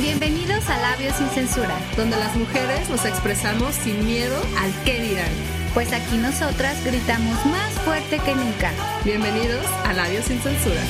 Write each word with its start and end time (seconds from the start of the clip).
Bienvenidos 0.00 0.66
a 0.70 0.78
Labios 0.78 1.14
sin 1.16 1.28
Censura, 1.28 1.76
donde 1.94 2.16
las 2.16 2.34
mujeres 2.34 2.88
nos 2.88 3.04
expresamos 3.04 3.74
sin 3.74 4.02
miedo 4.06 4.34
al 4.58 4.72
qué 4.84 4.98
dirán. 4.98 5.28
pues 5.74 5.92
aquí 5.92 6.16
nosotras 6.16 6.82
gritamos 6.84 7.44
más 7.46 7.70
fuerte 7.84 8.18
que 8.18 8.34
nunca. 8.34 8.72
Bienvenidos 9.04 9.64
a 9.84 9.92
Labios 9.92 10.24
sin 10.24 10.40
Censura. 10.40 10.80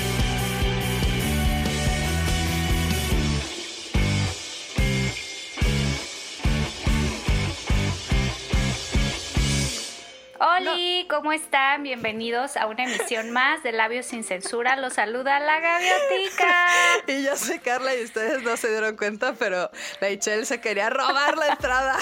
¿Cómo 11.31 11.41
están? 11.41 11.85
Bienvenidos 11.85 12.57
a 12.57 12.67
una 12.67 12.83
emisión 12.83 13.31
más 13.31 13.63
de 13.63 13.71
Labios 13.71 14.07
sin 14.07 14.25
Censura. 14.25 14.75
Los 14.75 14.95
saluda 14.95 15.39
la 15.39 15.61
gaviotica. 15.61 16.67
Y 17.07 17.23
yo 17.23 17.37
soy 17.37 17.61
Carla 17.61 17.95
y 17.95 18.03
ustedes 18.03 18.43
no 18.43 18.57
se 18.57 18.69
dieron 18.69 18.97
cuenta, 18.97 19.35
pero 19.35 19.71
Rachel 20.01 20.45
se 20.45 20.61
quería 20.61 20.91
robar 20.91 21.39
la 21.39 21.47
entrada. 21.51 21.97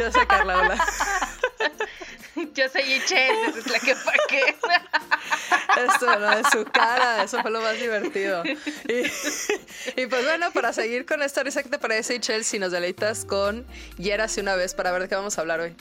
Yo 0.00 0.10
soy 0.10 0.26
Carla, 0.26 0.60
hola. 0.60 0.88
Yo 2.54 2.68
soy 2.70 2.90
Ichel, 2.90 3.36
es 3.54 3.66
la 3.66 3.80
que 3.80 3.94
qué. 4.30 4.56
Esto, 5.76 6.18
no, 6.18 6.36
de 6.36 6.44
su 6.50 6.64
cara, 6.64 7.22
eso 7.22 7.42
fue 7.42 7.50
lo 7.50 7.60
más 7.60 7.78
divertido. 7.78 8.44
Y, 8.46 10.00
y 10.00 10.06
pues 10.06 10.24
bueno, 10.24 10.52
para 10.52 10.72
seguir 10.72 11.04
con 11.04 11.22
esta 11.22 11.42
risa 11.42 11.62
que 11.62 11.68
te 11.68 11.78
parece, 11.78 12.14
Ichel, 12.14 12.44
si 12.44 12.58
nos 12.58 12.72
deleitas 12.72 13.26
con 13.26 13.66
Yérase 13.98 14.40
una 14.40 14.56
vez 14.56 14.72
para 14.72 14.90
ver 14.90 15.02
de 15.02 15.08
qué 15.10 15.16
vamos 15.16 15.36
a 15.36 15.42
hablar 15.42 15.60
hoy. 15.60 15.76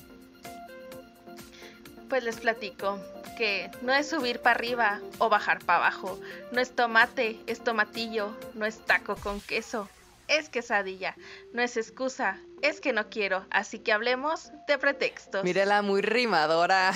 Pues 2.10 2.24
les 2.24 2.38
platico 2.38 3.00
que 3.38 3.70
no 3.82 3.94
es 3.94 4.10
subir 4.10 4.40
para 4.40 4.56
arriba 4.56 5.02
o 5.20 5.30
bajar 5.30 5.60
para 5.60 5.80
abajo, 5.80 6.20
no 6.52 6.62
es 6.62 6.76
tomate, 6.76 7.38
es 7.48 7.64
tomatillo, 7.64 8.36
no 8.54 8.66
es 8.66 8.80
taco 8.86 9.16
con 9.18 9.42
queso, 9.42 9.90
es 10.28 10.50
quesadilla, 10.50 11.16
no 11.54 11.62
es 11.62 11.76
excusa, 11.78 12.40
es 12.62 12.80
que 12.80 12.94
no 12.94 13.10
quiero, 13.10 13.46
así 13.52 13.80
que 13.80 13.92
hablemos 13.92 14.52
de 14.68 14.78
pretextos. 14.78 15.44
Mírela 15.44 15.82
muy 15.82 16.02
rimadora. 16.02 16.94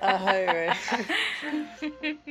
Ay, 0.00 0.46
güey. 0.46 0.70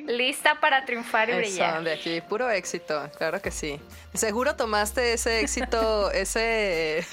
Lista 0.07 0.59
para 0.59 0.85
triunfar 0.85 1.29
y 1.29 1.33
Eso, 1.33 1.39
brillar. 1.41 1.83
de 1.83 1.93
aquí, 1.93 2.21
puro 2.21 2.49
éxito, 2.49 3.09
claro 3.17 3.41
que 3.41 3.51
sí. 3.51 3.79
Seguro 4.13 4.55
tomaste 4.55 5.13
ese 5.13 5.41
éxito, 5.41 6.09
ese... 6.11 7.05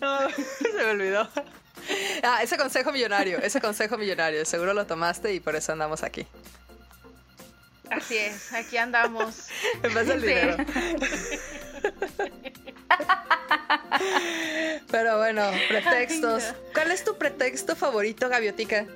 No, 0.00 0.30
se 0.30 0.72
me 0.72 0.90
olvidó. 0.90 1.28
Ah, 2.22 2.42
ese 2.42 2.56
consejo 2.56 2.92
millonario, 2.92 3.38
ese 3.38 3.60
consejo 3.60 3.98
millonario, 3.98 4.44
seguro 4.44 4.72
lo 4.74 4.86
tomaste 4.86 5.34
y 5.34 5.40
por 5.40 5.54
eso 5.56 5.72
andamos 5.72 6.02
aquí. 6.02 6.26
Así 7.90 8.16
es, 8.16 8.52
aquí 8.54 8.76
andamos. 8.78 9.48
En 9.82 9.92
vez 9.94 10.06
del 10.08 10.20
Sí. 10.20 10.26
dinero. 10.26 10.56
Pero 14.90 15.18
bueno, 15.18 15.42
pretextos. 15.68 16.44
Ay, 16.44 16.52
no. 16.52 16.72
¿Cuál 16.72 16.90
es 16.90 17.04
tu 17.04 17.16
pretexto 17.16 17.76
favorito, 17.76 18.28
Gaviotica? 18.28 18.86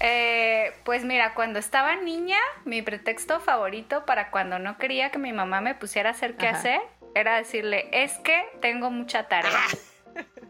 Eh, 0.00 0.74
pues 0.84 1.04
mira, 1.04 1.34
cuando 1.34 1.58
estaba 1.58 1.96
niña, 1.96 2.38
mi 2.64 2.82
pretexto 2.82 3.40
favorito 3.40 4.04
para 4.04 4.30
cuando 4.30 4.58
no 4.58 4.76
quería 4.76 5.10
que 5.10 5.18
mi 5.18 5.32
mamá 5.32 5.60
me 5.62 5.74
pusiera 5.74 6.10
a 6.10 6.12
hacer 6.12 6.36
qué 6.36 6.48
Ajá. 6.48 6.58
hacer 6.58 6.80
era 7.16 7.36
decirle, 7.36 7.88
es 7.92 8.12
que 8.18 8.44
tengo 8.60 8.90
mucha 8.90 9.26
tarea. 9.28 9.58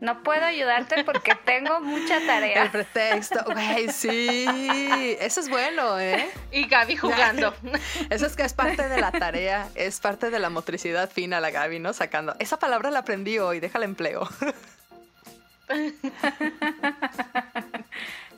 No 0.01 0.23
puedo 0.23 0.45
ayudarte 0.45 1.05
porque 1.05 1.35
tengo 1.45 1.81
mucha 1.81 2.19
El 2.19 2.27
tarea. 2.27 2.71
pretexto, 2.71 3.45
güey, 3.47 3.89
sí. 3.89 4.47
Eso 5.21 5.41
es 5.41 5.49
bueno, 5.49 5.99
¿eh? 5.99 6.29
Y 6.53 6.69
Gaby 6.69 6.97
jugando. 6.97 7.55
Eso 8.11 8.27
es 8.27 8.37
que 8.37 8.43
es 8.43 8.53
parte 8.53 8.89
de 8.89 9.01
la 9.01 9.11
tarea, 9.11 9.69
es 9.75 10.01
parte 10.01 10.31
de 10.31 10.39
la 10.39 10.51
motricidad 10.51 11.11
fina, 11.11 11.41
la 11.41 11.51
Gaby, 11.51 11.79
¿no? 11.79 11.93
Sacando. 11.93 12.37
Esa 12.39 12.59
palabra 12.59 12.91
la 12.91 13.01
aprendí 13.01 13.39
hoy, 13.39 13.59
déjala 13.59 13.87
empleo. 13.87 14.29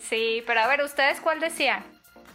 Sí, 0.01 0.43
pero 0.47 0.61
a 0.61 0.67
ver, 0.67 0.83
¿ustedes 0.83 1.21
cuál 1.21 1.41
decían 1.41 1.85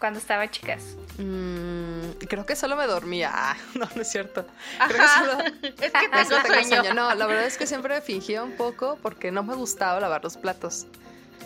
cuando 0.03 0.19
estaban 0.19 0.49
chicas? 0.49 0.97
Mm, 1.17 2.25
creo 2.27 2.45
que 2.45 2.57
solo 2.57 2.75
me 2.75 2.85
dormía. 2.87 3.31
Ah, 3.33 3.55
no, 3.75 3.87
no 3.95 4.01
es 4.01 4.11
cierto. 4.11 4.45
Creo 4.89 4.99
que 4.99 5.07
solo- 5.07 5.43
Es 5.63 5.91
que 5.93 6.09
tengo 6.09 6.41
tengo 6.41 6.61
sueño. 6.67 6.93
No, 6.93 7.15
la 7.15 7.25
verdad 7.25 7.45
es 7.45 7.57
que 7.57 7.65
siempre 7.65 8.01
fingía 8.01 8.43
un 8.43 8.57
poco 8.57 8.97
porque 9.01 9.31
no 9.31 9.43
me 9.43 9.55
gustaba 9.55 10.01
lavar 10.01 10.21
los 10.21 10.35
platos. 10.35 10.87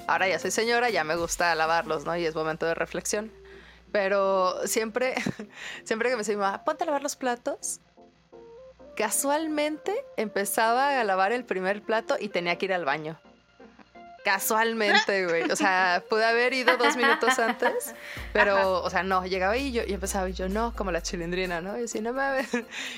Ahora 0.08 0.28
ya 0.28 0.40
soy 0.40 0.50
señora, 0.50 0.90
ya 0.90 1.04
me 1.04 1.16
gusta 1.16 1.54
lavarlos, 1.54 2.04
¿no? 2.06 2.18
Y 2.18 2.26
es 2.26 2.34
momento 2.34 2.66
de 2.66 2.74
reflexión. 2.74 3.32
Pero 3.92 4.56
siempre, 4.66 5.14
siempre 5.84 6.10
que 6.10 6.16
me 6.16 6.22
decía 6.22 6.34
mi 6.34 6.42
mamá, 6.42 6.64
ponte 6.64 6.82
a 6.84 6.88
lavar 6.88 7.04
los 7.04 7.16
platos, 7.16 7.80
casualmente 8.96 10.04
empezaba 10.18 11.00
a 11.00 11.04
lavar 11.04 11.32
el 11.32 11.46
primer 11.46 11.84
plato 11.84 12.18
y 12.20 12.30
tenía 12.30 12.58
que 12.58 12.66
ir 12.66 12.74
al 12.74 12.86
baño. 12.86 13.20
Casualmente, 14.28 15.26
güey. 15.26 15.50
O 15.50 15.56
sea, 15.56 16.04
pude 16.10 16.26
haber 16.26 16.52
ido 16.52 16.76
dos 16.76 16.98
minutos 16.98 17.40
antes, 17.40 17.96
pero, 18.34 18.84
o 18.84 18.90
sea, 18.90 19.02
no, 19.02 19.26
llegaba 19.26 19.56
y 19.56 19.72
yo 19.72 19.84
y 19.88 19.94
empezaba 19.94 20.30
y 20.30 20.34
yo, 20.34 20.50
no, 20.50 20.74
como 20.76 20.92
la 20.92 21.02
chilindrina, 21.02 21.62
¿no? 21.62 21.80
Y 21.80 21.86
así, 21.86 22.02
no 22.02 22.12
me 22.12 22.46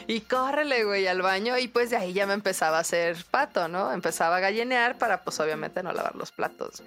Y 0.07 0.22
córrele, 0.22 0.85
güey, 0.85 1.06
al 1.06 1.22
baño. 1.22 1.56
Y 1.59 1.68
pues 1.68 1.91
de 1.91 1.97
ahí 1.97 2.13
ya 2.13 2.25
me 2.25 2.34
empezaba 2.34 2.78
a 2.78 2.79
hacer 2.81 3.16
pato, 3.29 3.68
¿no? 3.68 3.94
Empezaba 3.94 4.38
a 4.38 4.39
gallinear 4.39 4.97
para, 4.97 5.23
pues 5.23 5.39
obviamente, 5.39 5.84
no 5.84 5.91
lavar 5.91 6.16
los 6.16 6.31
platos. 6.31 6.81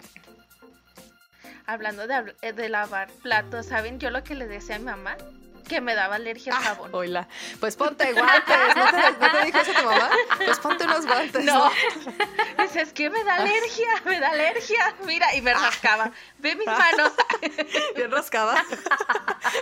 Hablando 1.67 2.09
de, 2.09 2.35
eh, 2.43 2.53
de 2.53 2.69
lavar 2.69 3.13
platos, 3.23 3.67
¿saben? 3.67 4.01
Yo 4.01 4.11
lo 4.11 4.25
que 4.25 4.35
le 4.35 4.49
decía 4.49 4.75
a 4.75 4.79
mi 4.81 4.87
mamá, 4.87 5.17
que 5.63 5.81
me 5.81 5.95
daba 5.95 6.17
alergia 6.17 6.53
Ah, 6.55 6.59
al 6.59 6.65
jabón. 6.65 6.91
Oila. 6.95 7.29
Pues 7.61 7.77
ponte 7.77 8.13
guantes. 8.13 8.57
¿No 8.77 8.85
te, 8.91 9.13
no 9.27 9.33
te 9.33 9.45
dijo 9.47 9.59
eso 9.59 9.73
tu 9.73 9.85
mamá? 9.85 10.11
Pues 10.45 10.59
ponte 10.59 10.85
unos 10.85 11.07
guantes. 11.07 11.45
No. 11.45 11.71
Dice, 12.59 12.83
es 12.83 12.93
que 12.93 13.11
me 13.11 13.23
da 13.25 13.37
alergia, 13.37 13.89
me 14.05 14.21
da 14.21 14.31
alergia. 14.31 14.95
Mira, 15.05 15.35
y 15.35 15.43
me 15.43 15.53
rascaba. 15.55 16.11
Ve 16.39 16.55
mis 16.57 16.67
manos. 16.67 17.13
Bien 17.97 18.11
rascada. 18.11 18.65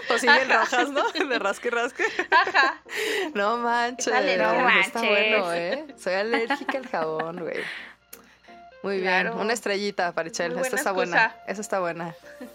Pues 0.09 0.21
sí, 0.21 0.27
bien 0.28 0.49
rojas, 0.50 0.88
¿no? 0.91 1.09
De 1.11 1.38
rasque 1.38 1.69
y 1.69 1.71
rasque. 1.71 2.05
Ajá. 2.31 2.81
No 3.34 3.56
manches. 3.59 4.12
Dale, 4.12 4.37
no 4.37 4.50
Está 4.50 4.62
manches. 4.62 5.03
bueno, 5.03 5.53
¿eh? 5.55 5.87
Soy 5.99 6.15
alérgica 6.15 6.78
al 6.78 6.88
jabón, 6.88 7.41
güey. 7.41 7.61
Muy 8.82 9.00
Claro. 9.00 9.30
bien. 9.32 9.42
Una 9.44 9.52
estrellita 9.52 10.12
para 10.12 10.28
Esta 10.28 10.48
buena 10.48 10.62
está 10.76 10.92
buena. 10.92 11.36
Esa 11.46 11.60
está 11.60 11.80
buena. 11.80 12.14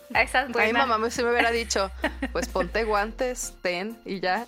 Esa 0.10 0.22
es 0.24 0.36
A 0.36 0.48
mi 0.48 0.54
buena. 0.54 0.80
mamá 0.80 0.98
me, 0.98 1.12
sí 1.12 1.24
me 1.24 1.30
hubiera 1.32 1.52
dicho, 1.52 1.92
pues 2.32 2.48
ponte 2.48 2.84
guantes, 2.84 3.54
ten 3.62 3.98
y 4.06 4.20
ya. 4.22 4.46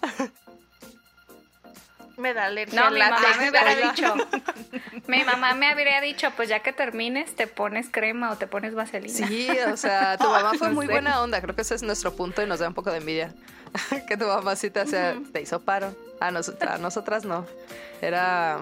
Me 2.18 2.34
da 2.34 2.46
alergia 2.46 2.82
No, 2.84 2.90
mi 2.90 3.00
mamá 3.00 3.20
me 3.40 3.50
hubiera 3.52 3.76
dicho. 3.76 4.16
Mi 5.08 5.24
mamá 5.24 5.54
me 5.54 5.68
habría 5.70 6.02
dicho, 6.02 6.32
pues 6.36 6.50
ya 6.50 6.62
que 6.62 6.74
termines, 6.74 7.36
te 7.36 7.46
pones 7.48 7.90
crema 7.92 8.32
o 8.32 8.38
te 8.38 8.48
pones 8.48 8.74
vaselina. 8.74 9.28
Sí, 9.28 9.48
o 9.72 9.78
sea, 9.78 10.18
tu 10.18 10.24
mamá 10.30 10.54
fue 10.58 10.72
muy 10.72 10.88
buena 10.88 11.22
onda. 11.22 11.40
Creo 11.42 11.56
que 11.56 11.62
ese 11.62 11.76
es 11.76 11.84
nuestro 11.84 12.16
punto 12.16 12.42
y 12.42 12.48
nos 12.48 12.60
da 12.60 12.68
un 12.68 12.74
poco 12.74 12.92
de 12.92 12.98
envidia. 12.98 13.34
que 14.08 14.18
tu 14.18 14.26
mamá 14.26 14.56
sí 14.56 14.72
te 14.72 14.84
hizo 15.42 15.62
paro. 15.62 15.96
A, 16.20 16.32
nos- 16.32 16.54
a 16.60 16.78
nosotras 16.80 17.24
no. 17.24 17.46
Era, 18.02 18.58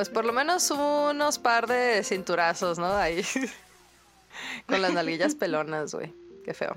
pues 0.00 0.08
por 0.08 0.24
lo 0.24 0.32
menos 0.32 0.70
unos 0.70 1.38
par 1.38 1.66
de 1.66 2.02
cinturazos, 2.02 2.78
¿no? 2.78 2.90
Ahí. 2.96 3.22
Con 4.66 4.80
las 4.80 4.94
nalguillas 4.94 5.34
pelonas, 5.34 5.92
güey. 5.94 6.14
Qué 6.42 6.54
feo. 6.54 6.74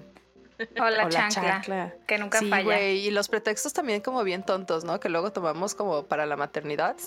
O 0.77 0.89
la 0.89 1.05
O 1.05 1.09
la 1.09 1.09
chancla, 1.09 1.29
chancla. 1.29 1.93
que 2.05 2.17
nunca 2.17 2.39
sí, 2.39 2.49
falla. 2.49 2.81
Y 2.81 3.11
los 3.11 3.29
pretextos 3.29 3.71
también 3.71 4.01
como 4.01 4.25
bien 4.25 4.43
tontos, 4.43 4.83
¿no? 4.83 4.99
Que 4.99 5.07
luego 5.07 5.31
tomamos 5.31 5.73
como 5.73 6.03
para 6.03 6.25
la 6.25 6.35
maternidad. 6.35 6.97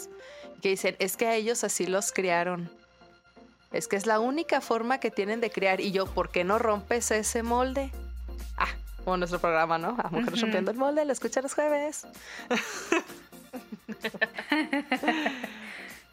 Que 0.63 0.71
dicen, 0.71 0.97
es 1.01 1.19
que 1.19 1.27
a 1.27 1.35
ellos 1.35 1.65
así 1.65 1.87
los 1.87 2.13
criaron. 2.13 2.71
Es 3.71 3.87
que 3.87 3.97
es 3.97 4.07
la 4.07 4.19
única 4.19 4.63
forma 4.63 4.99
que 5.01 5.11
tienen 5.11 5.43
de 5.43 5.51
criar. 5.51 5.83
Y 5.83 5.93
yo, 5.93 6.07
¿por 6.07 6.31
qué 6.31 6.45
no 6.45 6.59
rompes 6.59 7.11
ese 7.11 7.43
molde? 7.43 7.93
Ah, 8.57 8.75
como 9.05 9.19
nuestro 9.19 9.39
programa, 9.39 9.77
¿no? 9.77 9.99
A 10.03 10.09
Mujeres. 10.09 10.41
Rompiendo 10.41 10.71
el 10.71 10.79
Molde, 10.79 11.05
lo 11.05 11.13
escucha 11.13 11.43
los 11.43 11.53
jueves. 11.53 12.07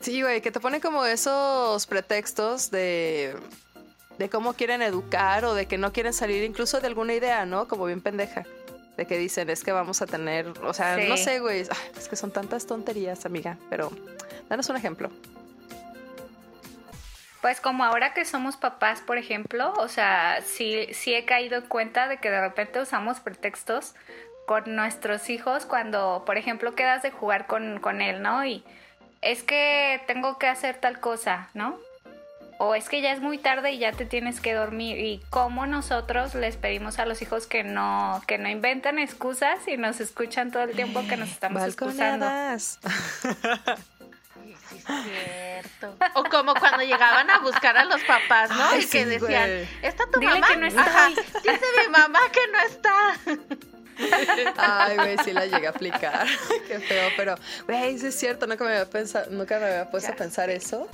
sí, 0.04 0.22
güey, 0.22 0.42
que 0.42 0.52
te 0.52 0.60
ponen 0.60 0.82
como 0.82 1.06
esos 1.06 1.88
pretextos 1.88 2.70
de, 2.72 3.36
de 4.18 4.30
cómo 4.30 4.54
quieren 4.54 4.82
educar 4.82 5.46
o 5.46 5.54
de 5.56 5.66
que 5.66 5.78
no 5.78 5.92
quieren 5.92 6.14
salir 6.14 6.44
incluso 6.44 6.80
de 6.80 6.88
alguna 6.88 7.14
idea, 7.14 7.46
¿no? 7.46 7.68
Como 7.68 7.86
bien 7.86 8.02
pendeja. 8.02 8.44
De 8.98 9.08
que 9.08 9.18
dicen, 9.18 9.50
es 9.50 9.64
que 9.64 9.72
vamos 9.72 10.04
a 10.04 10.06
tener, 10.06 10.48
o 10.64 10.72
sea, 10.74 10.98
Sí. 10.98 11.08
no 11.10 11.18
sé, 11.18 11.40
güey, 11.40 11.62
es 11.98 12.08
que 12.08 12.16
son 12.16 12.32
tantas 12.32 12.68
tonterías, 12.68 13.26
amiga, 13.26 13.58
pero 13.70 13.92
danos 14.50 14.70
un 14.70 14.76
ejemplo. 14.76 15.10
Pues 17.42 17.60
como 17.60 17.84
ahora 17.84 18.14
que 18.14 18.24
somos 18.24 18.56
papás, 18.56 19.02
por 19.02 19.18
ejemplo, 19.18 19.74
o 19.78 19.88
sea, 19.90 20.40
sí, 20.46 20.88
sí 20.94 21.14
he 21.14 21.26
caído 21.26 21.58
en 21.58 21.66
cuenta 21.68 22.08
de 22.08 22.18
que 22.18 22.30
de 22.30 22.40
repente 22.40 22.80
usamos 22.80 23.20
pretextos 23.20 23.96
con 24.46 24.76
nuestros 24.76 25.30
hijos 25.30 25.66
cuando, 25.66 26.24
por 26.26 26.38
ejemplo, 26.38 26.74
quedas 26.76 27.02
de 27.04 27.12
jugar 27.12 27.48
con, 27.48 27.80
con 27.80 28.00
él, 28.02 28.22
¿no? 28.22 28.46
Y 28.46 28.64
es 29.24 29.44
que 29.44 30.02
tengo 30.08 30.38
que 30.38 30.48
hacer 30.48 30.78
tal 30.78 31.00
cosa, 31.00 31.50
¿no? 31.54 31.80
o 32.58 32.76
es 32.76 32.88
que 32.88 33.02
ya 33.02 33.12
es 33.12 33.20
muy 33.20 33.38
tarde 33.38 33.72
y 33.72 33.80
ya 33.80 33.92
te 33.92 34.06
tienes 34.06 34.40
que 34.40 34.54
dormir 34.54 34.98
y 34.98 35.22
cómo 35.30 35.66
nosotros 35.66 36.36
les 36.36 36.56
pedimos 36.56 37.00
a 37.00 37.06
los 37.06 37.22
hijos 37.22 37.48
que 37.48 37.64
no 37.64 38.22
que 38.28 38.38
no 38.38 38.48
inventen 38.48 39.00
excusas 39.00 39.68
y 39.68 39.78
nos 39.78 40.00
escuchan 40.00 40.52
todo 40.52 40.64
el 40.64 40.72
tiempo 40.72 41.02
que 41.08 41.18
nos 41.18 41.30
estamos 41.30 41.64
excusando. 41.64 42.26
Balconeadas. 42.26 42.80
Sí, 44.44 44.56
sí, 44.70 44.76
es 44.78 44.84
cierto. 45.04 45.96
O 46.16 46.24
como 46.26 46.54
cuando 46.56 46.84
llegaban 46.84 47.30
a 47.30 47.40
buscar 47.40 47.78
a 47.78 47.86
los 47.86 48.02
papás, 48.04 48.50
¿no? 48.50 48.64
Ay, 48.64 48.80
y 48.80 48.86
que 48.86 49.04
sí, 49.04 49.06
decían, 49.06 49.50
güey. 49.50 49.68
¿está 49.82 50.06
tu 50.12 50.20
Dile 50.20 50.34
mamá? 50.34 50.48
que 50.48 50.58
no 50.58 50.66
estoy. 50.68 50.84
Ajá, 50.84 51.10
dice 51.10 51.66
mi 51.82 51.90
mamá 51.92 52.20
que 52.32 52.48
no 52.52 52.60
está. 52.60 53.40
Ay, 54.58 54.96
güey, 54.98 55.18
sí 55.24 55.32
la 55.34 55.46
llegué 55.46 55.68
a 55.68 55.72
aplicar. 55.72 56.28
Qué 56.68 56.80
feo, 56.80 57.10
pero, 57.18 57.36
güey, 57.68 57.98
sí 58.00 58.08
es 58.08 58.16
cierto, 58.16 58.48
nunca 58.48 58.64
me 58.64 58.72
había, 58.72 58.90
pensado, 58.90 59.30
nunca 59.32 59.60
me 59.60 59.66
había 59.66 59.90
puesto 59.90 60.12
a 60.12 60.16
pensar 60.16 60.50
eso. 60.50 60.88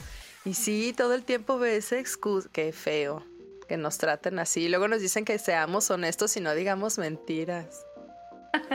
Y 0.45 0.53
sí, 0.53 0.93
todo 0.95 1.13
el 1.13 1.23
tiempo 1.23 1.59
ve 1.59 1.77
ese 1.77 1.99
excusa. 1.99 2.49
Qué 2.51 2.71
feo 2.71 3.25
que 3.67 3.77
nos 3.77 3.97
traten 3.97 4.39
así. 4.39 4.63
Y 4.63 4.69
luego 4.69 4.87
nos 4.87 5.01
dicen 5.01 5.25
que 5.25 5.37
seamos 5.37 5.89
honestos 5.91 6.35
y 6.37 6.41
no 6.41 6.53
digamos 6.55 6.97
mentiras. 6.97 7.85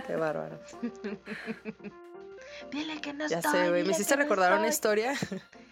Qué 0.06 0.14
bárbaro. 0.16 0.60
Dile 2.70 3.00
que 3.00 3.12
no 3.12 3.26
Ya 3.26 3.38
estoy. 3.38 3.52
sé, 3.52 3.68
güey. 3.70 3.84
Me 3.84 3.92
hiciste 3.92 4.16
no 4.16 4.22
recordar 4.22 4.56
una 4.58 4.68
historia 4.68 5.14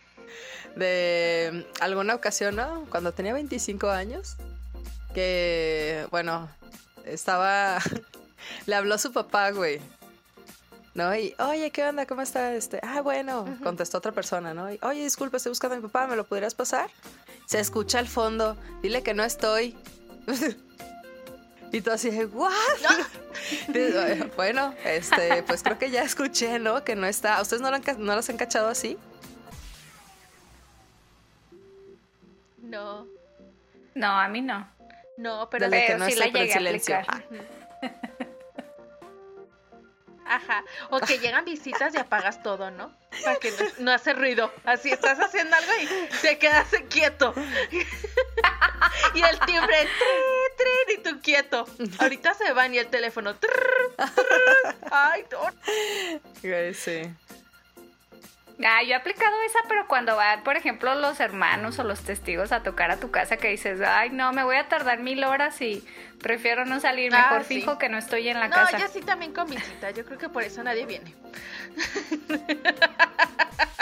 de 0.77 1.67
alguna 1.81 2.15
ocasión, 2.15 2.57
¿no? 2.57 2.87
Cuando 2.91 3.13
tenía 3.13 3.33
25 3.33 3.91
años, 3.91 4.37
que, 5.15 6.07
bueno, 6.11 6.49
estaba... 7.05 7.79
Le 8.67 8.75
habló 8.75 8.99
su 8.99 9.13
papá, 9.13 9.51
güey. 9.51 9.81
¿No? 10.95 11.15
Y, 11.17 11.35
oye, 11.39 11.71
¿qué 11.71 11.85
onda? 11.85 12.05
¿Cómo 12.05 12.21
está? 12.21 12.55
Este, 12.55 12.79
ah, 12.83 13.01
bueno, 13.01 13.47
contestó 13.63 13.97
otra 13.99 14.13
persona, 14.13 14.53
¿no? 14.53 14.71
Y, 14.71 14.79
oye, 14.83 15.03
disculpa, 15.05 15.39
estoy 15.39 15.51
buscando 15.51 15.77
a 15.77 15.79
mi 15.79 15.83
papá, 15.87 16.07
¿me 16.07 16.17
lo 16.17 16.25
podrías 16.25 16.55
pasar? 16.55 16.91
Se 17.47 17.61
escucha 17.61 17.99
al 17.99 18.09
fondo, 18.09 18.57
dile 18.83 19.03
que 19.03 19.15
no 19.15 19.25
estoy. 19.25 19.75
y 21.73 21.81
tú 21.81 21.91
así, 21.91 22.11
¿what? 22.27 22.53
Bueno, 24.37 24.75
este, 24.85 25.43
pues 25.45 25.63
creo 25.63 25.79
que 25.79 25.91
ya 25.91 26.03
escuché, 26.03 26.59
¿no? 26.59 26.85
Que 26.85 26.95
no 26.95 27.07
está. 27.07 27.41
¿Ustedes 27.41 27.63
no, 27.63 27.71
lo 27.71 27.77
han 27.77 27.83
no 27.99 28.15
los 28.15 28.29
han 28.29 28.37
cachado 28.37 28.69
así? 28.69 28.99
No, 32.63 33.07
No, 33.95 34.07
a 34.21 34.29
mí 34.29 34.41
no. 34.41 34.67
no, 35.17 35.49
pero 35.51 35.67
Dale, 35.67 35.81
que 35.81 35.87
pero 35.89 35.99
no 35.99 36.07
sí 36.07 36.15
la 36.17 36.27
pero 36.27 36.39
llegué 36.39 36.53
a 36.53 36.57
silencio. 36.59 36.97
aplicar. 36.97 37.25
Ah, 37.83 38.11
Ajá. 40.33 40.65
O 40.89 40.99
que 41.01 41.19
llegan 41.19 41.45
visitas 41.45 41.95
y 41.95 41.99
apagas 41.99 42.43
todo, 42.43 42.71
¿no? 42.71 42.91
Para 43.23 43.37
que 43.37 43.53
no, 43.79 43.93
hace 43.93 44.15
ruido. 44.15 44.51
Así 44.65 44.91
estás 44.91 45.19
haciendo 45.21 45.55
algo 45.55 45.73
y 45.83 46.19
te 46.23 46.39
quedas 46.39 46.69
quieto. 46.89 47.35
y 49.15 49.23
el 49.23 49.39
timbre, 49.41 49.89
y 50.97 51.03
tú 51.03 51.21
quieto. 51.21 51.67
Ahorita 51.99 52.33
se 52.33 52.53
van 52.55 52.73
y 52.75 52.79
el 52.79 52.87
teléfono. 52.87 53.37
Ay, 54.91 55.27
no. 55.31 56.75
sí. 56.75 57.03
Ah, 58.65 58.83
yo 58.83 58.91
he 58.91 58.95
aplicado 58.95 59.35
esa, 59.43 59.59
pero 59.69 59.87
cuando 59.89 60.17
van, 60.17 60.43
por 60.45 60.57
ejemplo, 60.57 60.95
los 60.95 61.21
hermanos 61.21 61.79
o 61.79 61.85
los 61.85 62.01
testigos 62.03 62.53
a 62.53 62.63
tocar 62.63 62.91
a 62.91 62.99
tu 62.99 63.11
casa 63.11 63.37
que 63.37 63.49
dices, 63.49 63.81
ay, 63.81 64.11
no, 64.11 64.33
me 64.33 64.45
voy 64.45 64.57
a 64.57 64.69
tardar 64.69 65.01
mil 65.01 65.25
horas 65.25 65.61
y 65.61 65.85
prefiero 66.21 66.65
no 66.65 66.79
salir, 66.81 67.13
Ah, 67.15 67.23
mejor 67.31 67.45
sí. 67.45 67.57
fijo 67.57 67.79
que 67.79 67.89
no 67.89 67.99
estoy 67.99 68.29
en 68.29 68.39
la 68.39 68.49
No, 68.49 68.55
casa. 68.55 68.79
yo 68.79 68.89
sí 68.89 69.01
también 69.01 69.33
con 69.33 69.49
visita. 69.49 69.91
Yo 69.91 70.05
creo 70.05 70.19
que 70.19 70.29
por 70.29 70.43
eso 70.45 70.63
nadie 70.63 70.87
viene. 70.87 71.15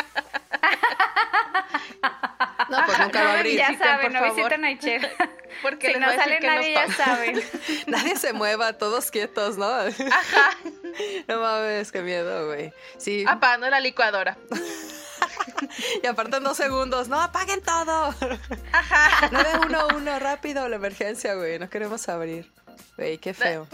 No, 2.68 2.86
pues 2.86 2.98
nunca 3.00 3.24
va 3.24 3.30
a 3.30 3.38
abrir. 3.38 3.56
ya 3.56 3.68
visiten, 3.70 3.88
saben, 3.88 4.12
no 4.12 4.18
favor. 4.20 4.36
visiten 4.36 4.64
a 4.64 4.70
Ichel. 4.70 5.08
Porque 5.62 5.92
si 5.92 5.98
no 5.98 6.12
sale 6.12 6.40
nadie, 6.40 6.74
no 6.74 6.86
ya 6.86 6.94
saben. 6.94 7.42
Nadie 7.86 8.16
se 8.16 8.32
mueva, 8.32 8.74
todos 8.74 9.10
quietos, 9.10 9.58
¿no? 9.58 9.66
Ajá. 9.66 10.50
No 11.28 11.40
mames, 11.40 11.92
qué 11.92 12.02
miedo, 12.02 12.46
güey. 12.46 12.72
Sí. 12.98 13.24
Apagando 13.26 13.70
la 13.70 13.78
licuadora. 13.80 14.36
Y 16.02 16.06
aparte 16.06 16.38
en 16.38 16.42
dos 16.44 16.56
segundos, 16.56 17.08
no, 17.08 17.20
apaguen 17.20 17.62
todo. 17.62 18.14
Ajá. 18.72 19.28
911, 19.30 20.18
rápido, 20.18 20.68
la 20.68 20.76
emergencia, 20.76 21.34
güey. 21.34 21.58
No 21.58 21.70
queremos 21.70 22.08
abrir. 22.08 22.50
Güey, 22.96 23.18
qué 23.18 23.34
feo. 23.34 23.68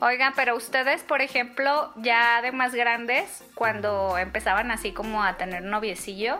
Oigan, 0.00 0.32
pero 0.36 0.56
ustedes, 0.56 1.02
por 1.02 1.22
ejemplo, 1.22 1.92
ya 1.96 2.42
de 2.42 2.52
más 2.52 2.74
grandes, 2.74 3.42
cuando 3.54 4.18
empezaban 4.18 4.70
así 4.70 4.92
como 4.92 5.22
a 5.22 5.36
tener 5.36 5.62
noviecillos, 5.62 6.38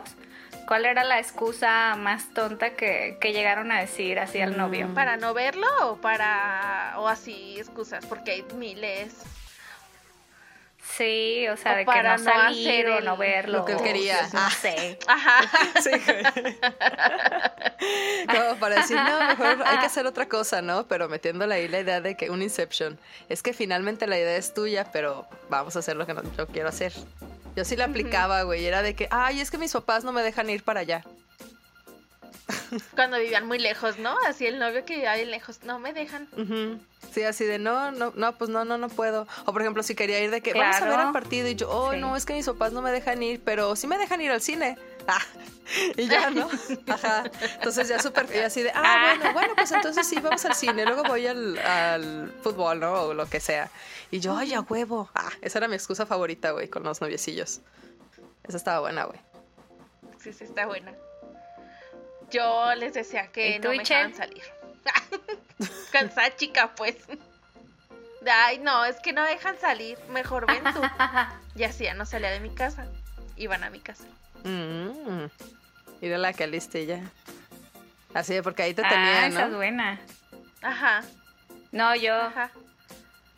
¿cuál 0.67 0.85
era 0.85 1.03
la 1.03 1.19
excusa 1.19 1.95
más 1.97 2.31
tonta 2.33 2.71
que, 2.71 3.17
que 3.19 3.33
llegaron 3.33 3.71
a 3.71 3.79
decir 3.79 4.19
así 4.19 4.39
al 4.41 4.55
novio? 4.57 4.93
¿Para 4.93 5.17
no 5.17 5.33
verlo 5.33 5.67
o 5.83 5.97
para. 5.97 6.93
o 6.97 7.07
así 7.07 7.55
excusas? 7.57 8.05
Porque 8.05 8.31
hay 8.31 8.43
miles. 8.55 9.15
Sí, 10.87 11.47
o 11.47 11.57
sea, 11.57 11.71
O 11.71 11.75
de 11.77 11.81
que 11.81 11.85
para 11.85 12.17
no 12.17 12.23
no 12.23 12.31
salir 12.31 12.67
hacer 12.69 12.89
o 12.91 13.01
no 13.01 13.17
verlo. 13.17 13.57
lo 13.59 13.65
que 13.65 13.71
él 13.71 13.77
o 13.79 13.83
quería. 13.83 14.21
No 14.31 14.39
Ah. 14.41 14.51
sé. 14.51 14.99
Ajá. 15.07 15.39
Sí. 15.81 15.89
Como 18.27 18.59
para 18.59 18.77
decir, 18.77 18.97
no, 18.97 19.27
mejor 19.27 19.63
hay 19.65 19.79
que 19.79 19.85
hacer 19.85 20.05
otra 20.07 20.27
cosa, 20.27 20.61
¿no? 20.61 20.87
Pero 20.87 21.07
metiéndole 21.09 21.55
ahí 21.55 21.67
la 21.67 21.79
idea 21.79 22.01
de 22.01 22.15
que 22.15 22.29
un 22.29 22.41
Inception. 22.41 22.97
Es 23.29 23.43
que 23.43 23.53
finalmente 23.53 24.07
la 24.07 24.17
idea 24.17 24.35
es 24.37 24.53
tuya, 24.53 24.89
pero 24.91 25.27
vamos 25.49 25.75
a 25.75 25.79
hacer 25.79 25.95
lo 25.95 26.05
que 26.05 26.15
yo 26.37 26.47
quiero 26.47 26.69
hacer. 26.69 26.93
Yo 27.55 27.63
sí 27.63 27.75
la 27.75 27.85
aplicaba, 27.85 28.43
güey. 28.43 28.65
Era 28.65 28.81
de 28.81 28.95
que, 28.95 29.07
ay, 29.11 29.39
es 29.41 29.51
que 29.51 29.57
mis 29.57 29.71
papás 29.71 30.03
no 30.03 30.11
me 30.11 30.23
dejan 30.23 30.49
ir 30.49 30.63
para 30.63 30.81
allá. 30.81 31.03
Cuando 32.95 33.17
vivían 33.17 33.47
muy 33.47 33.59
lejos, 33.59 33.97
¿no? 33.97 34.15
Así 34.27 34.45
el 34.45 34.59
novio 34.59 34.85
que 34.85 34.95
vivía 34.95 35.15
bien 35.15 35.31
lejos. 35.31 35.63
No 35.63 35.79
me 35.79 35.93
dejan. 35.93 36.27
Sí, 37.13 37.23
así 37.23 37.45
de 37.45 37.59
no, 37.59 37.91
no, 37.91 38.11
no, 38.15 38.33
pues 38.37 38.49
no, 38.49 38.65
no, 38.65 38.77
no 38.77 38.89
puedo. 38.89 39.27
O 39.45 39.53
por 39.53 39.61
ejemplo, 39.61 39.83
si 39.83 39.95
quería 39.95 40.19
ir 40.19 40.31
de 40.31 40.41
que 40.41 40.53
vamos 40.53 40.75
a 40.77 40.85
ver 40.85 40.99
el 40.99 41.11
partido 41.11 41.47
y 41.47 41.55
yo, 41.55 41.69
oh, 41.69 41.93
Sí. 41.93 41.99
no, 41.99 42.15
es 42.17 42.25
que 42.25 42.33
mis 42.33 42.45
papás 42.45 42.73
no 42.73 42.81
me 42.81 42.91
dejan 42.91 43.21
ir, 43.23 43.41
pero 43.43 43.75
sí 43.75 43.87
me 43.87 43.97
dejan 43.97 44.21
ir 44.21 44.31
al 44.31 44.41
cine. 44.41 44.77
Ah, 45.07 45.21
y 45.97 46.07
ya, 46.07 46.29
¿no? 46.29 46.49
Ajá. 46.87 47.23
Entonces 47.55 47.87
ya 47.87 47.99
súper, 47.99 48.27
y 48.33 48.39
así 48.39 48.63
de, 48.63 48.71
ah, 48.71 48.81
Ah. 48.83 49.15
bueno, 49.17 49.33
bueno, 49.33 49.53
pues 49.55 49.71
entonces 49.71 50.07
sí, 50.07 50.19
vamos 50.19 50.43
al 50.45 50.55
cine, 50.55 50.85
luego 50.85 51.03
voy 51.03 51.27
al, 51.27 51.57
al 51.59 52.33
fútbol, 52.41 52.79
¿no? 52.79 52.93
O 52.93 53.13
lo 53.13 53.27
que 53.27 53.39
sea. 53.39 53.69
Y 54.11 54.19
yo, 54.19 54.35
ay, 54.37 54.53
a 54.53 54.61
huevo. 54.61 55.09
Ah, 55.15 55.29
esa 55.41 55.59
era 55.59 55.67
mi 55.67 55.75
excusa 55.75 56.05
favorita, 56.05 56.51
güey, 56.51 56.69
con 56.69 56.83
los 56.83 57.01
noviecillos. 57.01 57.61
Esa 58.43 58.57
estaba 58.57 58.79
buena, 58.79 59.05
güey. 59.05 59.19
Sí, 60.19 60.33
sí, 60.33 60.43
está 60.43 60.65
buena. 60.65 60.93
Yo 62.31 62.73
les 62.75 62.93
decía 62.93 63.31
que 63.31 63.55
¿Y 63.57 63.59
tú, 63.59 63.67
no 63.67 63.73
me 63.75 63.79
dejaban 63.79 64.13
salir. 64.15 64.43
Cansada 65.91 66.35
chica, 66.35 66.73
pues. 66.75 66.95
Ay, 68.27 68.57
no, 68.59 68.85
es 68.85 68.99
que 69.01 69.13
no 69.13 69.23
dejan 69.23 69.59
salir. 69.59 69.97
Mejor 70.09 70.47
ven 70.47 70.63
tú. 70.73 70.81
Y 71.55 71.63
así 71.63 71.85
ya 71.85 71.93
no 71.93 72.05
salía 72.05 72.31
de 72.31 72.39
mi 72.39 72.49
casa. 72.49 72.85
Iban 73.37 73.63
a 73.63 73.69
mi 73.69 73.79
casa. 73.79 74.05
Mm. 74.49 75.25
Mira 76.01 76.17
la 76.17 76.33
calistilla. 76.33 77.01
Así 78.13 78.33
de, 78.33 78.43
porque 78.43 78.63
ahí 78.63 78.73
te 78.73 78.81
ah, 78.85 78.89
tenían, 78.89 79.25
esa 79.25 79.45
es 79.45 79.49
¿no? 79.51 79.57
buena. 79.57 79.99
Ajá, 80.61 81.01
No, 81.71 81.93
yo, 81.95 82.15
ajá. 82.15 82.49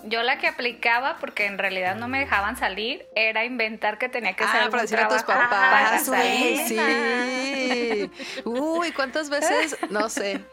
yo 0.03 0.21
la 0.21 0.37
que 0.37 0.47
aplicaba, 0.47 1.17
porque 1.17 1.45
en 1.47 1.57
realidad 1.57 1.95
no 1.95 2.07
me 2.07 2.19
dejaban 2.19 2.57
salir, 2.57 3.05
era 3.15 3.43
inventar 3.43 3.97
que 3.97 4.07
tenía 4.09 4.33
que 4.33 4.43
hacer 4.43 4.57
Ah, 4.57 4.63
algún 4.65 4.71
para 4.71 4.81
decir 4.83 4.99
a 4.99 5.07
tus 5.07 5.23
para 5.23 5.49
papás, 5.49 6.07
güey, 6.07 6.57
salir. 6.67 8.09
sí. 8.11 8.41
Uy, 8.45 8.91
¿cuántas 8.91 9.29
veces? 9.29 9.75
No 9.89 10.09
sé. 10.09 10.43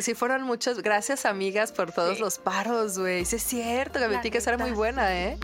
Si 0.00 0.14
fueron 0.14 0.42
muchas, 0.42 0.82
gracias 0.82 1.24
amigas 1.26 1.70
por 1.72 1.92
todos 1.92 2.16
Sí. 2.16 2.22
los 2.22 2.38
paros, 2.38 2.98
güey. 2.98 3.24
Sí 3.24 3.36
es 3.36 3.42
cierto, 3.42 4.00
Gaby, 4.00 4.30
que 4.30 4.38
era 4.38 4.56
muy 4.58 4.72
buena, 4.72 5.14
¿eh? 5.14 5.38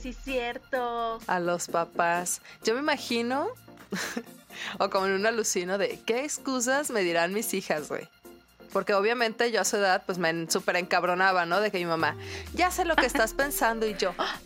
Sí, 0.00 0.12
cierto. 0.14 1.18
A 1.26 1.40
los 1.40 1.68
papás. 1.68 2.40
Yo 2.64 2.74
me 2.74 2.80
imagino, 2.80 3.48
o 4.78 4.88
como 4.90 5.06
en 5.06 5.12
un 5.12 5.26
alucino 5.26 5.78
de, 5.78 6.00
¿qué 6.06 6.24
excusas 6.24 6.90
me 6.90 7.02
dirán 7.02 7.32
mis 7.34 7.52
hijas, 7.54 7.88
güey? 7.88 8.08
Porque 8.72 8.94
obviamente 8.94 9.50
yo 9.50 9.60
a 9.60 9.64
su 9.64 9.76
edad, 9.76 10.04
pues 10.06 10.18
me 10.18 10.48
súper 10.50 10.76
encabronaba, 10.76 11.44
¿no? 11.44 11.60
De 11.60 11.70
que 11.70 11.78
mi 11.78 11.86
mamá, 11.86 12.16
ya 12.54 12.70
sé 12.70 12.84
lo 12.84 12.94
que 12.96 13.06
estás 13.06 13.34
pensando 13.34 13.86
y 13.86 13.94
yo, 13.94 14.14
"Ah, 14.16 14.38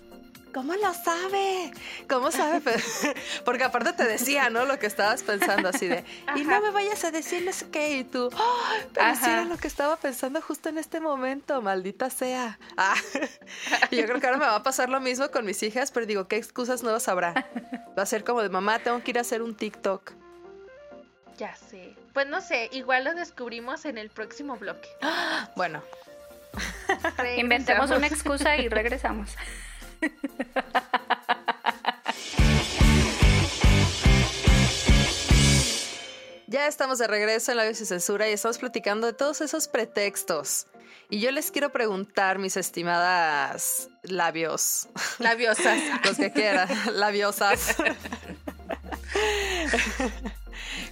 ¿cómo 0.55 0.73
lo 0.75 0.95
sabe? 0.95 1.73
¿Cómo 2.09 2.31
sabe? 2.31 2.63
Porque 3.45 3.65
aparte 3.65 3.93
te 3.93 4.05
decía, 4.05 4.49
¿no? 4.51 4.65
Lo 4.65 4.79
que 4.79 4.87
estabas 4.87 5.23
pensando 5.25 5.69
así 5.69 5.89
de, 5.89 6.05
y 6.37 6.43
no 6.45 6.61
me 6.63 6.71
vayas 6.71 7.05
a 7.05 7.11
decir 7.11 7.45
no 7.45 7.53
sé 7.53 7.69
qué, 7.71 7.99
y 7.99 8.05
tú, 8.05 8.31
"Ah, 8.35 8.73
pero 8.95 9.15
sí 9.17 9.23
Ajá. 9.25 9.33
era 9.33 9.45
lo 9.45 9.57
que 9.59 9.67
estaba 9.67 9.97
pensando 9.97 10.41
justo 10.41 10.69
en 10.69 10.79
este 10.79 11.01
momento, 11.01 11.61
maldita 11.61 12.09
sea. 12.09 12.59
Ah, 12.77 12.95
y 13.91 13.97
yo 13.97 14.07
creo 14.07 14.21
que 14.21 14.27
ahora 14.27 14.39
me 14.39 14.47
va 14.47 14.57
a 14.57 14.63
pasar 14.63 14.89
lo 14.89 15.01
mismo 15.01 15.31
con 15.31 15.45
mis 15.45 15.63
hijas, 15.65 15.91
pero 15.91 16.07
digo, 16.07 16.29
¿qué 16.29 16.37
excusas 16.37 16.83
nuevas 16.83 17.09
habrá? 17.09 17.35
Va 17.99 18.05
a 18.05 18.07
ser 18.07 18.23
como 18.25 18.41
de, 18.41 18.49
mamá, 18.49 18.79
tengo 18.79 19.03
que 19.03 19.11
ir 19.11 19.19
a 19.19 19.23
hacer 19.23 19.43
un 19.43 19.57
TikTok. 19.57 20.13
Ya 21.37 21.55
sé. 21.57 21.95
Pues 22.13 22.29
no 22.29 22.41
sé, 22.41 22.69
igual 22.71 23.03
lo 23.03 23.13
descubrimos 23.15 23.85
en 23.87 23.99
el 23.99 24.09
próximo 24.09 24.57
bloque. 24.57 24.89
Bueno, 25.57 25.83
Inventemos 27.37 27.91
una 27.91 28.07
excusa 28.07 28.57
y 28.57 28.69
regresamos. 28.69 29.31
Ya 36.55 36.69
estamos 36.69 36.99
de 36.99 37.09
regreso 37.09 37.51
en 37.51 37.57
la 37.57 37.69
y 37.69 37.75
Censura 37.75 38.31
y 38.31 38.33
estamos 38.33 38.59
platicando 38.59 39.09
de 39.09 39.13
todos 39.13 39.41
esos 39.41 39.67
pretextos. 39.67 40.69
Y 41.11 41.19
yo 41.19 41.33
les 41.33 41.51
quiero 41.51 41.73
preguntar, 41.73 42.39
mis 42.39 42.57
estimadas 42.57 43.89
labios. 44.05 44.87
Labiosas. 45.19 45.81
Los 46.05 46.17
que 46.17 46.31
quieran, 46.31 46.69
labiosas. 46.93 47.75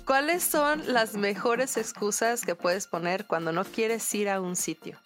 ¿Cuáles 0.04 0.42
son 0.42 0.92
las 0.92 1.14
mejores 1.14 1.76
excusas 1.76 2.42
que 2.42 2.56
puedes 2.56 2.88
poner 2.88 3.26
cuando 3.26 3.52
no 3.52 3.64
quieres 3.64 4.12
ir 4.14 4.28
a 4.30 4.40
un 4.40 4.56
sitio? 4.56 4.98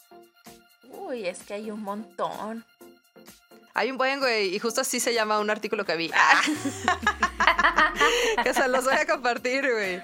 Uy, 0.89 1.27
es 1.27 1.41
que 1.41 1.53
hay 1.53 1.71
un 1.71 1.83
montón. 1.83 2.65
Hay 3.79 3.91
un 3.91 3.99
buen, 3.99 4.21
güey, 4.21 4.55
y 4.55 4.59
justo 4.59 4.81
así 4.81 5.01
se 5.01 5.13
llama 5.13 5.39
un 5.39 5.51
artículo 5.51 5.85
que 5.85 5.97
vi. 5.97 6.11
que 8.43 8.55
se 8.55 8.69
los 8.69 8.85
voy 8.85 8.95
a 8.95 9.07
compartir, 9.07 9.69
güey. 9.71 10.03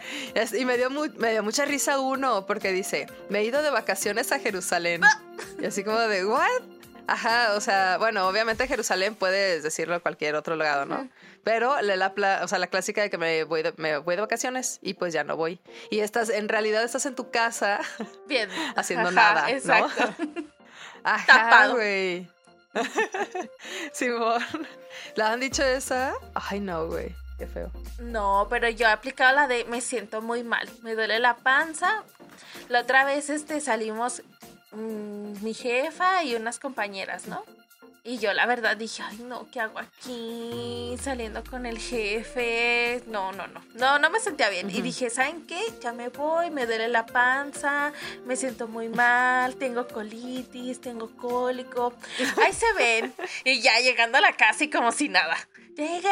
Y 0.61 0.65
me 0.65 0.77
dio, 0.77 0.91
mu- 0.91 1.13
me 1.17 1.33
dio 1.33 1.43
mucha 1.43 1.65
risa 1.65 1.99
uno, 1.99 2.47
porque 2.47 2.73
dice, 2.73 3.07
me 3.29 3.41
he 3.41 3.45
ido 3.45 3.63
de 3.63 3.71
vacaciones 3.71 4.33
a 4.33 4.39
Jerusalén. 4.39 5.03
Y 5.61 5.67
así 5.67 5.85
como 5.85 5.99
de, 5.99 6.25
¿what? 6.27 6.47
Ajá, 7.07 7.55
o 7.57 7.61
sea, 7.61 7.99
bueno, 7.99 8.27
obviamente 8.29 8.67
Jerusalén 8.69 9.15
puedes 9.17 9.63
decirlo 9.63 9.97
a 9.97 10.01
cualquier 10.01 10.37
otro 10.37 10.55
lado, 10.55 10.87
¿no? 10.87 11.09
Pero 11.43 11.81
la, 11.83 11.97
la 11.97 12.41
o 12.45 12.49
sea, 12.49 12.59
la 12.59 12.69
clásica 12.69 13.03
de 13.03 13.11
que 13.11 13.19
me 13.19 13.43
voy, 13.45 13.63
de, 13.63 13.75
me 13.77 13.99
voy 13.99 14.15
de 14.15 14.23
vacaciones 14.23 14.79
y 14.83 14.95
pues 14.95 15.13
ya 15.13 15.25
no 15.25 15.37
voy. 15.37 15.61
Y 15.91 15.99
estás, 15.99 16.29
en 16.29 16.49
realidad 16.49 16.85
estás 16.85 17.05
en 17.07 17.17
tu 17.17 17.31
casa 17.31 17.81
Bien. 18.29 18.49
haciendo 18.77 19.09
Ajá, 19.09 19.15
nada, 19.15 19.43
¿no? 19.43 19.49
Exacto. 19.49 20.15
Ajá, 21.05 21.27
Tapado. 21.27 21.75
güey. 21.75 22.29
Simón. 23.93 24.43
¿Le 25.17 25.23
han 25.23 25.41
dicho 25.41 25.63
esa? 25.63 26.15
Ay, 26.35 26.61
no, 26.61 26.87
güey. 26.87 27.15
Qué 27.39 27.47
feo. 27.47 27.71
No, 27.99 28.47
pero 28.51 28.69
yo 28.69 28.87
he 28.87 28.91
aplicado 28.91 29.35
la 29.35 29.49
de 29.49 29.65
me 29.65 29.81
siento 29.81 30.23
muy 30.23 30.45
mal, 30.45 30.69
me 30.83 30.95
duele 30.95 31.19
la 31.19 31.37
panza. 31.37 32.05
La 32.69 32.81
otra 32.81 33.05
vez 33.05 33.31
este 33.31 33.61
salimos 33.61 34.23
mm, 34.73 35.43
mi 35.43 35.55
jefa 35.55 36.23
y 36.25 36.35
unas 36.35 36.59
compañeras, 36.59 37.27
¿no? 37.27 37.43
Y 38.05 38.19
yo 38.19 38.33
la 38.33 38.47
verdad 38.47 38.77
dije, 38.77 39.01
ay 39.05 39.19
no, 39.19 39.49
¿qué 39.53 39.61
hago 39.61 39.79
aquí? 39.79 40.97
Saliendo 41.01 41.45
con 41.45 41.67
el 41.67 41.79
jefe. 41.79 43.01
No, 43.07 43.31
no, 43.31 43.47
no. 43.47 43.65
No, 43.75 44.01
no 44.01 44.11
me 44.11 44.19
sentía 44.19 44.49
bien. 44.49 44.69
Y 44.71 44.83
dije, 44.83 45.09
¿saben 45.09 45.47
qué? 45.47 45.61
Ya 45.81 45.93
me 45.93 46.09
voy, 46.09 46.51
me 46.51 46.67
duele 46.67 46.89
la 46.89 47.07
panza, 47.07 47.93
me 48.25 48.35
siento 48.35 48.67
muy 48.67 48.89
mal, 48.89 49.55
tengo 49.55 49.87
colitis, 49.87 50.81
tengo 50.81 51.17
cólico. 51.17 51.95
Ahí 52.45 52.53
se 52.53 52.73
ven. 52.73 53.15
Y 53.45 53.61
ya 53.61 53.79
llegando 53.79 54.19
a 54.19 54.21
la 54.21 54.33
casa 54.33 54.65
y 54.65 54.71
como 54.71 54.91
si 54.91 55.09
nada. 55.09 55.37
Llegué. 55.77 56.11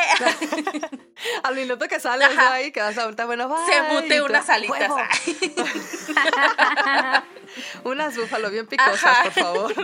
Al 1.42 1.56
minuto 1.56 1.88
que 1.88 1.98
sales, 1.98 2.28
Ajá. 2.28 2.50
güey, 2.50 2.70
quedas 2.70 2.96
ahorita, 2.98 3.26
bueno, 3.26 3.48
bye. 3.48 3.58
Se 3.66 3.82
mute 3.92 4.22
unas 4.22 4.48
alitas. 4.48 4.92
Unas 7.82 8.16
búfalo 8.16 8.48
bien 8.48 8.68
picosas, 8.68 9.02
Ajá. 9.04 9.24
por 9.24 9.32
favor. 9.32 9.74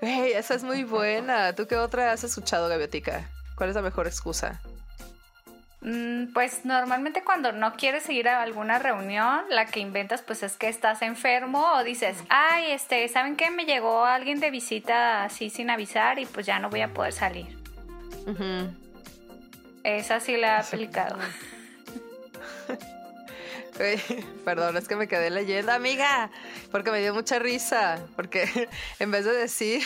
Esa 0.00 0.54
es 0.54 0.64
muy 0.64 0.84
buena. 0.84 1.54
¿Tú 1.54 1.66
qué 1.66 1.76
otra 1.76 2.12
has 2.12 2.24
escuchado, 2.24 2.68
Gaviotica? 2.68 3.28
¿Cuál 3.56 3.70
es 3.70 3.76
la 3.76 3.82
mejor 3.82 4.06
excusa? 4.06 4.60
Mm, 5.80 6.32
Pues 6.32 6.64
normalmente 6.64 7.24
cuando 7.24 7.50
no 7.52 7.74
quieres 7.74 8.08
ir 8.08 8.28
a 8.28 8.40
alguna 8.42 8.78
reunión, 8.78 9.42
la 9.50 9.66
que 9.66 9.80
inventas 9.80 10.22
pues 10.22 10.42
es 10.44 10.56
que 10.56 10.68
estás 10.68 11.02
enfermo 11.02 11.72
o 11.74 11.82
dices, 11.84 12.16
ay, 12.28 12.70
este, 12.70 13.08
¿saben 13.08 13.36
qué? 13.36 13.50
Me 13.50 13.64
llegó 13.64 14.04
alguien 14.04 14.38
de 14.40 14.50
visita 14.50 15.24
así 15.24 15.50
sin 15.50 15.70
avisar 15.70 16.18
y 16.18 16.26
pues 16.26 16.46
ya 16.46 16.58
no 16.60 16.70
voy 16.70 16.82
a 16.82 16.94
poder 16.94 17.12
salir. 17.12 17.58
Ujú. 18.26 18.72
Esa 19.82 20.20
sí 20.20 20.36
la 20.36 20.56
he 20.56 20.60
aplicado. 20.60 21.16
Perdón, 24.44 24.76
es 24.76 24.88
que 24.88 24.96
me 24.96 25.08
quedé 25.08 25.30
leyendo, 25.30 25.72
amiga, 25.72 26.30
porque 26.70 26.90
me 26.90 27.00
dio 27.00 27.14
mucha 27.14 27.38
risa, 27.38 28.04
porque 28.16 28.68
en 28.98 29.10
vez 29.10 29.24
de 29.24 29.32
decir 29.32 29.82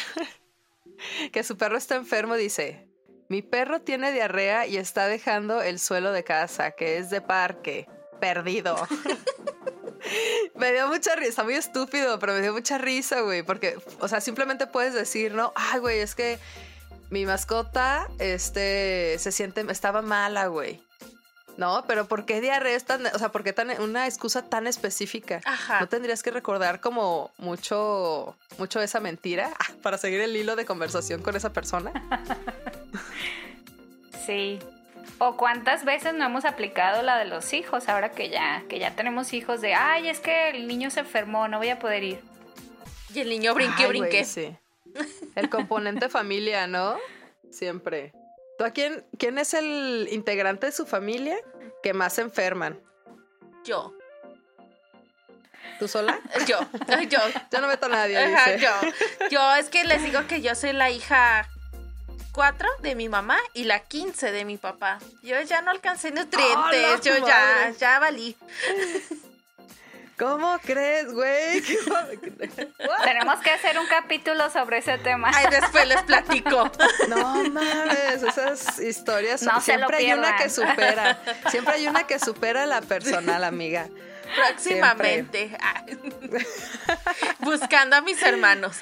que 1.32 1.42
su 1.42 1.56
perro 1.56 1.76
está 1.76 1.96
enfermo, 1.96 2.34
dice, 2.34 2.88
mi 3.28 3.42
perro 3.42 3.80
tiene 3.80 4.12
diarrea 4.12 4.66
y 4.66 4.76
está 4.76 5.06
dejando 5.06 5.62
el 5.62 5.78
suelo 5.78 6.12
de 6.12 6.24
casa, 6.24 6.72
que 6.72 6.98
es 6.98 7.10
de 7.10 7.20
parque, 7.20 7.88
perdido. 8.20 8.76
me 10.54 10.72
dio 10.72 10.88
mucha 10.88 11.14
risa, 11.16 11.44
muy 11.44 11.54
estúpido, 11.54 12.18
pero 12.18 12.34
me 12.34 12.42
dio 12.42 12.52
mucha 12.52 12.78
risa, 12.78 13.20
güey, 13.20 13.42
porque, 13.42 13.76
o 14.00 14.08
sea, 14.08 14.20
simplemente 14.20 14.66
puedes 14.66 14.94
decir, 14.94 15.34
¿no? 15.34 15.52
Ay, 15.54 15.80
güey, 15.80 15.98
es 16.00 16.14
que 16.14 16.38
mi 17.10 17.24
mascota, 17.24 18.08
este, 18.18 19.16
se 19.18 19.32
siente, 19.32 19.64
estaba 19.70 20.02
mala, 20.02 20.46
güey. 20.46 20.82
No, 21.56 21.84
pero 21.86 22.06
¿por 22.06 22.26
qué 22.26 22.40
diarrea 22.40 22.76
es 22.76 22.84
tan, 22.84 23.06
o 23.06 23.18
sea, 23.18 23.30
por 23.30 23.42
qué 23.42 23.52
tan, 23.52 23.70
una 23.80 24.06
excusa 24.06 24.42
tan 24.42 24.66
específica? 24.66 25.40
Ajá. 25.44 25.80
¿No 25.80 25.88
tendrías 25.88 26.22
que 26.22 26.30
recordar 26.30 26.80
como 26.80 27.30
mucho, 27.38 28.36
mucho 28.58 28.80
esa 28.80 29.00
mentira 29.00 29.50
ah, 29.58 29.72
para 29.82 29.96
seguir 29.96 30.20
el 30.20 30.36
hilo 30.36 30.54
de 30.54 30.66
conversación 30.66 31.22
con 31.22 31.36
esa 31.36 31.52
persona? 31.52 31.92
Sí. 34.26 34.58
O 35.18 35.36
cuántas 35.36 35.84
veces 35.84 36.12
no 36.12 36.24
hemos 36.24 36.44
aplicado 36.44 37.02
la 37.02 37.16
de 37.16 37.26
los 37.26 37.52
hijos, 37.52 37.88
ahora 37.88 38.10
que 38.10 38.28
ya, 38.28 38.64
que 38.68 38.80
ya 38.80 38.94
tenemos 38.96 39.32
hijos 39.32 39.60
de, 39.60 39.74
ay, 39.74 40.08
es 40.08 40.18
que 40.18 40.50
el 40.50 40.66
niño 40.66 40.90
se 40.90 41.00
enfermó, 41.00 41.46
no 41.46 41.58
voy 41.58 41.68
a 41.68 41.78
poder 41.78 42.02
ir. 42.02 42.20
Y 43.14 43.20
el 43.20 43.28
niño 43.28 43.54
brinque, 43.54 43.84
Ay, 43.84 43.88
brinque. 43.88 44.24
sí. 44.24 44.54
El 45.36 45.48
componente 45.48 46.08
familia, 46.08 46.66
¿no? 46.66 46.96
Siempre. 47.50 48.12
¿Tú 48.58 48.64
a 48.64 48.70
quién, 48.70 49.04
quién 49.18 49.38
es 49.38 49.54
el 49.54 50.08
integrante 50.10 50.66
de 50.66 50.72
su 50.72 50.86
familia 50.86 51.36
que 51.82 51.92
más 51.92 52.14
se 52.14 52.22
enferman? 52.22 52.80
Yo. 53.64 53.92
¿Tú 55.78 55.88
sola? 55.88 56.18
Yo. 56.46 56.58
Yo. 57.08 57.18
Yo 57.52 57.60
no 57.60 57.68
meto 57.68 57.86
a 57.86 57.90
nadie, 57.90 58.16
Ajá, 58.18 58.52
dice. 58.52 58.64
yo. 58.64 59.28
Yo 59.30 59.54
es 59.56 59.68
que 59.68 59.84
les 59.84 60.02
digo 60.02 60.26
que 60.26 60.40
yo 60.40 60.54
soy 60.54 60.72
la 60.72 60.90
hija 60.90 61.48
4 62.32 62.68
de 62.80 62.94
mi 62.94 63.08
mamá 63.08 63.38
y 63.52 63.64
la 63.64 63.80
15 63.80 64.32
de 64.32 64.44
mi 64.44 64.56
papá. 64.56 64.98
Yo 65.22 65.40
ya 65.42 65.60
no 65.62 65.70
alcancé 65.70 66.10
nutrientes. 66.10 66.56
¡A 66.56 66.72
la 66.72 67.00
yo 67.00 67.26
ya, 67.26 67.70
ya 67.78 67.98
valí. 67.98 68.36
¿Cómo 70.18 70.58
crees, 70.64 71.12
güey? 71.12 71.60
¿Qué- 71.62 71.78
Tenemos 73.04 73.40
que 73.40 73.50
hacer 73.50 73.78
un 73.78 73.86
capítulo 73.86 74.48
sobre 74.50 74.78
ese 74.78 74.96
tema. 74.98 75.30
Ay, 75.34 75.46
después 75.50 75.86
les 75.86 76.02
platico. 76.02 76.70
No 77.08 77.44
mames, 77.44 78.22
esas 78.22 78.78
historias 78.80 79.40
son- 79.40 79.54
No 79.54 79.60
se 79.60 79.72
lo 79.72 79.78
siempre 79.88 79.96
hay 79.98 80.12
una 80.12 80.36
que 80.36 80.48
supera. 80.48 81.18
Siempre 81.50 81.74
hay 81.74 81.86
una 81.88 82.06
que 82.06 82.18
supera 82.18 82.62
a 82.64 82.66
la 82.66 82.80
personal, 82.80 83.44
amiga. 83.44 83.88
Próximamente. 84.34 85.56
Buscando 87.40 87.96
a 87.96 88.00
mis 88.00 88.20
hermanos. 88.22 88.78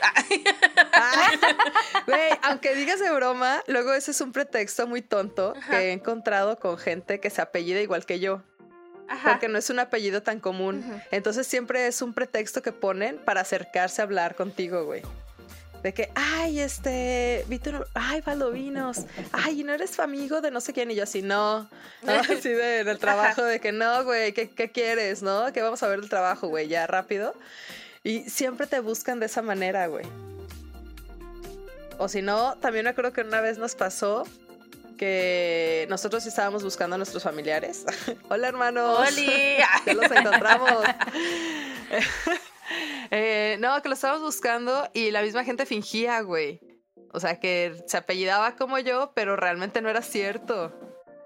Güey, 2.07 2.31
aunque 2.43 2.75
digas 2.75 3.01
de 3.01 3.11
broma, 3.13 3.63
luego 3.67 3.93
ese 3.93 4.13
es 4.13 4.21
un 4.21 4.33
pretexto 4.33 4.87
muy 4.87 5.03
tonto 5.03 5.55
que 5.69 5.77
he 5.77 5.93
encontrado 5.93 6.59
con 6.59 6.79
gente 6.79 7.21
que 7.21 7.29
se 7.31 7.43
apellida 7.43 7.81
igual 7.81 8.07
que 8.07 8.21
yo. 8.21 8.43
Ajá. 9.09 9.33
Porque 9.33 9.49
no 9.49 9.59
es 9.59 9.71
un 9.71 9.79
apellido 9.79 10.23
tan 10.23 10.41
común. 10.41 10.85
Entonces 11.11 11.47
siempre 11.47 11.87
es 11.87 12.03
un 12.03 12.15
pretexto 12.15 12.63
que 12.63 12.73
ponen 12.73 13.19
para 13.19 13.41
acercarse 13.43 14.03
a 14.03 14.05
hablar 14.05 14.35
contigo, 14.35 14.85
güey. 14.85 15.03
De 15.83 15.93
que, 15.93 16.11
ay, 16.15 16.61
este, 16.61 17.45
Víctor, 17.47 17.87
ay, 17.93 18.23
Valdovinos, 18.23 19.05
ay, 19.33 19.61
¿y 19.61 19.65
no 19.65 19.75
eres 19.75 20.01
amigo 20.01 20.41
de 20.41 20.51
no 20.51 20.63
sé 20.63 20.73
quién? 20.73 20.91
Y 20.91 20.95
yo 20.95 21.03
así, 21.03 21.21
no, 21.21 21.69
¿no? 22.03 22.13
así 22.13 22.49
de, 22.49 22.85
del 22.85 22.99
trabajo, 22.99 23.43
de 23.43 23.61
que 23.61 23.71
no, 23.71 24.03
güey, 24.03 24.33
¿qué, 24.33 24.49
¿qué 24.49 24.71
quieres, 24.71 25.23
no? 25.23 25.53
Que 25.53 25.61
vamos 25.61 25.83
a 25.83 25.89
ver 25.89 25.99
el 25.99 26.09
trabajo, 26.09 26.49
güey, 26.49 26.69
ya 26.69 26.87
rápido. 26.87 27.35
Y 28.03 28.31
siempre 28.31 28.67
te 28.67 28.81
buscan 28.81 29.21
de 29.21 29.27
esa 29.27 29.43
manera, 29.43 29.87
güey. 29.89 30.07
O 31.99 32.09
si 32.09 32.23
no, 32.23 32.57
también 32.57 32.85
me 32.85 32.91
acuerdo 32.91 33.13
que 33.13 33.21
una 33.21 33.43
vez 33.43 33.59
nos 33.59 33.75
pasó 33.75 34.27
que 34.97 35.87
nosotros 35.91 36.25
estábamos 36.27 36.63
buscando 36.63 36.95
a 36.95 36.99
nuestros 36.99 37.23
familiares. 37.23 37.85
Hola, 38.29 38.49
hermanos. 38.49 39.09
Oli. 39.09 39.27
Ya 39.87 39.95
los 39.95 40.11
encontramos. 40.11 40.71
Eh, 43.11 43.59
no, 43.61 43.81
que 43.83 43.89
lo 43.91 43.95
estábamos 43.95 44.23
buscando 44.23 44.89
y 44.95 45.11
la 45.11 45.21
misma 45.21 45.45
gente 45.45 45.67
fingía, 45.67 46.23
güey. 46.23 46.61
O 47.13 47.21
sea, 47.21 47.39
que 47.39 47.77
se 47.87 47.99
apellidaba 47.99 48.57
como 48.57 48.79
yo, 48.79 49.13
pero 49.15 49.37
realmente 49.37 49.83
no 49.83 49.91
era 49.91 50.01
cierto. 50.01 50.73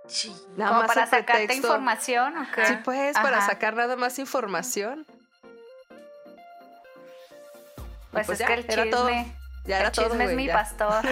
Sí. 0.08 0.34
Nada 0.56 0.70
Como 0.70 0.80
más 0.82 0.88
para 0.88 1.06
sacarte 1.06 1.32
pretexto. 1.46 1.66
información, 1.68 2.36
¿o 2.38 2.46
qué? 2.54 2.66
Sí, 2.66 2.74
pues, 2.84 3.14
para 3.14 3.40
sacar 3.46 3.74
nada 3.76 3.94
más 3.94 4.18
información. 4.18 5.06
Pues, 8.10 8.26
pues 8.26 8.30
es 8.30 8.38
ya, 8.40 8.46
que 8.48 8.54
el 8.54 8.64
era 8.68 8.82
chisme, 8.84 8.90
todo. 8.90 9.08
Ya 9.64 9.78
era 9.78 9.86
el 9.88 9.92
todo, 9.92 10.06
chisme 10.08 10.24
es 10.24 10.30
güey, 10.30 10.36
mi 10.36 10.46
ya. 10.46 10.52
pastor. 10.54 11.04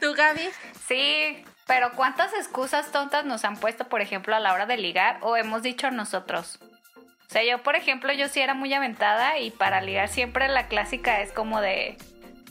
¿Tú, 0.00 0.14
Gaby? 0.14 0.48
Sí, 0.86 1.44
pero 1.66 1.92
¿cuántas 1.92 2.32
excusas 2.34 2.92
tontas 2.92 3.24
nos 3.24 3.44
han 3.44 3.56
puesto, 3.56 3.88
por 3.88 4.00
ejemplo, 4.00 4.34
a 4.34 4.40
la 4.40 4.52
hora 4.52 4.66
de 4.66 4.76
ligar 4.76 5.18
o 5.22 5.36
hemos 5.36 5.62
dicho 5.62 5.90
nosotros? 5.90 6.58
O 6.62 7.28
sea, 7.28 7.42
yo, 7.44 7.62
por 7.62 7.76
ejemplo, 7.76 8.12
yo 8.12 8.28
sí 8.28 8.40
era 8.40 8.54
muy 8.54 8.72
aventada 8.72 9.38
y 9.38 9.50
para 9.50 9.80
ligar 9.80 10.08
siempre 10.08 10.48
la 10.48 10.68
clásica 10.68 11.20
es 11.20 11.32
como 11.32 11.60
de, 11.60 11.96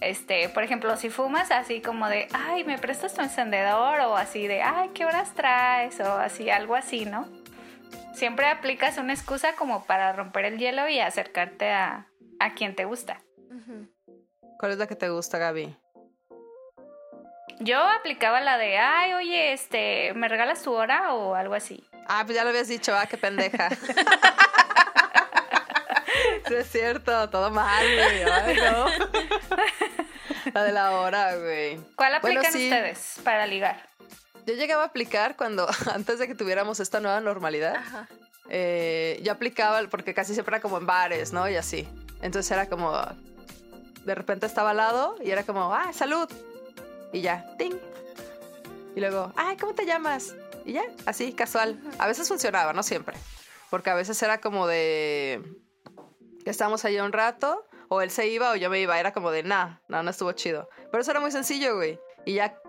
Este, 0.02 0.50
por 0.50 0.64
ejemplo, 0.64 0.98
si 0.98 1.10
fumas 1.10 1.52
así 1.52 1.82
como 1.82 2.10
de, 2.10 2.28
ay, 2.34 2.66
¿me 2.66 2.78
prestas 2.78 3.14
tu 3.14 3.22
encendedor? 3.22 4.02
O 4.02 4.18
así 4.18 4.48
de, 4.48 4.62
ay, 4.62 4.90
¿qué 4.94 5.06
horas 5.06 5.34
traes? 5.34 6.00
O 6.02 6.18
así, 6.18 6.50
algo 6.50 6.76
así, 6.76 7.06
¿no? 7.06 7.26
Siempre 8.14 8.48
aplicas 8.48 8.98
una 8.98 9.14
excusa 9.14 9.56
como 9.56 9.86
para 9.86 10.12
romper 10.14 10.46
el 10.46 10.58
hielo 10.58 10.88
y 10.90 11.00
acercarte 11.00 11.72
a, 11.72 12.08
a 12.40 12.54
quien 12.54 12.76
te 12.76 12.86
gusta. 12.86 13.22
¿Cuál 14.60 14.72
es 14.74 14.78
la 14.78 14.88
que 14.88 14.96
te 14.96 15.10
gusta, 15.10 15.38
Gaby? 15.38 15.76
Yo 17.60 17.80
aplicaba 17.82 18.42
la 18.42 18.58
de, 18.58 18.78
ay, 18.78 19.14
oye, 19.14 19.54
este, 19.54 20.14
¿me 20.14 20.28
regalas 20.28 20.62
tu 20.62 20.74
hora? 20.74 21.14
O 21.14 21.36
algo 21.36 21.54
así. 21.56 21.84
Ah, 22.08 22.24
pues 22.26 22.36
ya 22.36 22.44
lo 22.44 22.50
habías 22.50 22.68
dicho, 22.68 22.94
ah, 22.96 23.06
qué 23.08 23.18
pendeja. 23.18 23.70
sí, 26.48 26.54
es 26.54 26.70
cierto, 26.72 27.30
todo 27.30 27.50
mal, 27.52 27.84
güey. 27.86 28.24
Ay, 28.24 28.58
no. 28.58 28.86
La 30.54 30.64
de 30.64 30.72
la 30.72 30.92
hora, 30.92 31.36
güey. 31.38 31.78
¿Cuál 31.96 32.20
Bueno, 32.22 32.40
aplican 32.40 32.54
sí. 32.54 32.66
ustedes 32.70 33.20
para 33.24 33.48
ligar? 33.48 33.90
Yo 34.46 34.54
llegaba 34.54 34.84
a 34.84 34.88
aplicar 34.88 35.36
cuando, 35.36 35.68
antes 35.94 36.20
de 36.20 36.28
que 36.28 36.36
tuviéramos 36.36 36.80
esta 36.80 37.00
nueva 37.00 37.20
normalidad, 37.22 37.78
Ajá. 37.78 38.08
eh, 38.50 39.20
yo 39.24 39.32
aplicaba, 39.32 39.82
porque 39.90 40.14
casi 40.14 40.34
siempre 40.34 40.56
era 40.56 40.62
como 40.62 40.78
en 40.78 40.86
bares, 40.86 41.34
¿no? 41.34 41.50
Y 41.50 41.56
así. 41.56 41.88
Entonces 42.22 42.52
era 42.52 42.68
como, 42.68 42.96
de 44.04 44.16
repente 44.16 44.46
estaba 44.46 44.70
al 44.72 44.78
lado 44.78 45.16
y 45.24 45.32
era 45.32 45.44
como, 45.44 45.74
ah, 45.74 45.92
salud. 45.94 46.30
Y 47.16 47.22
ya, 47.22 47.46
ting. 47.58 47.78
Y 48.94 49.00
luego, 49.00 49.32
ay, 49.38 49.56
¿cómo 49.56 49.74
te 49.74 49.86
llamas? 49.86 50.36
Y 50.66 50.74
ya, 50.74 50.84
así, 51.06 51.32
casual. 51.32 51.80
A 51.98 52.08
veces 52.08 52.28
funcionaba, 52.28 52.74
no 52.74 52.84
siempre. 52.84 53.16
Porque 53.70 53.90
a 53.90 53.94
veces 53.94 54.22
era 54.22 54.42
como 54.42 54.68
de, 54.68 55.42
que 56.44 56.50
estábamos 56.50 56.84
allí 56.84 57.00
un 57.00 57.14
rato, 57.14 57.66
o 57.88 58.02
él 58.02 58.12
se 58.12 58.28
iba 58.28 58.52
o 58.52 58.58
yo 58.58 58.70
me 58.70 58.82
iba. 58.82 59.00
Era 59.00 59.14
como 59.14 59.32
de, 59.32 59.44
nah, 59.44 59.78
no, 59.88 60.04
no 60.04 60.12
estuvo 60.12 60.34
chido. 60.34 60.68
Pero 60.92 61.02
eso 61.02 61.12
era 61.12 61.22
muy 61.22 61.32
sencillo, 61.32 61.78
güey. 61.78 61.98
Y 62.26 62.34
ya 62.34 62.60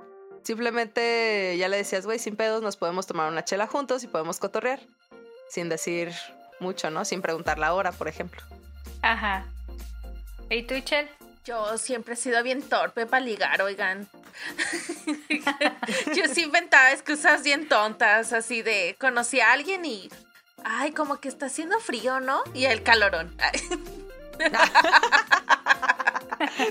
simplemente 0.45 1.57
ya 1.59 1.67
le 1.67 1.79
decías, 1.79 2.07
güey, 2.07 2.21
sin 2.21 2.37
pedos, 2.37 2.63
nos 2.63 2.77
podemos 2.77 3.09
tomar 3.09 3.33
una 3.33 3.45
chela 3.45 3.67
juntos 3.67 4.05
y 4.05 4.07
podemos 4.07 4.39
cotorrear. 4.39 4.79
Sin 5.49 5.69
decir 5.69 6.13
mucho, 6.61 6.89
¿no? 6.93 7.05
Sin 7.05 7.21
preguntar 7.21 7.59
la 7.59 7.75
hora, 7.75 7.91
por 7.91 8.07
ejemplo. 8.07 8.41
Ajá. 9.03 9.45
¿Y 10.51 10.63
tú, 10.63 10.79
Chel? 10.85 11.09
Yo 11.47 11.79
siempre 11.79 12.15
he 12.15 12.17
sido 12.17 12.43
bien 12.43 12.61
torpe 12.61 13.07
para 13.07 13.25
ligar, 13.25 13.63
oigan. 13.63 14.09
Yo 16.17 16.25
sí 16.33 16.43
inventaba 16.43 16.91
excusas 16.91 17.45
bien 17.45 17.69
tontas, 17.69 18.33
así 18.33 18.63
de 18.63 18.97
conocí 18.99 19.39
a 19.39 19.53
alguien 19.53 19.85
y. 19.85 20.11
Ay, 20.65 20.91
como 20.91 21.21
que 21.21 21.29
está 21.29 21.47
haciendo 21.47 21.79
frío, 21.79 22.19
¿no? 22.19 22.43
Y 22.53 22.65
el 22.65 22.83
calorón. 22.83 23.37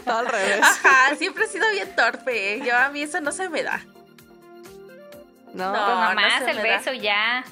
Todo 0.03 0.17
al 0.17 0.27
revés. 0.27 0.59
Ajá, 0.61 1.15
siempre 1.15 1.45
he 1.45 1.47
sido 1.47 1.71
bien 1.71 1.95
torpe. 1.95 2.61
Yo 2.65 2.75
a 2.75 2.89
mí 2.89 3.01
eso 3.01 3.21
no 3.21 3.31
se 3.31 3.47
me 3.47 3.63
da. 3.63 3.81
No. 5.55 5.71
No. 5.71 6.13
Pues 6.13 6.41
no 6.41 6.47
el 6.49 6.57
beso 6.61 6.93
ya. 6.93 7.43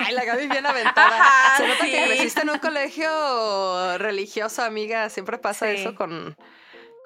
Ay, 0.00 0.12
la 0.12 0.24
Gaby 0.24 0.48
bien 0.48 0.66
aventada. 0.66 1.24
Se 1.56 1.66
nota 1.68 1.84
que 1.84 2.04
creciste 2.06 2.40
en 2.42 2.50
un 2.50 2.58
colegio 2.58 3.98
religioso, 3.98 4.62
amiga. 4.62 5.08
Siempre 5.08 5.38
pasa 5.38 5.66
Sí. 5.66 5.76
eso 5.80 5.94
con, 5.94 6.36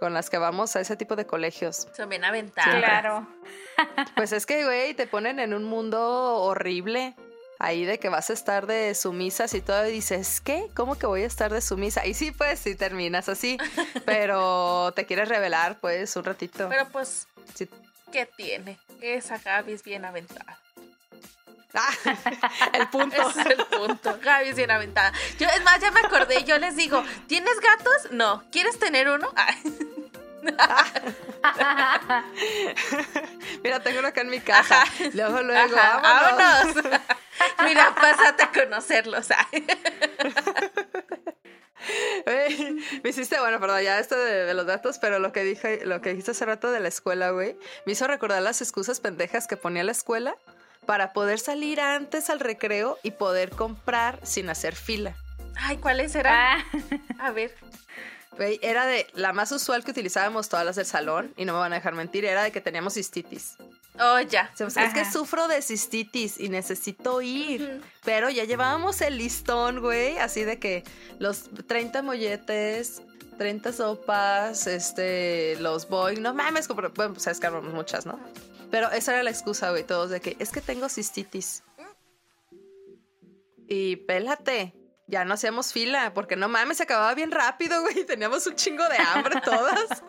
con 0.01 0.15
las 0.15 0.31
que 0.31 0.39
vamos 0.39 0.75
a 0.77 0.81
ese 0.81 0.97
tipo 0.97 1.17
de 1.17 1.27
colegios. 1.27 1.89
Son 1.97 2.09
bien 2.09 2.25
aventadas. 2.25 2.77
Claro. 2.77 3.27
Pues 4.17 4.33
es 4.33 4.45
que, 4.47 4.65
güey, 4.65 4.95
te 4.95 5.07
ponen 5.07 5.39
en 5.41 5.55
un 5.55 5.65
mundo 5.65 6.37
horrible. 6.37 7.15
Ahí 7.59 7.85
de 7.85 7.99
que 7.99 8.09
vas 8.09 8.29
a 8.29 8.33
estar 8.33 8.67
de 8.67 8.95
sumisas 8.95 9.55
y 9.55 9.61
todo, 9.61 9.87
y 9.87 9.93
dices, 9.93 10.41
¿qué? 10.41 10.67
¿Cómo 10.75 10.99
que 10.99 11.07
voy 11.07 11.23
a 11.23 11.27
estar 11.27 11.53
de 11.53 11.61
sumisa? 11.61 12.05
Y 12.07 12.15
sí, 12.15 12.33
pues, 12.33 12.59
sí 12.59 12.75
terminas 12.75 13.29
así, 13.29 13.57
pero 14.05 14.93
te 14.97 15.07
quieres 15.07 15.29
revelar, 15.29 15.79
pues, 15.81 16.15
un 16.17 16.25
ratito. 16.25 16.69
Pero 16.69 16.87
pues, 16.91 17.29
Sí. 17.55 17.69
¿qué 18.11 18.27
tiene? 18.37 18.79
Esa 19.03 19.37
Gaby 19.39 19.73
es 19.73 19.83
bien 19.83 20.05
aventada. 20.05 20.59
Ah, 21.75 21.93
el 22.75 22.89
punto. 22.89 23.31
Es 23.31 23.37
el 23.47 23.65
punto. 23.67 24.19
Gaby 24.23 24.51
es 24.51 24.57
bien 24.57 24.71
aventada. 24.71 25.13
Yo, 25.39 25.49
es 25.49 25.63
más, 25.65 25.81
ya 25.81 25.91
me 25.91 26.01
acordé. 26.01 26.45
Yo 26.45 26.57
les 26.59 26.77
digo, 26.77 27.03
¿tienes 27.27 27.59
gatos? 27.61 28.13
No. 28.13 28.45
¿Quieres 28.53 28.79
tener 28.79 29.09
uno? 29.09 29.33
Ay, 29.35 29.57
Mira, 33.63 33.81
tengo 33.81 34.01
uno 34.01 34.09
acá 34.09 34.23
en 34.23 34.31
mi 34.31 34.41
casa. 34.41 34.83
Ajá. 34.83 34.93
Luego, 35.15 35.43
luego, 35.43 35.77
ajá, 35.77 36.01
vámonos. 36.01 36.75
vámonos. 36.75 37.01
Mira, 37.65 37.95
pásate 37.95 38.43
a 38.43 38.51
conocerlos. 38.51 39.29
Me 43.03 43.11
hiciste, 43.11 43.39
bueno, 43.41 43.61
perdón, 43.61 43.83
ya 43.83 43.99
esto 43.99 44.17
de, 44.19 44.45
de 44.45 44.55
los 44.55 44.67
datos, 44.67 44.99
pero 44.99 45.19
lo 45.19 45.33
que 45.33 45.43
dije, 45.45 45.85
lo 45.87 46.01
que 46.01 46.11
dijiste 46.11 46.33
hace 46.33 46.45
rato 46.47 46.71
de 46.71 46.81
la 46.81 46.89
escuela, 46.89 47.31
güey, 47.31 47.57
me 47.87 47.93
hizo 47.93 48.07
recordar 48.07 48.43
las 48.43 48.61
excusas 48.61 49.01
pendejas 49.01 49.47
que 49.47 49.57
ponía 49.57 49.85
la 49.85 49.93
escuela 49.93 50.37
para 50.87 51.13
poder 51.13 51.39
salir 51.39 51.81
antes 51.81 52.31
al 52.31 52.41
recreo 52.41 52.99
y 53.03 53.13
poder 53.13 53.51
comprar 53.51 54.19
sin 54.25 54.51
hacer 54.51 54.75
fila. 54.75 55.15
Ay, 55.57 55.77
¿cuáles 55.77 56.15
eran? 56.15 56.35
Ah, 56.35 56.65
A 57.19 57.31
ver. 57.31 57.55
Güey, 58.37 58.59
era 58.63 58.87
de 58.87 59.07
la 59.13 59.33
más 59.33 59.53
usual 59.53 59.85
que 59.85 59.91
utilizábamos 59.91 60.49
todas 60.49 60.65
las 60.65 60.77
del 60.77 60.87
salón, 60.87 61.35
y 61.37 61.45
no 61.45 61.53
me 61.53 61.59
van 61.59 61.73
a 61.73 61.77
dejar 61.77 61.95
mentir, 61.95 62.25
era 62.25 62.43
de 62.43 62.51
que 62.51 62.61
teníamos 62.63 62.95
cistitis. 62.95 63.57
Oh, 64.01 64.21
ya. 64.21 64.51
O 64.65 64.71
sea, 64.71 64.87
es 64.87 64.95
que 64.95 65.05
sufro 65.11 65.49
de 65.49 65.61
cistitis 65.61 66.41
y 66.41 66.49
necesito 66.49 67.21
ir. 67.21 67.83
Pero 68.05 68.31
ya 68.31 68.45
llevábamos 68.45 69.01
el 69.03 69.19
listón, 69.19 69.81
güey, 69.81 70.19
así 70.19 70.45
de 70.45 70.59
que 70.59 70.83
los 71.19 71.51
30 71.67 72.01
molletes, 72.03 73.03
30 73.39 73.73
sopas, 73.73 74.67
este, 74.67 75.57
los 75.61 75.89
boy, 75.89 76.17
no 76.17 76.33
mames, 76.35 76.69
compro- 76.69 76.93
bueno, 76.95 77.13
pues 77.15 77.27
es 77.27 77.39
que 77.39 77.51
muchas, 77.51 78.07
¿no? 78.07 78.19
Pero 78.71 78.91
esa 78.91 79.13
era 79.13 79.23
la 79.23 79.31
excusa, 79.31 79.71
güey, 79.71 79.85
todos 79.85 80.09
de 80.11 80.21
que 80.21 80.37
es 80.39 80.51
que 80.51 80.63
tengo 80.63 80.89
cistitis. 80.89 81.63
Y 83.69 83.97
pélate. 83.97 84.75
Ya 85.07 85.25
no 85.25 85.35
hacíamos 85.35 85.73
fila, 85.73 86.13
porque 86.15 86.37
no 86.37 86.49
mames, 86.49 86.79
se 86.79 86.85
acababa 86.85 87.15
bien 87.15 87.31
rápido, 87.31 87.83
güey. 87.83 88.05
Teníamos 88.07 88.47
un 88.47 88.55
chingo 88.55 88.89
de 88.89 88.97
hambre 88.99 89.41
todas. 89.45 90.03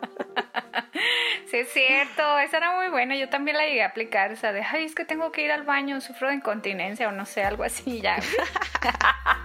sí, 1.50 1.58
es 1.58 1.72
cierto. 1.72 2.38
Esa 2.38 2.58
era 2.58 2.76
muy 2.76 2.88
buena. 2.88 3.16
Yo 3.16 3.28
también 3.28 3.56
la 3.56 3.66
llegué 3.66 3.82
a 3.82 3.88
aplicar. 3.88 4.32
O 4.32 4.36
sea, 4.36 4.52
de, 4.52 4.62
ay, 4.62 4.84
es 4.84 4.94
que 4.94 5.04
tengo 5.04 5.32
que 5.32 5.42
ir 5.44 5.52
al 5.52 5.64
baño, 5.64 6.00
sufro 6.00 6.28
de 6.28 6.34
incontinencia 6.34 7.08
o 7.08 7.12
no 7.12 7.26
sé, 7.26 7.42
algo 7.42 7.64
así 7.64 8.00
ya. 8.00 8.16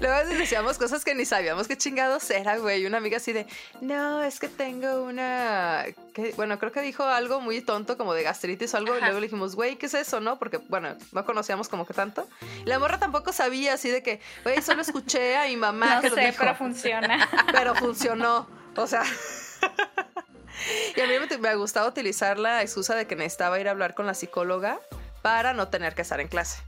Luego 0.00 0.28
decíamos 0.30 0.78
cosas 0.78 1.04
que 1.04 1.14
ni 1.14 1.24
sabíamos 1.24 1.68
qué 1.68 1.76
chingados 1.78 2.28
era, 2.30 2.56
güey. 2.58 2.84
Una 2.86 2.98
amiga 2.98 3.16
así 3.18 3.32
de, 3.32 3.46
no, 3.80 4.22
es 4.22 4.38
que 4.40 4.48
tengo 4.48 5.02
una... 5.02 5.84
que- 6.14 6.32
Bueno, 6.36 6.58
creo 6.58 6.72
que 6.72 6.80
dijo 6.80 7.04
algo 7.04 7.40
muy 7.40 7.60
tonto 7.60 7.96
como 7.96 8.14
de 8.14 8.22
gastritis 8.22 8.74
o 8.74 8.76
algo. 8.78 8.96
Y 8.96 9.00
luego 9.00 9.20
le 9.20 9.26
dijimos, 9.26 9.54
güey, 9.56 9.76
¿qué 9.76 9.86
es 9.86 9.94
eso, 9.94 10.20
no? 10.20 10.38
Porque, 10.38 10.58
bueno, 10.68 10.96
no 11.12 11.24
conocíamos 11.24 11.68
como 11.68 11.86
que 11.86 11.94
tanto. 11.94 12.28
Y 12.64 12.68
la 12.68 12.78
morra 12.78 12.98
tampoco 12.98 13.32
sabía 13.32 13.74
así 13.74 13.88
de 13.90 14.02
que, 14.02 14.20
güey, 14.44 14.60
solo 14.62 14.82
escuché 14.82 15.36
a 15.36 15.44
mi 15.46 15.56
mamá 15.56 15.96
No 15.96 16.00
que 16.02 16.08
lo 16.10 16.14
sé, 16.16 16.20
dijo. 16.26 16.36
pero 16.40 16.54
funciona. 16.56 17.28
pero 17.52 17.74
funcionó. 17.74 18.48
O 18.76 18.86
sea. 18.86 19.02
y 20.96 21.00
a 21.00 21.06
mí 21.06 21.12
me, 21.28 21.38
me 21.38 21.54
gustaba 21.56 21.86
utilizar 21.88 22.38
la 22.38 22.62
excusa 22.62 22.94
de 22.94 23.06
que 23.06 23.16
necesitaba 23.16 23.58
ir 23.60 23.68
a 23.68 23.70
hablar 23.72 23.94
con 23.94 24.06
la 24.06 24.14
psicóloga 24.14 24.78
para 25.22 25.52
no 25.52 25.68
tener 25.68 25.94
que 25.94 26.02
estar 26.02 26.20
en 26.20 26.28
clase. 26.28 26.62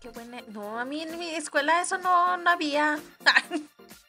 Qué 0.00 0.08
buena. 0.10 0.40
No, 0.48 0.78
a 0.78 0.84
mí 0.84 1.02
en 1.02 1.18
mi 1.18 1.34
escuela 1.34 1.80
eso 1.80 1.98
no, 1.98 2.36
no 2.36 2.50
había. 2.50 2.98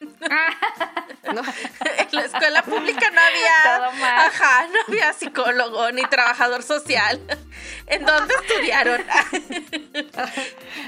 ¿no? 1.32 1.42
en 1.42 2.08
la 2.12 2.22
escuela 2.22 2.62
pública 2.62 3.10
no 3.10 3.20
había. 3.20 4.26
Ajá, 4.26 4.68
no 4.68 4.78
había 4.88 5.12
psicólogo 5.12 5.90
ni 5.92 6.02
trabajador 6.02 6.62
social. 6.62 7.20
¿En 7.86 8.04
dónde 8.04 8.34
estudiaron? 8.34 9.04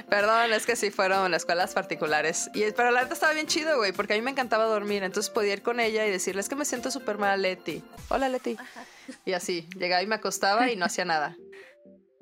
Perdón, 0.08 0.52
es 0.52 0.66
que 0.66 0.76
sí 0.76 0.90
fueron 0.90 1.34
escuelas 1.34 1.74
particulares. 1.74 2.50
Y, 2.54 2.70
pero 2.72 2.90
la 2.90 3.02
neta 3.02 3.14
estaba 3.14 3.32
bien 3.32 3.46
chido, 3.46 3.76
güey, 3.76 3.92
porque 3.92 4.14
a 4.14 4.16
mí 4.16 4.22
me 4.22 4.30
encantaba 4.30 4.64
dormir. 4.64 5.02
Entonces 5.02 5.30
podía 5.30 5.54
ir 5.54 5.62
con 5.62 5.80
ella 5.80 6.06
y 6.06 6.10
decirle, 6.10 6.40
es 6.40 6.48
que 6.48 6.56
me 6.56 6.64
siento 6.64 6.90
súper 6.90 7.18
mal, 7.18 7.40
Leti. 7.40 7.82
Hola, 8.08 8.28
Leti. 8.28 8.56
Y 9.24 9.32
así, 9.32 9.68
llegaba 9.76 10.02
y 10.02 10.06
me 10.06 10.16
acostaba 10.16 10.70
y 10.70 10.76
no 10.76 10.84
hacía 10.84 11.04
nada. 11.04 11.36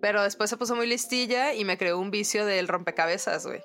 Pero 0.00 0.22
después 0.22 0.50
se 0.50 0.56
puso 0.56 0.76
muy 0.76 0.86
listilla 0.86 1.54
y 1.54 1.64
me 1.64 1.78
creó 1.78 1.98
un 1.98 2.10
vicio 2.10 2.44
del 2.44 2.68
rompecabezas, 2.68 3.46
güey. 3.46 3.62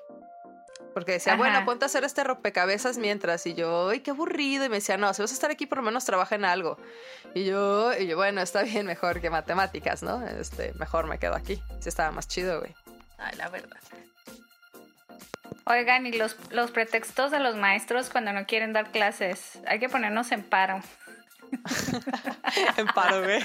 Porque 0.94 1.12
decía, 1.12 1.34
Ajá. 1.34 1.42
bueno, 1.42 1.64
ponte 1.64 1.84
a 1.84 1.86
hacer 1.86 2.04
este 2.04 2.22
rompecabezas 2.24 2.98
mientras. 2.98 3.46
Y 3.46 3.54
yo, 3.54 3.88
ay, 3.88 4.00
qué 4.00 4.10
aburrido. 4.10 4.64
Y 4.64 4.68
me 4.68 4.76
decía, 4.76 4.96
no, 4.96 5.12
si 5.14 5.22
vas 5.22 5.30
a 5.30 5.34
estar 5.34 5.50
aquí, 5.50 5.66
por 5.66 5.78
lo 5.78 5.84
menos 5.84 6.04
trabaja 6.04 6.34
en 6.34 6.44
algo. 6.44 6.78
Y 7.34 7.44
yo, 7.44 7.96
y 7.96 8.06
yo, 8.06 8.16
bueno, 8.16 8.40
está 8.42 8.62
bien, 8.62 8.86
mejor 8.86 9.20
que 9.20 9.30
matemáticas, 9.30 10.02
¿no? 10.02 10.26
Este, 10.26 10.72
mejor 10.74 11.06
me 11.06 11.18
quedo 11.18 11.34
aquí. 11.34 11.62
Sí, 11.80 11.88
estaba 11.88 12.10
más 12.10 12.28
chido, 12.28 12.60
güey. 12.60 12.74
Ay, 13.18 13.36
la 13.36 13.48
verdad. 13.48 13.78
Oigan, 15.64 16.06
y 16.06 16.12
los, 16.12 16.36
los 16.50 16.70
pretextos 16.72 17.30
de 17.30 17.38
los 17.38 17.56
maestros 17.56 18.10
cuando 18.10 18.32
no 18.32 18.46
quieren 18.46 18.72
dar 18.72 18.90
clases. 18.90 19.60
Hay 19.66 19.78
que 19.78 19.88
ponernos 19.88 20.32
en 20.32 20.42
paro. 20.42 20.80
en 22.76 22.86
paro, 22.88 23.22
güey. 23.22 23.44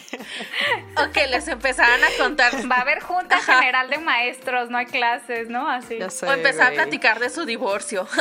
O 0.96 1.12
que 1.12 1.28
les 1.28 1.48
empezaran 1.48 2.04
a 2.04 2.08
contar. 2.18 2.54
Va 2.70 2.78
a 2.78 2.82
haber 2.82 3.02
junta 3.02 3.40
general 3.40 3.90
de 3.90 3.98
maestros, 3.98 4.70
no 4.70 4.78
hay 4.78 4.86
clases, 4.86 5.50
¿no? 5.50 5.70
Así. 5.70 6.00
Sé, 6.10 6.26
O 6.26 6.32
empezar 6.32 6.72
a 6.72 6.76
platicar 6.76 7.20
de 7.20 7.30
su 7.30 7.46
divorcio. 7.46 8.08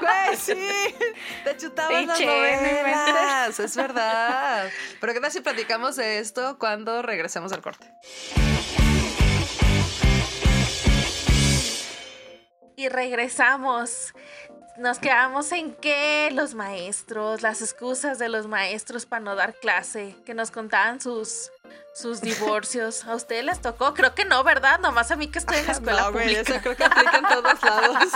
Güey, 0.00 0.36
sí. 0.36 0.94
Te 1.44 1.56
chutabas 1.56 2.00
Sí, 2.00 2.06
las 2.06 2.18
che, 2.18 2.26
novelas. 2.26 3.60
Es 3.60 3.76
verdad. 3.76 4.68
Pero 5.00 5.12
¿qué 5.12 5.20
tal 5.20 5.30
si 5.30 5.40
platicamos 5.40 5.96
de 5.96 6.18
esto 6.18 6.58
cuando 6.58 7.02
regresemos 7.02 7.52
al 7.52 7.62
corte? 7.62 7.90
Y 12.76 12.88
regresamos. 12.88 14.12
Nos 14.78 14.98
quedamos 14.98 15.52
en 15.52 15.74
que 15.74 16.30
los 16.32 16.54
maestros, 16.54 17.42
las 17.42 17.60
excusas 17.60 18.18
de 18.18 18.30
los 18.30 18.46
maestros 18.46 19.04
para 19.04 19.20
no 19.20 19.34
dar 19.34 19.54
clase, 19.54 20.16
que 20.24 20.32
nos 20.32 20.50
contaban 20.50 20.98
sus, 21.00 21.50
sus 21.94 22.20
divorcios. 22.22 23.04
¿A 23.04 23.14
ustedes 23.14 23.44
les 23.44 23.60
tocó? 23.60 23.92
Creo 23.92 24.14
que 24.14 24.24
no, 24.24 24.42
¿verdad? 24.44 24.80
Nomás 24.80 25.10
a 25.10 25.16
mí 25.16 25.28
que 25.28 25.38
estoy 25.38 25.58
en 25.58 25.66
la 25.66 25.72
escuela 25.72 26.02
no, 26.02 26.12
pública. 26.12 26.40
eso 26.40 26.54
creo 26.62 26.76
que 26.76 26.84
aplica 26.84 27.18
en 27.18 27.28
todos 27.28 27.62
lados. 27.62 28.02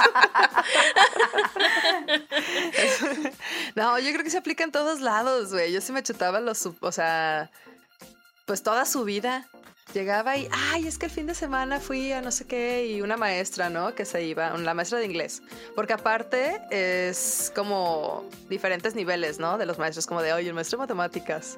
no, 3.74 3.98
yo 3.98 4.12
creo 4.12 4.24
que 4.24 4.30
se 4.30 4.38
aplica 4.38 4.64
en 4.64 4.72
todos 4.72 5.00
lados, 5.00 5.52
güey. 5.52 5.72
Yo 5.72 5.82
sí 5.82 5.92
me 5.92 6.02
chutaba 6.02 6.40
los, 6.40 6.66
o 6.80 6.92
sea, 6.92 7.50
pues 8.46 8.62
toda 8.62 8.86
su 8.86 9.04
vida. 9.04 9.46
Llegaba 9.94 10.36
y, 10.36 10.48
ay, 10.52 10.86
es 10.86 10.98
que 10.98 11.06
el 11.06 11.12
fin 11.12 11.26
de 11.26 11.34
semana 11.34 11.80
fui 11.80 12.12
a 12.12 12.20
no 12.20 12.30
sé 12.30 12.46
qué 12.46 12.86
y 12.86 13.00
una 13.02 13.16
maestra, 13.16 13.70
¿no? 13.70 13.94
Que 13.94 14.04
se 14.04 14.22
iba, 14.24 14.50
la 14.58 14.74
maestra 14.74 14.98
de 14.98 15.06
inglés. 15.06 15.42
Porque 15.74 15.92
aparte 15.92 16.60
es 16.70 17.50
como 17.54 18.28
diferentes 18.48 18.94
niveles, 18.94 19.38
¿no? 19.38 19.56
De 19.58 19.64
los 19.64 19.78
maestros, 19.78 20.06
como 20.06 20.22
de, 20.22 20.32
oye, 20.32 20.48
el 20.48 20.54
maestro 20.54 20.76
de 20.76 20.82
matemáticas. 20.82 21.56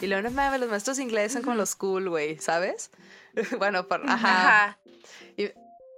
Y 0.00 0.06
luego, 0.06 0.22
no 0.22 0.30
mames, 0.32 0.60
los 0.60 0.68
maestros 0.68 0.96
de 0.98 1.04
inglés 1.04 1.32
son 1.32 1.42
como 1.42 1.56
los 1.56 1.74
cool, 1.76 2.08
güey, 2.10 2.38
¿sabes? 2.38 2.90
bueno, 3.58 3.86
por, 3.88 4.02
ajá. 4.08 4.64
Ajá. 4.64 4.78
Y- 5.36 5.50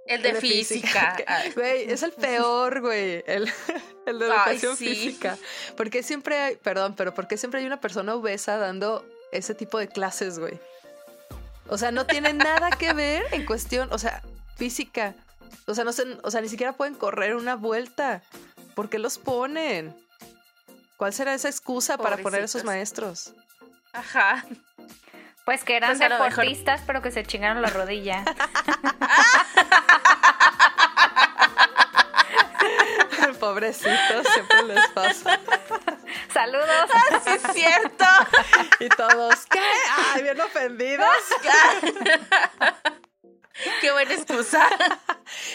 El 0.07 0.21
de 0.21 0.35
física. 0.35 1.13
que- 1.17 1.25
Ay, 1.27 1.51
Güey, 1.51 1.91
es 1.91 2.03
el 2.03 2.11
peor, 2.13 2.81
güey. 2.81 3.23
El, 3.27 3.51
el 4.05 4.19
de 4.19 4.25
Ay, 4.25 4.31
educación 4.31 4.77
sí. 4.77 4.87
física. 4.87 5.37
Porque 5.75 6.03
siempre 6.03 6.39
hay, 6.39 6.55
perdón, 6.57 6.95
pero 6.95 7.13
porque 7.13 7.37
siempre 7.37 7.59
hay 7.59 7.65
una 7.65 7.81
persona 7.81 8.15
obesa 8.15 8.57
dando 8.57 9.05
ese 9.31 9.55
tipo 9.55 9.77
de 9.79 9.87
clases, 9.87 10.39
güey. 10.39 10.59
O 11.71 11.77
sea, 11.77 11.91
no 11.91 12.05
tiene 12.05 12.33
nada 12.33 12.69
que 12.71 12.91
ver 12.91 13.23
en 13.31 13.45
cuestión, 13.45 13.87
o 13.93 13.97
sea, 13.97 14.21
física. 14.57 15.15
O 15.67 15.73
sea, 15.73 15.85
no 15.85 15.93
sé, 15.93 16.03
o 16.21 16.29
sea, 16.29 16.41
ni 16.41 16.49
siquiera 16.49 16.73
pueden 16.73 16.95
correr 16.95 17.33
una 17.33 17.55
vuelta. 17.55 18.21
¿Por 18.75 18.89
qué 18.89 18.99
los 18.99 19.17
ponen? 19.17 19.95
¿Cuál 20.97 21.13
será 21.13 21.33
esa 21.33 21.47
excusa 21.47 21.97
para 21.97 22.17
poner 22.17 22.43
esos 22.43 22.63
Pobrecitos. 22.63 22.65
maestros? 22.65 23.33
Ajá. 23.93 24.43
Pues 25.45 25.63
que 25.63 25.77
eran 25.77 25.97
Pues 25.97 26.01
a 26.01 26.09
deportistas, 26.09 26.81
pero 26.85 27.01
que 27.01 27.09
se 27.09 27.23
chingaron 27.23 27.61
la 27.61 27.69
rodilla. 27.69 28.25
Pobrecitos, 33.39 34.27
siempre 34.33 34.63
les 34.63 34.87
pasa. 34.89 35.39
Saludos. 36.33 36.89
Sí, 37.23 37.29
es 37.29 37.41
cierto. 37.53 38.05
Y 38.79 38.89
todos, 38.89 39.45
¿qué? 39.47 39.59
Ay, 40.13 40.23
bien 40.23 40.39
ofendidos. 40.41 41.07
Qué 43.79 43.91
buena 43.91 44.13
excusa. 44.13 44.67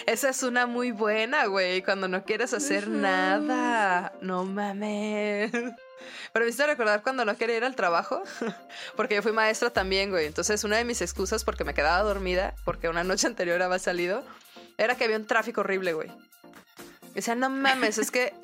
Esa 0.06 0.28
es 0.28 0.42
una 0.42 0.66
muy 0.66 0.92
buena, 0.92 1.46
güey, 1.46 1.82
cuando 1.82 2.08
no 2.08 2.24
quieres 2.24 2.52
hacer 2.54 2.88
nada. 2.88 4.12
No 4.20 4.44
mames. 4.44 5.50
Pero 5.52 6.44
me 6.44 6.48
hiciste 6.50 6.66
recordar 6.66 7.02
cuando 7.02 7.24
no 7.24 7.36
quería 7.36 7.56
ir 7.56 7.64
al 7.64 7.74
trabajo, 7.74 8.22
porque 8.94 9.16
yo 9.16 9.22
fui 9.22 9.32
maestra 9.32 9.70
también, 9.70 10.10
güey. 10.10 10.26
Entonces, 10.26 10.62
una 10.62 10.76
de 10.76 10.84
mis 10.84 11.00
excusas 11.00 11.42
porque 11.44 11.64
me 11.64 11.74
quedaba 11.74 12.02
dormida, 12.02 12.54
porque 12.64 12.88
una 12.88 13.02
noche 13.02 13.26
anterior 13.26 13.60
había 13.62 13.78
salido, 13.78 14.22
era 14.78 14.94
que 14.94 15.04
había 15.04 15.16
un 15.16 15.26
tráfico 15.26 15.62
horrible, 15.62 15.94
güey. 15.94 16.12
Y 17.16 17.20
decía, 17.20 17.34
no 17.34 17.48
mames, 17.48 17.96
es 17.96 18.10
que 18.10 18.34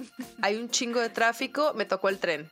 hay 0.41 0.57
un 0.57 0.71
chingo 0.71 0.99
de 0.99 1.11
tráfico, 1.11 1.75
me 1.75 1.85
tocó 1.85 2.09
el 2.09 2.19
tren. 2.19 2.51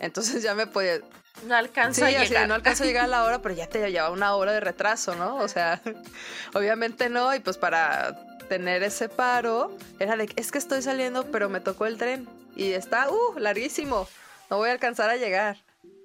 Entonces 0.00 0.42
ya 0.42 0.54
me 0.54 0.66
podía, 0.66 1.00
No 1.46 1.54
alcanzo 1.54 2.06
Sí, 2.06 2.14
a 2.14 2.24
llegar. 2.24 2.48
no 2.48 2.54
alcanzo 2.54 2.84
a 2.84 2.86
llegar 2.86 3.04
a 3.04 3.08
la 3.08 3.24
hora, 3.24 3.42
pero 3.42 3.54
ya 3.54 3.68
te 3.68 3.90
lleva 3.90 4.08
una 4.10 4.34
hora 4.34 4.52
de 4.52 4.60
retraso, 4.60 5.14
¿no? 5.14 5.36
O 5.36 5.48
sea, 5.48 5.82
obviamente 6.54 7.10
no, 7.10 7.34
y 7.34 7.40
pues 7.40 7.58
para 7.58 8.16
tener 8.48 8.82
ese 8.82 9.10
paro, 9.10 9.76
era 9.98 10.16
de, 10.16 10.32
es 10.36 10.50
que 10.50 10.56
estoy 10.56 10.80
saliendo, 10.80 11.30
pero 11.30 11.50
me 11.50 11.60
tocó 11.60 11.84
el 11.84 11.98
tren, 11.98 12.26
y 12.56 12.72
está, 12.72 13.10
uh, 13.10 13.38
larguísimo, 13.38 14.08
no 14.48 14.56
voy 14.56 14.70
a 14.70 14.72
alcanzar 14.72 15.10
a 15.10 15.16
llegar. 15.16 15.58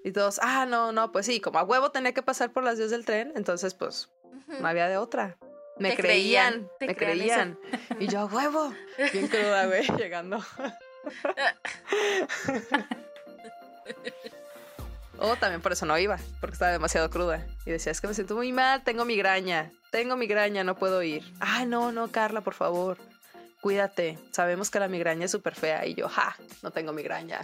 Y 0.04 0.12
todos, 0.12 0.42
ah, 0.44 0.66
no, 0.66 0.92
no, 0.92 1.14
pues 1.14 1.26
sí, 1.26 1.40
como 1.40 1.58
a 1.60 1.64
huevo 1.64 1.90
tenía 1.92 2.14
que 2.14 2.22
pasar 2.22 2.52
por 2.52 2.66
las 2.66 2.78
vías 2.78 2.90
del 2.92 3.06
tren, 3.06 3.32
entonces 3.38 3.74
pues 3.76 4.10
no 4.60 4.68
había 4.68 4.90
de 4.90 4.98
otra. 4.98 5.38
Me 5.80 5.96
creían, 5.96 6.70
me 6.80 6.96
creían 6.96 7.58
creían. 7.58 8.00
Y 8.00 8.08
yo, 8.08 8.20
a 8.20 8.26
huevo, 8.26 8.74
bien 9.14 9.28
cruda, 9.28 9.66
güey, 9.66 9.88
llegando. 9.98 10.40
O 15.22 15.36
también 15.36 15.62
por 15.62 15.74
eso 15.74 15.86
no 15.86 15.98
iba, 15.98 16.18
porque 16.40 16.54
estaba 16.54 16.72
demasiado 16.72 17.10
cruda. 17.10 17.46
Y 17.66 17.72
decía, 17.72 17.92
es 17.92 18.00
que 18.00 18.08
me 18.08 18.14
siento 18.14 18.36
muy 18.36 18.54
mal, 18.54 18.86
tengo 18.86 19.04
migraña, 19.04 19.70
tengo 19.92 20.16
migraña, 20.16 20.64
no 20.64 20.76
puedo 20.76 21.04
ir. 21.04 21.30
Ay, 21.42 21.66
no, 21.66 21.92
no, 21.92 22.10
Carla, 22.10 22.40
por 22.40 22.54
favor, 22.54 22.98
cuídate. 23.60 24.18
Sabemos 24.32 24.72
que 24.72 24.80
la 24.80 24.88
migraña 24.88 25.26
es 25.26 25.32
súper 25.32 25.56
fea. 25.56 25.86
Y 25.86 25.96
yo, 25.96 26.08
ja, 26.08 26.38
no 26.64 26.72
tengo 26.72 26.94
migraña. 26.94 27.42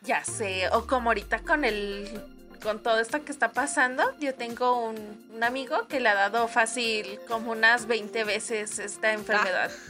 Ya 0.00 0.24
sé, 0.24 0.70
o 0.70 0.86
como 0.86 1.10
ahorita 1.10 1.40
con 1.40 1.66
el 1.66 2.18
con 2.62 2.82
todo 2.82 2.98
esto 3.00 3.24
que 3.24 3.32
está 3.32 3.52
pasando, 3.52 4.02
yo 4.18 4.34
tengo 4.34 4.86
un, 4.86 5.28
un 5.34 5.44
amigo 5.44 5.86
que 5.88 6.00
le 6.00 6.08
ha 6.08 6.14
dado 6.14 6.48
fácil 6.48 7.18
como 7.28 7.52
unas 7.52 7.86
20 7.86 8.24
veces 8.24 8.78
esta 8.78 9.12
enfermedad. 9.12 9.70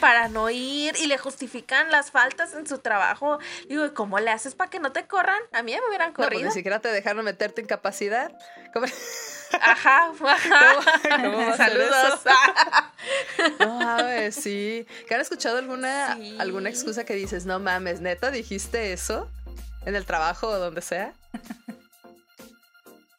para 0.00 0.28
no 0.28 0.50
ir 0.50 0.96
y 0.98 1.06
le 1.06 1.18
justifican 1.18 1.90
las 1.92 2.10
faltas 2.10 2.54
en 2.54 2.66
su 2.66 2.78
trabajo. 2.78 3.38
Digo, 3.68 3.86
¿y 3.86 3.90
¿cómo 3.90 4.18
le 4.18 4.30
haces 4.30 4.54
para 4.54 4.70
que 4.70 4.80
no 4.80 4.92
te 4.92 5.06
corran? 5.06 5.38
A 5.52 5.62
mí 5.62 5.72
ya 5.72 5.80
me 5.80 5.88
hubieran 5.88 6.08
No, 6.08 6.14
pues 6.14 6.26
corrido. 6.28 6.44
ni 6.46 6.50
siquiera 6.50 6.80
te 6.80 6.88
dejaron 6.88 7.24
meterte 7.24 7.60
incapacidad. 7.62 8.32
¿Cómo, 8.72 8.86
Ajá, 9.60 10.10
ajá. 10.26 10.74
cómo 11.22 11.56
Saludos. 11.56 12.20
No 13.60 13.74
mames, 13.78 14.34
sí. 14.34 14.86
¿Que 15.06 15.14
han 15.14 15.20
escuchado 15.20 15.58
alguna, 15.58 16.16
Sí. 16.16 16.36
alguna 16.40 16.70
excusa 16.70 17.04
que 17.04 17.14
dices, 17.14 17.46
no 17.46 17.60
mames, 17.60 18.00
neta, 18.00 18.30
dijiste 18.30 18.92
eso? 18.92 19.28
¿En 19.86 19.94
el 19.96 20.04
trabajo 20.06 20.48
o 20.48 20.58
donde 20.58 20.80
sea? 20.82 21.12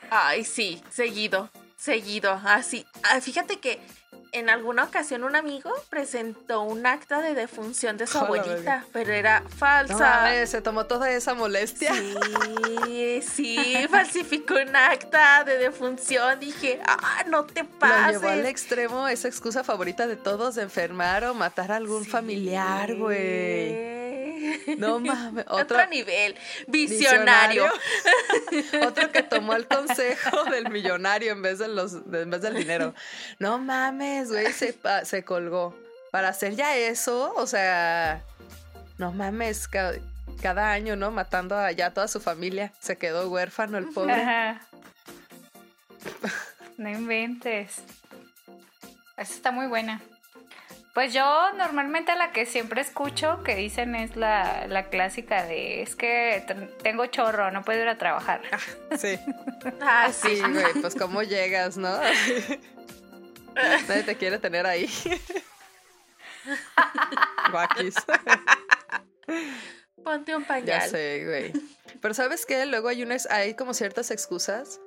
Ay, 0.10 0.44
sí, 0.46 0.82
seguido, 0.92 1.50
seguido, 1.78 2.40
así. 2.46 2.86
Ah, 3.04 3.20
fíjate 3.22 3.60
que 3.60 3.80
en 4.32 4.50
alguna 4.50 4.84
ocasión 4.84 5.24
un 5.24 5.36
amigo 5.36 5.72
presentó 5.90 6.62
un 6.62 6.86
acta 6.86 7.22
de 7.22 7.34
defunción 7.34 7.98
de 7.98 8.06
su 8.06 8.18
Hola, 8.20 8.26
abuelita, 8.42 8.86
pero 8.94 9.14
era 9.14 9.40
No 9.42 9.50
falsa. 9.50 9.98
mames, 9.98 10.50
se 10.50 10.62
tomó 10.62 10.86
toda 10.86 11.10
esa 11.12 11.34
molestia. 11.34 11.94
Sí, 11.94 13.22
sí, 13.22 13.76
falsificó 13.90 14.56
un 14.56 14.76
acta 14.76 15.44
de 15.44 15.58
defunción. 15.58 16.40
Dije, 16.40 16.80
ah, 16.86 17.24
no 17.28 17.46
te 17.46 17.64
Lo 17.64 17.70
pases. 17.80 18.22
llevó 18.22 18.30
al 18.30 18.46
extremo 18.46 19.08
esa 19.08 19.28
excusa 19.28 19.64
favorita 19.64 20.06
de 20.08 20.16
todos 20.18 20.56
de 20.56 20.64
enfermar 20.64 21.24
o 21.26 21.34
matar 21.34 21.72
a 21.72 21.78
algún 21.78 22.04
Sí. 22.04 22.10
familiar, 22.12 22.96
güey. 22.96 23.95
No 24.78 25.00
mames, 25.00 25.46
Otro, 25.48 25.78
otro 25.78 25.88
nivel, 25.88 26.36
visionario. 26.68 27.70
visionario. 28.52 28.88
otro 28.88 29.12
que 29.12 29.24
tomó 29.24 29.54
el 29.54 29.68
consejo 29.68 30.44
del 30.46 30.70
millonario 30.70 31.32
en 31.32 31.42
vez 31.42 31.60
de 31.60 31.68
los 31.68 31.94
en 32.12 32.30
vez 32.30 32.42
del 32.42 32.56
dinero. 32.56 32.94
No 33.40 33.58
mames, 33.60 34.30
güey, 34.30 34.52
se, 34.54 35.24
colgó. 35.24 35.76
Para 36.12 36.30
hacer 36.30 36.56
ya 36.56 36.76
eso, 36.78 37.34
o 37.36 37.46
sea, 37.48 38.24
no 38.98 39.12
mames, 39.12 39.68
ca- 39.68 39.94
cada 40.42 40.72
año, 40.72 40.96
¿no? 40.96 41.12
Matando 41.12 41.58
a 41.58 41.72
ya 41.72 41.94
toda 41.94 42.08
su 42.08 42.20
familia. 42.22 42.72
Se 42.80 42.98
quedó 42.98 43.30
huérfano 43.30 43.78
el 43.78 43.86
pobre. 43.88 44.14
Ajá. 44.14 44.62
No 46.78 46.90
inventes. 46.90 47.78
Esa 49.16 49.34
está 49.34 49.52
muy 49.52 49.68
buena. 49.68 50.02
Pues 50.96 51.12
yo 51.14 51.52
normalmente 51.58 52.16
la 52.16 52.32
que 52.32 52.46
siempre 52.46 52.80
escucho 52.80 53.44
que 53.44 53.54
dicen 53.56 53.96
es 53.96 54.16
la, 54.16 54.66
la 54.68 54.86
clásica 54.90 55.44
de 55.44 55.82
es 55.82 55.94
que 55.94 56.42
tengo 56.82 57.06
chorro, 57.08 57.52
no 57.52 57.64
puedo 57.64 57.82
ir 57.82 57.90
a 57.90 57.98
trabajar. 57.98 58.42
Sí. 58.98 59.20
Ah, 59.82 60.10
sí. 60.14 60.40
Güey, 60.40 60.74
pues 60.80 60.96
cómo 60.96 61.22
llegas, 61.24 61.76
¿no? 61.76 61.90
Nadie 63.88 64.04
te 64.04 64.16
quiere 64.16 64.38
tener 64.38 64.66
ahí. 64.68 64.88
Guaquis. 67.52 67.96
Ponte 70.04 70.36
un 70.36 70.44
Ya 70.44 70.48
pañal. 70.48 70.90
sé, 70.90 71.24
güey. 71.26 71.54
Pero 72.00 72.14
¿sabes 72.14 72.46
qué? 72.46 72.66
Luego 72.68 72.88
hay 72.90 73.02
unas, 73.04 73.26
hay 73.32 73.56
como 73.56 73.74
ciertas 73.74 74.12
excusas 74.12 74.80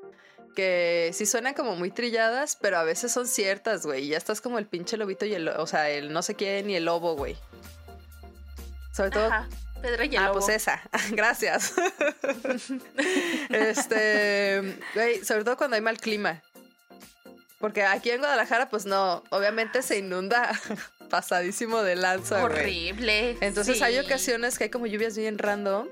que 0.59 1.13
sí 1.15 1.25
suenan 1.25 1.55
como 1.55 1.77
muy 1.77 1.93
trilladas, 1.93 2.59
pero 2.61 2.79
a 2.79 2.83
veces 2.83 3.13
son 3.13 3.29
ciertas, 3.29 3.87
güey. 3.87 4.09
Ya 4.09 4.17
estás 4.17 4.41
como 4.41 4.59
el 4.59 4.67
pinche 4.67 4.97
lobito 4.97 5.25
y 5.25 5.33
el, 5.33 5.47
o 5.47 5.69
sea, 5.69 5.89
el 5.89 6.13
no 6.13 6.21
sé 6.21 6.35
quién 6.35 6.69
y 6.69 6.75
el 6.75 6.85
lobo, 6.87 7.15
güey. 7.15 7.37
Sobre 8.93 9.11
todo. 9.11 9.27
Ajá. 9.27 9.49
Pedro 9.81 10.03
y 10.03 10.09
el 10.09 10.17
Ah, 10.17 10.27
lobo. 10.27 10.41
pues 10.41 10.49
esa. 10.49 10.83
Gracias. 11.13 11.75
este, 13.51 14.81
güey, 14.95 15.25
sobre 15.25 15.45
todo 15.45 15.57
cuando 15.57 15.77
hay 15.77 15.81
mal 15.81 15.99
clima. 15.99 16.43
Porque 17.61 17.85
aquí 17.85 18.11
en 18.11 18.19
Guadalajara, 18.19 18.69
pues 18.69 18.85
no, 18.85 19.23
obviamente 19.31 19.83
se 19.83 19.99
inunda 19.99 20.51
pasadísimo 21.09 21.83
de 21.83 21.95
lanza, 21.95 22.41
güey. 22.41 22.53
Horrible. 22.53 23.37
Entonces 23.43 23.79
sí. 23.79 23.85
hay 23.85 23.97
ocasiones 24.01 24.59
que 24.59 24.65
hay 24.65 24.71
como 24.71 24.87
lluvias 24.87 25.17
bien 25.17 25.39
random 25.39 25.87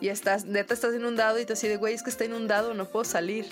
y 0.00 0.08
estás, 0.08 0.46
neta 0.46 0.74
estás 0.74 0.96
inundado 0.96 1.38
y 1.38 1.44
te 1.44 1.52
así 1.52 1.68
de, 1.68 1.76
güey, 1.76 1.94
es 1.94 2.02
que 2.02 2.10
está 2.10 2.24
inundado, 2.24 2.74
no 2.74 2.86
puedo 2.86 3.04
salir. 3.04 3.46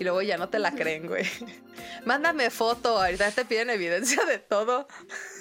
Y 0.00 0.04
luego 0.04 0.22
ya 0.22 0.38
no 0.38 0.48
te 0.48 0.58
la 0.58 0.72
creen, 0.72 1.06
güey. 1.06 1.28
Mándame 2.06 2.48
foto, 2.48 2.96
ahorita 3.00 3.30
te 3.32 3.44
piden 3.44 3.68
evidencia 3.68 4.24
de 4.24 4.38
todo. 4.38 4.88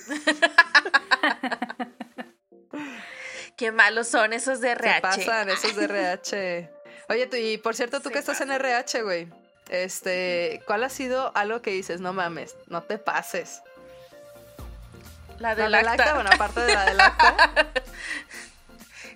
Qué 3.55 3.71
malos 3.71 4.09
son 4.09 4.33
esos 4.33 4.59
de 4.59 4.67
Se 4.67 4.71
RH. 4.73 5.01
pasan 5.01 5.49
esos 5.49 5.75
de 5.75 5.85
RH. 5.85 6.69
Oye, 7.07 7.27
tú, 7.27 7.37
y 7.37 7.57
por 7.57 7.73
cierto, 7.73 8.01
tú 8.01 8.09
Se 8.09 8.13
que 8.13 8.19
estás 8.19 8.41
en. 8.41 8.51
RH, 8.51 9.01
güey. 9.03 9.29
Este, 9.69 10.61
¿cuál 10.67 10.83
ha 10.83 10.89
sido 10.89 11.31
algo 11.35 11.61
que 11.61 11.71
dices, 11.71 12.01
no 12.01 12.11
mames, 12.11 12.55
no 12.67 12.83
te 12.83 12.97
pases? 12.97 13.61
La 15.39 15.49
¿La 15.49 15.55
del 15.55 15.71
del 15.71 15.87
acta? 15.87 16.03
acta. 16.03 16.13
Bueno, 16.15 16.29
aparte 16.33 16.59
de 16.61 16.73
la 16.73 16.85
del 16.85 16.99
acta. 16.99 17.67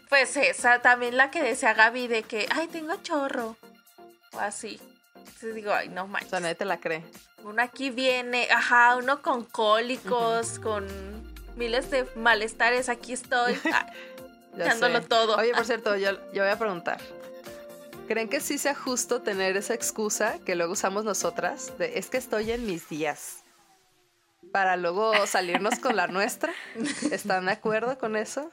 Pues 0.10 0.38
esa, 0.38 0.79
también 0.79 1.17
la 1.17 1.32
que 1.32 1.41
decía 1.41 1.73
Gaby 1.73 2.08
de 2.08 2.21
que, 2.21 2.45
ay, 2.51 2.67
tengo 2.67 2.95
chorro. 3.01 3.58
O 4.34 4.39
así. 4.39 4.79
Entonces 5.25 5.55
digo, 5.55 5.71
ay, 5.73 5.89
no 5.89 6.03
o 6.03 6.07
manches. 6.07 6.29
sea, 6.29 6.39
nadie 6.39 6.55
te 6.55 6.65
la 6.65 6.79
cree. 6.79 7.03
Uno 7.43 7.62
aquí 7.62 7.89
viene, 7.89 8.47
ajá, 8.51 8.95
uno 8.95 9.21
con 9.21 9.43
cólicos, 9.45 10.59
con 10.59 10.86
miles 11.55 11.89
de 11.91 12.05
malestares. 12.15 12.89
Aquí 12.89 13.13
estoy. 13.13 13.59
Ah, 13.73 13.88
Echándolo 14.55 15.01
sé. 15.01 15.07
todo. 15.07 15.36
Oye, 15.38 15.51
por 15.53 15.65
cierto, 15.65 15.95
yo, 15.95 16.12
yo 16.31 16.43
voy 16.43 16.51
a 16.51 16.59
preguntar. 16.59 16.99
¿Creen 18.07 18.29
que 18.29 18.39
sí 18.39 18.57
sea 18.59 18.75
justo 18.75 19.21
tener 19.21 19.57
esa 19.57 19.73
excusa 19.73 20.38
que 20.45 20.55
luego 20.55 20.73
usamos 20.73 21.05
nosotras 21.05 21.75
de 21.79 21.97
es 21.97 22.07
que 22.09 22.17
estoy 22.17 22.51
en 22.51 22.65
mis 22.67 22.88
días? 22.88 23.38
Para 24.51 24.77
luego 24.77 25.25
salirnos 25.25 25.79
con 25.79 25.95
la 25.95 26.05
nuestra. 26.07 26.53
¿Están 27.12 27.47
de 27.47 27.53
acuerdo 27.53 27.97
con 27.97 28.15
eso? 28.15 28.51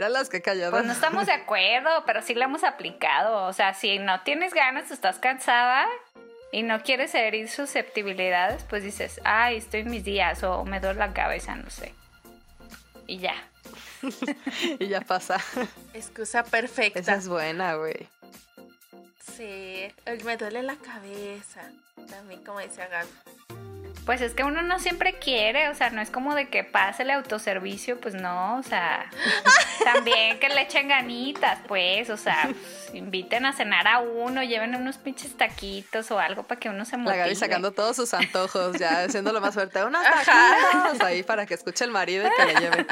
Mira 0.00 0.08
las 0.08 0.30
que 0.30 0.40
calladas. 0.40 0.70
Pues 0.70 0.86
no 0.86 0.92
estamos 0.94 1.26
de 1.26 1.32
acuerdo, 1.32 1.90
pero 2.06 2.22
sí 2.22 2.32
la 2.32 2.46
hemos 2.46 2.64
aplicado. 2.64 3.44
O 3.44 3.52
sea, 3.52 3.74
si 3.74 3.98
no 3.98 4.22
tienes 4.22 4.54
ganas, 4.54 4.90
estás 4.90 5.18
cansada 5.18 5.86
y 6.52 6.62
no 6.62 6.82
quieres 6.82 7.14
herir 7.14 7.50
susceptibilidades, 7.50 8.64
pues 8.64 8.82
dices, 8.82 9.20
ay, 9.24 9.58
estoy 9.58 9.80
en 9.80 9.90
mis 9.90 10.02
días 10.02 10.42
o 10.42 10.64
me 10.64 10.80
duele 10.80 11.00
la 11.00 11.12
cabeza, 11.12 11.54
no 11.54 11.68
sé. 11.68 11.92
Y 13.06 13.18
ya. 13.18 13.34
y 14.78 14.88
ya 14.88 15.02
pasa. 15.02 15.36
excusa 15.92 16.44
perfecta. 16.44 16.98
Esa 16.98 17.16
es 17.16 17.28
buena, 17.28 17.74
güey. 17.74 18.08
Sí, 19.36 19.86
me 20.24 20.38
duele 20.38 20.62
la 20.62 20.76
cabeza. 20.76 21.60
También, 22.08 22.42
como 22.42 22.58
decía 22.60 22.88
Gaby. 22.88 23.59
Pues 24.06 24.20
es 24.20 24.34
que 24.34 24.44
uno 24.44 24.62
no 24.62 24.78
siempre 24.78 25.18
quiere, 25.18 25.68
o 25.68 25.74
sea, 25.74 25.90
no 25.90 26.00
es 26.00 26.10
como 26.10 26.34
de 26.34 26.48
que 26.48 26.64
pase 26.64 27.02
el 27.02 27.10
autoservicio, 27.10 28.00
pues 28.00 28.14
no, 28.14 28.56
o 28.56 28.62
sea, 28.62 29.10
también 29.84 30.38
que 30.40 30.48
le 30.48 30.62
echen 30.62 30.88
ganitas, 30.88 31.58
pues, 31.68 32.10
o 32.10 32.16
sea, 32.16 32.44
pues, 32.44 32.94
inviten 32.94 33.46
a 33.46 33.52
cenar 33.52 33.86
a 33.86 34.00
uno, 34.00 34.42
lleven 34.42 34.74
unos 34.74 34.98
pinches 34.98 35.36
taquitos 35.36 36.10
o 36.10 36.18
algo 36.18 36.42
para 36.44 36.58
que 36.58 36.68
uno 36.68 36.84
se 36.84 36.92
La 36.92 36.98
motive. 36.98 37.18
Gaby 37.18 37.34
sacando 37.34 37.72
todos 37.72 37.96
sus 37.96 38.12
antojos, 38.14 38.78
ya 38.78 39.04
haciéndolo 39.04 39.40
más 39.40 39.54
fuerte. 39.54 39.84
¡Unos 39.84 40.02
taquitos! 40.02 41.00
Ahí 41.00 41.22
para 41.22 41.46
que 41.46 41.54
escuche 41.54 41.84
el 41.84 41.90
marido 41.90 42.26
y 42.26 42.30
que 42.36 42.46
le 42.46 42.60
lleve. 42.60 42.86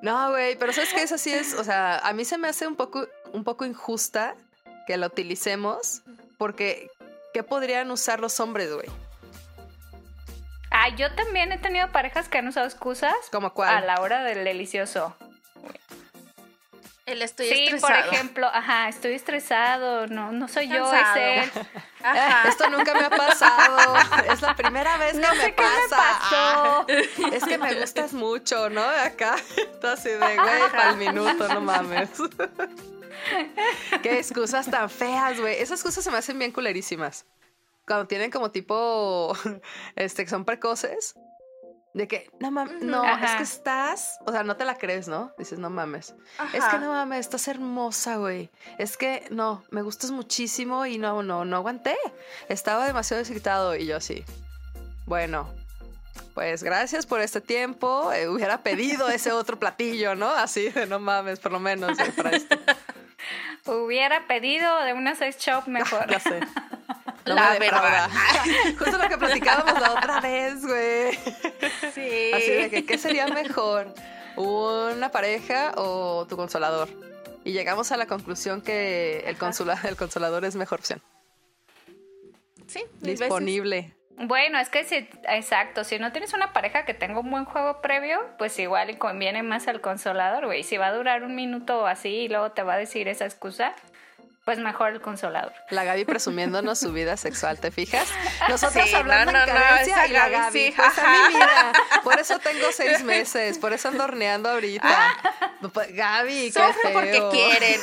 No, 0.00 0.30
güey, 0.30 0.56
pero 0.56 0.72
¿sabes 0.72 0.92
qué? 0.94 1.02
Eso 1.02 1.18
sí 1.18 1.32
es, 1.32 1.54
o 1.54 1.64
sea, 1.64 1.98
a 1.98 2.12
mí 2.12 2.24
se 2.24 2.38
me 2.38 2.48
hace 2.48 2.66
un 2.66 2.76
poco, 2.76 3.06
un 3.32 3.42
poco 3.42 3.64
injusta 3.64 4.36
que 4.86 4.96
la 4.96 5.08
utilicemos 5.08 6.02
porque 6.38 6.88
¿qué 7.34 7.42
podrían 7.42 7.90
usar 7.90 8.20
los 8.20 8.40
hombres, 8.40 8.72
güey? 8.72 8.88
Ah, 10.70 10.88
yo 10.90 11.12
también 11.14 11.52
he 11.52 11.58
tenido 11.58 11.88
parejas 11.90 12.28
que 12.28 12.38
han 12.38 12.48
usado 12.48 12.66
excusas 12.66 13.14
¿Como 13.32 13.52
cuál? 13.54 13.74
a 13.74 13.80
la 13.80 14.00
hora 14.00 14.22
del 14.22 14.44
delicioso. 14.44 15.16
El 17.06 17.22
estoy 17.22 17.48
sí, 17.48 17.64
estresado. 17.64 18.04
por 18.04 18.14
ejemplo, 18.14 18.46
ajá, 18.52 18.88
estoy 18.90 19.14
estresado, 19.14 20.06
no, 20.08 20.30
no 20.30 20.46
soy 20.46 20.68
yo, 20.68 20.92
es 20.92 21.16
él. 21.16 21.50
Ajá. 22.02 22.46
Esto 22.46 22.68
nunca 22.68 22.92
me 22.92 23.06
ha 23.06 23.08
pasado. 23.10 23.96
Es 24.30 24.42
la 24.42 24.54
primera 24.54 24.98
vez 24.98 25.14
que 25.14 25.18
No 25.20 25.34
me 25.34 25.40
sé 25.40 25.54
qué 25.54 25.62
me 25.62 25.88
pasa. 25.88 25.96
pasó. 25.96 26.36
Ah, 26.36 26.86
es 27.32 27.44
que 27.44 27.56
me 27.56 27.72
gustas 27.80 28.12
mucho, 28.12 28.68
¿no? 28.68 28.82
Acá, 28.82 29.36
todo 29.80 29.92
así 29.92 30.10
de, 30.10 30.18
güey, 30.18 30.70
para 30.70 30.90
el 30.90 30.96
minuto, 30.98 31.48
no 31.48 31.62
mames. 31.62 32.10
Qué 34.02 34.18
excusas 34.18 34.70
tan 34.70 34.88
feas, 34.90 35.40
güey. 35.40 35.54
Esas 35.54 35.80
excusas 35.80 36.04
se 36.04 36.10
me 36.10 36.18
hacen 36.18 36.38
bien 36.38 36.52
culerísimas. 36.52 37.24
Cuando 37.88 38.06
tienen 38.06 38.30
como 38.30 38.52
tipo, 38.52 39.32
este, 39.96 40.24
que 40.24 40.30
son 40.30 40.44
precoces. 40.44 41.14
De 41.94 42.06
que, 42.06 42.30
no 42.38 42.50
mames, 42.50 42.82
no, 42.82 43.02
es 43.02 43.30
que 43.32 43.42
estás, 43.42 44.18
o 44.26 44.30
sea, 44.30 44.44
no 44.44 44.56
te 44.56 44.64
la 44.64 44.76
crees, 44.76 45.08
¿no? 45.08 45.32
Dices, 45.38 45.58
no 45.58 45.70
mames. 45.70 46.14
Es 46.52 46.64
que 46.66 46.78
no 46.78 46.90
mames, 46.90 47.20
estás 47.20 47.48
hermosa, 47.48 48.16
güey. 48.16 48.50
Es 48.76 48.96
que 48.96 49.26
no, 49.30 49.64
me 49.70 49.82
gustas 49.82 50.10
muchísimo 50.10 50.84
y 50.86 50.98
no, 50.98 51.22
no, 51.22 51.46
no 51.46 51.56
aguanté. 51.56 51.96
Estaba 52.48 52.86
demasiado 52.86 53.22
excitado 53.22 53.74
y 53.74 53.86
yo 53.86 53.96
así. 53.96 54.22
Bueno, 55.06 55.52
pues 56.34 56.62
gracias 56.62 57.06
por 57.06 57.20
este 57.20 57.40
tiempo. 57.40 58.12
Eh, 58.12 58.28
hubiera 58.28 58.62
pedido 58.62 59.08
ese 59.08 59.32
otro 59.32 59.58
platillo, 59.58 60.14
¿no? 60.14 60.28
Así 60.28 60.68
de 60.68 60.86
no 60.86 61.00
mames, 61.00 61.40
por 61.40 61.52
lo 61.52 61.58
menos 61.58 61.98
eh, 61.98 62.12
para 62.14 62.30
esto. 62.30 62.56
Hubiera 63.66 64.26
pedido 64.26 64.84
de 64.84 64.92
una 64.92 65.14
sex 65.14 65.38
shop 65.38 65.66
mejor. 65.66 66.06
Ya 66.10 66.20
sé. 66.20 66.40
No 67.34 67.58
La. 67.58 68.08
Justo 68.78 68.98
lo 68.98 69.08
que 69.08 69.18
platicábamos 69.18 69.80
la 69.80 69.92
otra 69.92 70.20
vez, 70.22 70.64
güey. 70.64 71.12
Sí. 71.94 72.30
Así 72.34 72.50
de 72.50 72.70
que, 72.70 72.84
¿qué 72.86 72.98
sería 72.98 73.26
mejor? 73.28 73.92
¿Una 74.36 75.10
pareja 75.10 75.72
o 75.76 76.26
tu 76.28 76.36
consolador? 76.36 76.88
Y 77.44 77.52
llegamos 77.52 77.92
a 77.92 77.96
la 77.96 78.06
conclusión 78.06 78.60
que 78.60 79.20
el, 79.26 79.38
consula- 79.38 79.82
el 79.88 79.96
consolador 79.96 80.44
es 80.44 80.54
mejor 80.56 80.80
opción. 80.80 81.02
Sí, 82.66 82.84
veces. 83.02 83.20
Disponible. 83.20 83.94
Bueno, 84.20 84.58
es 84.58 84.68
que 84.68 84.84
si, 84.84 85.08
exacto, 85.28 85.84
si 85.84 85.98
no 86.00 86.10
tienes 86.10 86.34
una 86.34 86.52
pareja 86.52 86.84
que 86.84 86.92
tenga 86.92 87.20
un 87.20 87.30
buen 87.30 87.44
juego 87.44 87.80
previo, 87.80 88.18
pues 88.36 88.58
igual 88.58 88.98
conviene 88.98 89.42
más 89.44 89.68
al 89.68 89.80
consolador, 89.80 90.46
güey. 90.46 90.64
Si 90.64 90.76
va 90.76 90.88
a 90.88 90.92
durar 90.92 91.22
un 91.22 91.36
minuto 91.36 91.82
o 91.82 91.86
así 91.86 92.08
y 92.08 92.28
luego 92.28 92.50
te 92.50 92.62
va 92.64 92.74
a 92.74 92.78
decir 92.78 93.06
esa 93.06 93.24
excusa, 93.24 93.74
pues 94.48 94.58
mejor 94.60 94.92
el 94.92 95.02
consolador. 95.02 95.52
La 95.68 95.84
Gaby 95.84 96.06
presumiéndonos 96.06 96.78
su 96.78 96.90
vida 96.90 97.18
sexual, 97.18 97.60
¿te 97.60 97.70
fijas? 97.70 98.08
Nosotros 98.48 98.88
Sí, 98.88 98.94
hablando 98.94 99.30
no, 99.30 99.40
en 99.40 99.46
no, 99.46 99.52
no, 99.52 99.60
carencia 99.60 100.06
y 100.06 100.10
la 100.10 100.28
Gaby 100.30 100.58
sí, 100.58 100.72
Pues 100.74 100.98
a 100.98 101.28
mira, 101.28 101.72
por 102.02 102.18
eso 102.18 102.38
tengo 102.38 102.72
seis 102.72 103.04
meses, 103.04 103.58
por 103.58 103.74
eso 103.74 103.88
ando 103.88 104.04
horneando 104.04 104.48
ahorita. 104.48 104.88
Pues, 105.74 105.94
Gaby, 105.94 106.50
qué 106.50 106.62
Sufren 106.66 106.92
porque 106.94 107.12
feo. 107.12 107.30
quieren. 107.30 107.80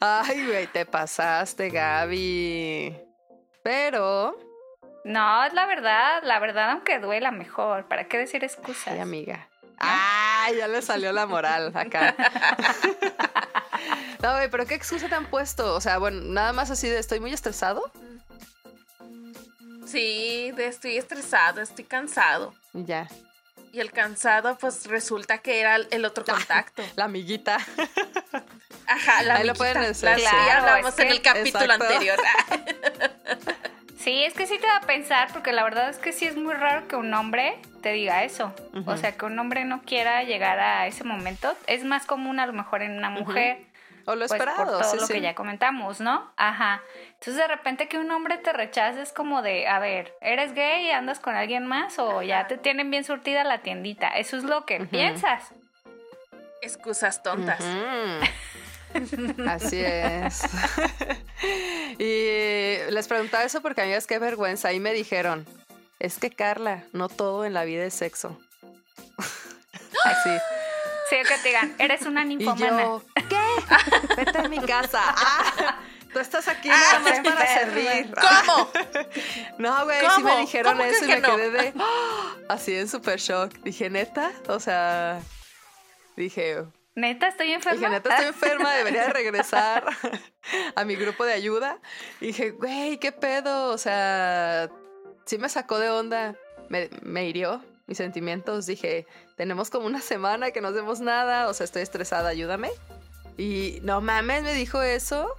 Ah, 0.00 0.22
Ay, 0.28 0.46
güey, 0.46 0.66
te 0.68 0.86
pasaste, 0.86 1.70
Gaby. 1.70 2.96
Pero, 3.64 4.38
No, 5.02 5.44
es 5.44 5.52
la 5.54 5.66
verdad, 5.66 6.22
la 6.22 6.38
verdad, 6.38 6.70
aunque 6.70 7.00
duela 7.00 7.32
mejor. 7.32 7.88
¿Para 7.88 8.04
qué 8.04 8.16
decir 8.16 8.44
excusas? 8.44 8.86
ay, 8.92 9.00
amiga. 9.00 9.48
Ay, 9.82 10.56
ya 10.58 10.68
le 10.68 10.82
salió 10.82 11.10
la 11.10 11.26
moral 11.26 11.72
acá. 11.74 12.14
No, 14.22 14.32
güey, 14.34 14.50
pero 14.50 14.66
¿qué 14.66 14.74
excusa 14.74 15.08
te 15.08 15.14
han 15.14 15.26
puesto? 15.26 15.74
O 15.74 15.80
sea, 15.80 15.98
bueno, 15.98 16.20
nada 16.22 16.52
más 16.52 16.70
así 16.70 16.88
de 16.88 16.98
estoy 16.98 17.20
muy 17.20 17.32
estresado. 17.32 17.90
sí, 19.86 20.52
de 20.56 20.66
estoy 20.66 20.96
estresado, 20.98 21.60
estoy 21.60 21.84
cansado. 21.84 22.54
Ya. 22.72 23.08
Y 23.72 23.80
el 23.80 23.92
cansado, 23.92 24.56
pues 24.58 24.86
resulta 24.86 25.38
que 25.38 25.60
era 25.60 25.76
el 25.76 26.04
otro 26.04 26.24
contacto. 26.28 26.82
La 26.96 27.04
amiguita. 27.04 27.56
Ajá, 28.86 29.22
la 29.22 29.36
Ahí 29.36 29.44
lo 29.44 29.52
amiguita. 29.52 29.54
pueden 29.54 29.82
decir. 29.82 30.08
La- 30.08 30.16
sí, 30.16 30.22
Claro, 30.22 30.66
hablamos 30.68 30.98
en 30.98 31.06
que- 31.06 31.12
el 31.14 31.22
capítulo 31.22 31.64
Exacto. 31.64 31.84
anterior. 31.84 32.18
Sí, 33.98 34.24
es 34.24 34.34
que 34.34 34.46
sí 34.48 34.58
te 34.58 34.66
va 34.66 34.78
a 34.78 34.80
pensar, 34.80 35.28
porque 35.32 35.52
la 35.52 35.62
verdad 35.62 35.90
es 35.90 35.98
que 35.98 36.12
sí 36.12 36.24
es 36.26 36.34
muy 36.36 36.54
raro 36.54 36.88
que 36.88 36.96
un 36.96 37.12
hombre 37.14 37.60
te 37.82 37.92
diga 37.92 38.24
eso. 38.24 38.52
O 38.86 38.96
sea, 38.96 39.12
que 39.12 39.24
un 39.26 39.38
hombre 39.38 39.64
no 39.64 39.82
quiera 39.82 40.24
llegar 40.24 40.58
a 40.58 40.86
ese 40.88 41.04
momento. 41.04 41.54
Es 41.68 41.84
más 41.84 42.04
común 42.06 42.40
a 42.40 42.46
lo 42.46 42.52
mejor 42.52 42.82
en 42.82 42.96
una 42.96 43.10
mujer. 43.10 43.58
O 44.10 44.16
lo 44.16 44.26
pues, 44.26 44.32
esperado, 44.32 44.72
por 44.72 44.82
todo 44.82 44.90
sí, 44.90 44.96
lo 44.96 45.06
sí. 45.06 45.12
que 45.12 45.20
ya 45.20 45.36
comentamos, 45.36 46.00
¿no? 46.00 46.32
Ajá. 46.36 46.82
Entonces 47.14 47.36
de 47.36 47.46
repente 47.46 47.88
que 47.88 47.96
un 47.96 48.10
hombre 48.10 48.38
te 48.38 48.52
rechace 48.52 49.00
es 49.00 49.12
como 49.12 49.40
de, 49.40 49.68
a 49.68 49.78
ver, 49.78 50.12
¿eres 50.20 50.52
gay 50.52 50.86
y 50.86 50.90
andas 50.90 51.20
con 51.20 51.36
alguien 51.36 51.66
más 51.66 51.98
o 52.00 52.20
ya 52.22 52.48
te 52.48 52.58
tienen 52.58 52.90
bien 52.90 53.04
surtida 53.04 53.44
la 53.44 53.62
tiendita? 53.62 54.08
Eso 54.08 54.36
es 54.36 54.42
lo 54.42 54.66
que 54.66 54.80
piensas. 54.80 55.52
Excusas 56.60 57.22
tontas. 57.22 57.64
Así 59.48 59.80
es. 59.80 60.42
y 61.98 62.90
les 62.92 63.06
preguntaba 63.06 63.44
eso 63.44 63.62
porque 63.62 63.82
a 63.82 63.84
mí 63.84 63.92
es 63.92 64.08
que 64.08 64.18
vergüenza. 64.18 64.72
Y 64.72 64.80
me 64.80 64.92
dijeron, 64.92 65.46
es 66.00 66.18
que 66.18 66.30
Carla, 66.30 66.82
no 66.92 67.08
todo 67.08 67.44
en 67.44 67.52
la 67.52 67.64
vida 67.64 67.84
es 67.84 67.94
sexo. 67.94 68.36
Así. 70.04 70.30
Sí, 71.10 71.16
que 71.28 71.36
te 71.42 71.48
digan, 71.48 71.74
eres 71.78 72.02
una 72.02 72.22
Y 72.22 72.36
ninfomana. 72.36 72.82
yo, 72.82 73.02
¿qué? 73.28 74.16
Vete 74.16 74.38
a 74.38 74.48
mi 74.48 74.58
casa. 74.60 75.02
Ah, 75.06 75.78
tú 76.12 76.18
estás 76.20 76.46
aquí 76.48 76.68
nada 76.68 76.96
Ah, 76.96 76.98
más 77.00 77.16
se 77.16 77.22
para 77.22 77.46
servir. 77.54 78.14
¿Cómo? 78.14 78.70
No, 79.58 79.84
güey, 79.84 79.98
sí 80.16 80.22
me 80.22 80.36
dijeron 80.38 80.72
¿Cómo 80.76 80.84
eso 80.84 81.04
y 81.04 81.08
que 81.08 81.14
me 81.16 81.20
no? 81.20 81.36
quedé 81.36 81.50
de 81.50 81.74
así 82.48 82.74
en 82.76 82.88
super 82.88 83.18
shock. 83.18 83.52
Dije, 83.64 83.90
neta, 83.90 84.30
o 84.48 84.60
sea, 84.60 85.20
dije, 86.16 86.64
Neta, 86.96 87.28
estoy 87.28 87.52
enferma. 87.52 87.78
dije, 87.78 87.90
neta, 87.90 88.10
estoy 88.10 88.26
enferma, 88.28 88.72
debería 88.74 89.04
de 89.06 89.12
regresar 89.12 89.84
a 90.74 90.84
mi 90.84 90.96
grupo 90.96 91.24
de 91.24 91.32
ayuda. 91.32 91.78
Y 92.20 92.28
dije, 92.28 92.50
güey, 92.50 92.98
qué 92.98 93.12
pedo, 93.12 93.70
o 93.72 93.78
sea, 93.78 94.68
sí 95.26 95.38
me 95.38 95.48
sacó 95.48 95.78
de 95.78 95.88
onda, 95.90 96.34
me, 96.68 96.90
me 97.02 97.26
hirió 97.26 97.64
mis 97.90 97.98
sentimientos. 97.98 98.64
Dije, 98.66 99.06
tenemos 99.36 99.68
como 99.68 99.86
una 99.86 100.00
semana 100.00 100.52
que 100.52 100.62
no 100.62 100.68
hacemos 100.68 101.00
nada, 101.00 101.48
o 101.48 101.54
sea, 101.54 101.64
estoy 101.64 101.82
estresada, 101.82 102.30
ayúdame. 102.30 102.70
Y 103.36 103.80
no 103.82 104.00
mames, 104.00 104.44
me 104.44 104.54
dijo 104.54 104.80
eso. 104.80 105.34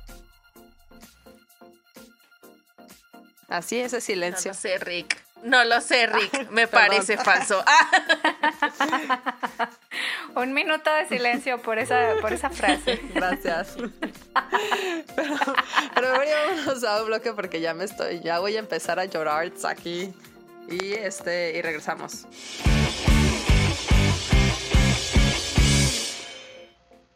Así 3.48 3.80
ese 3.80 3.98
No 3.98 4.02
silencio. 4.02 4.52
lo 4.52 4.58
sé, 4.58 4.78
Rick. 4.78 5.18
No 5.44 5.64
lo 5.64 5.82
sé, 5.82 6.08
Rick. 6.08 6.50
Me 6.52 6.68
parece 6.68 7.18
falso. 7.18 7.64
Un 10.36 10.54
minuto 10.54 10.94
de 10.94 11.08
silencio 11.08 11.62
por 11.62 11.80
esa, 11.80 12.14
por 12.22 12.32
esa 12.32 12.50
frase. 12.50 13.02
Gracias. 13.14 13.76
pero, 15.16 15.36
pero 15.96 16.12
vámonos 16.12 16.84
a 16.84 17.02
un 17.02 17.08
bloque 17.08 17.34
porque 17.34 17.60
ya 17.60 17.74
me 17.74 17.84
estoy, 17.84 18.22
ya 18.22 18.40
voy 18.40 18.56
a 18.56 18.60
empezar 18.60 19.00
a 19.00 19.06
llorar 19.06 19.52
aquí. 19.68 20.14
Y 20.69 20.93
este, 20.93 21.58
y 21.58 21.62
regresamos. 21.62 22.28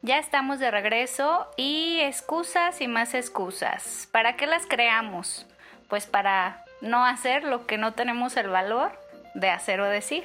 Ya 0.02 0.20
estamos 0.20 0.60
de 0.60 0.70
regreso 0.70 1.48
y 1.58 2.00
excusas 2.02 2.80
y 2.80 2.88
más 2.88 3.16
excusas. 3.16 4.08
¿Para 4.12 4.36
qué 4.36 4.46
las 4.46 4.68
creamos? 4.68 5.48
Pues 5.90 6.06
para 6.06 6.64
no 6.82 7.06
hacer 7.06 7.44
lo 7.44 7.66
que 7.66 7.80
no 7.80 7.94
tenemos 7.94 8.38
el 8.38 8.50
valor 8.50 8.92
de 9.34 9.50
hacer 9.50 9.82
o 9.82 9.90
decir. 9.90 10.24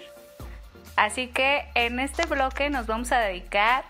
Así 0.97 1.29
que 1.29 1.67
en 1.75 1.99
este 1.99 2.27
bloque 2.27 2.69
nos 2.69 2.87
vamos 2.87 3.11
a 3.13 3.21
dedicar 3.21 3.85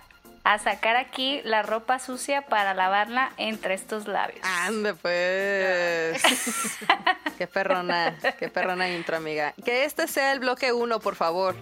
a 0.45 0.59
sacar 0.59 0.97
aquí 0.97 1.41
la 1.45 1.63
ropa 1.63 1.99
sucia 1.99 2.43
para 2.43 2.75
lavarla 2.75 3.31
entre 3.37 3.75
estos 3.75 4.07
labios. 4.07 4.41
Ande 4.43 4.95
pues. 4.95 6.23
qué 7.39 7.47
perrona, 7.47 8.17
qué 8.39 8.49
perrona 8.49 8.89
intro, 8.89 9.17
amiga. 9.17 9.55
Que 9.65 9.85
este 9.85 10.09
sea 10.09 10.33
el 10.33 10.41
bloque 10.41 10.73
uno, 10.73 11.01
por 11.01 11.15
favor. 11.15 11.55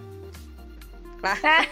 Ah, 1.22 1.36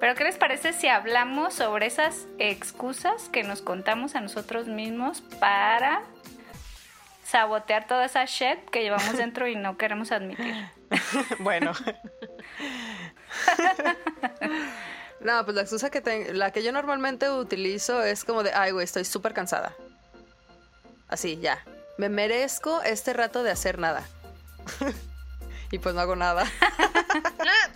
Pero 0.00 0.14
¿qué 0.16 0.24
les 0.24 0.36
parece 0.36 0.72
si 0.72 0.88
hablamos 0.88 1.54
sobre 1.54 1.86
esas 1.86 2.26
excusas 2.38 3.28
que 3.30 3.42
nos 3.42 3.62
contamos 3.62 4.14
a 4.14 4.20
nosotros 4.20 4.66
mismos 4.66 5.22
para 5.40 6.02
sabotear 7.24 7.86
toda 7.86 8.04
esa 8.04 8.24
shit 8.26 8.58
que 8.70 8.82
llevamos 8.82 9.16
dentro 9.16 9.48
y 9.48 9.56
no 9.56 9.76
queremos 9.78 10.12
admitir? 10.12 10.54
bueno. 11.38 11.72
No, 15.24 15.42
pues 15.44 15.54
la 15.54 15.62
excusa 15.62 15.88
que 15.88 16.02
tengo, 16.02 16.32
la 16.34 16.52
que 16.52 16.62
yo 16.62 16.70
normalmente 16.70 17.30
utilizo 17.30 18.02
es 18.02 18.24
como 18.24 18.42
de, 18.42 18.52
ay, 18.52 18.72
güey, 18.72 18.84
estoy 18.84 19.06
súper 19.06 19.32
cansada. 19.32 19.74
Así, 21.08 21.38
ya. 21.38 21.64
Me 21.96 22.10
merezco 22.10 22.82
este 22.82 23.14
rato 23.14 23.42
de 23.42 23.50
hacer 23.50 23.78
nada. 23.78 24.06
y 25.70 25.78
pues 25.78 25.94
no 25.94 26.02
hago 26.02 26.14
nada. 26.14 26.44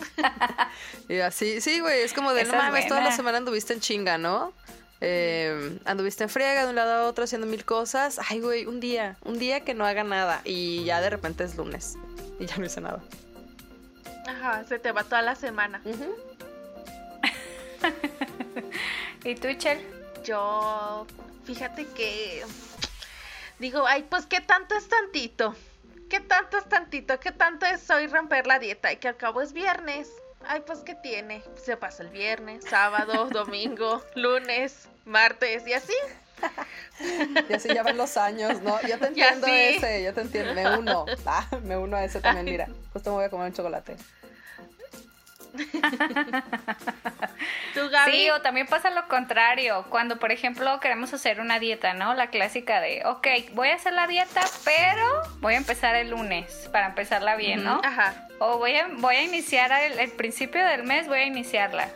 y 1.09 1.21
así, 1.21 1.62
sí, 1.62 1.81
güey, 1.81 2.03
es 2.03 2.12
como 2.12 2.35
de, 2.35 2.43
Esa 2.43 2.53
no 2.53 2.59
es 2.59 2.64
mames, 2.64 2.87
toda 2.87 3.01
la 3.01 3.12
semana 3.12 3.38
anduviste 3.38 3.73
en 3.73 3.81
chinga, 3.81 4.19
¿no? 4.19 4.53
Eh, 5.01 5.79
anduviste 5.87 6.25
en 6.25 6.29
friega 6.29 6.64
de 6.64 6.71
un 6.71 6.77
lado 6.77 6.93
a 6.93 7.09
otro 7.09 7.25
haciendo 7.25 7.47
mil 7.47 7.64
cosas. 7.64 8.21
Ay, 8.29 8.41
güey, 8.41 8.67
un 8.67 8.79
día, 8.79 9.17
un 9.25 9.38
día 9.38 9.61
que 9.61 9.73
no 9.73 9.87
haga 9.87 10.05
nada. 10.05 10.43
Y 10.45 10.85
ya 10.85 11.01
de 11.01 11.09
repente 11.09 11.45
es 11.45 11.57
lunes. 11.57 11.95
Y 12.38 12.45
ya 12.45 12.59
no 12.59 12.67
hice 12.67 12.83
nada. 12.83 13.01
Ajá, 14.29 14.62
se 14.64 14.79
te 14.79 14.93
va 14.93 15.03
toda 15.05 15.23
la 15.23 15.35
semana. 15.35 15.81
¿Y 19.25 19.35
tú, 19.37 19.49
Chel? 19.57 19.81
Yo, 20.23 21.07
fíjate 21.45 21.87
que 21.87 22.45
digo, 23.59 23.87
ay, 23.87 24.05
pues 24.09 24.27
qué 24.27 24.43
tanto 24.43 24.77
es 24.77 24.87
tantito. 24.87 25.57
¿Qué 26.11 26.21
tanto 26.21 26.59
es 26.59 26.69
tantito? 26.69 27.19
¿Qué 27.21 27.33
tanto 27.33 27.64
es 27.64 27.88
hoy 27.91 28.07
romper 28.07 28.47
la 28.47 28.59
dieta? 28.59 28.93
Y 28.93 28.99
que 28.99 29.09
al 29.09 29.17
cabo 29.17 29.41
es 29.41 29.55
viernes. 29.55 30.11
Ay, 30.47 30.62
pues 30.67 30.81
¿qué 30.81 30.95
tiene? 30.95 31.43
Se 31.62 31.79
pasa 31.79 32.03
el 32.03 32.11
viernes, 32.11 32.67
sábado, 32.69 33.29
domingo, 33.31 34.03
lunes, 34.14 34.88
martes 35.07 35.67
y 35.67 35.73
así. 35.73 35.95
Y 37.49 37.53
así 37.53 37.75
ya 37.75 37.83
ven 37.83 37.97
los 37.97 38.17
años, 38.17 38.62
¿no? 38.62 38.81
Yo 38.83 38.97
te 38.99 39.07
entiendo 39.09 39.47
ese, 39.47 40.05
yo 40.05 40.12
te 40.12 40.21
entiendo. 40.21 40.53
Me 40.55 40.79
uno. 40.79 41.07
Ah, 41.27 41.49
me 41.62 41.79
uno 41.79 41.97
a 41.97 42.05
ese 42.05 42.21
también, 42.21 42.45
mira. 42.45 42.69
Justo 42.93 43.11
me 43.11 43.17
voy 43.17 43.25
a 43.25 43.31
comer 43.31 43.49
un 43.49 43.55
chocolate. 43.55 43.97
¿Tú, 47.75 47.88
Gaby? 47.90 48.12
Sí, 48.12 48.31
o 48.31 48.40
también 48.40 48.66
pasa 48.66 48.90
lo 48.90 49.07
contrario. 49.09 49.85
Cuando, 49.90 50.18
por 50.18 50.33
ejemplo, 50.33 50.81
queremos 50.81 51.12
hacer 51.12 51.40
una 51.40 51.59
dieta, 51.59 51.94
¿no? 51.94 52.14
La 52.14 52.29
clásica 52.31 52.81
de, 52.81 53.03
ok, 53.05 53.27
voy 53.53 53.68
a 53.68 53.75
hacer 53.77 53.92
la 53.92 54.07
dieta, 54.07 54.42
pero 54.64 55.07
voy 55.40 55.55
a 55.55 55.59
empezar 55.59 55.94
el 55.94 56.11
lunes 56.11 56.68
para 56.73 56.87
empezarla 56.87 57.37
bien, 57.37 57.62
¿no? 57.64 57.81
Ajá. 57.85 58.27
O 58.40 58.59
voy 58.59 58.75
a, 58.77 58.88
voy 58.99 59.16
a 59.16 59.23
iniciar 59.23 59.71
el, 59.73 59.99
el 59.99 60.11
principio 60.12 60.64
del 60.64 60.85
mes, 60.85 61.07
voy 61.09 61.18
a 61.21 61.25
iniciarla. 61.27 61.88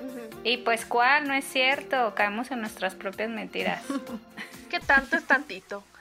Y 0.44 0.58
pues, 0.58 0.84
¿cuál? 0.86 1.26
No 1.28 1.34
es 1.34 1.44
cierto. 1.44 2.14
Caemos 2.14 2.50
en 2.50 2.60
nuestras 2.60 2.94
propias 2.94 3.28
mentiras. 3.30 3.82
¿Qué 4.70 4.80
tanto 4.80 5.16
es 5.16 5.24
tantito? 5.24 5.84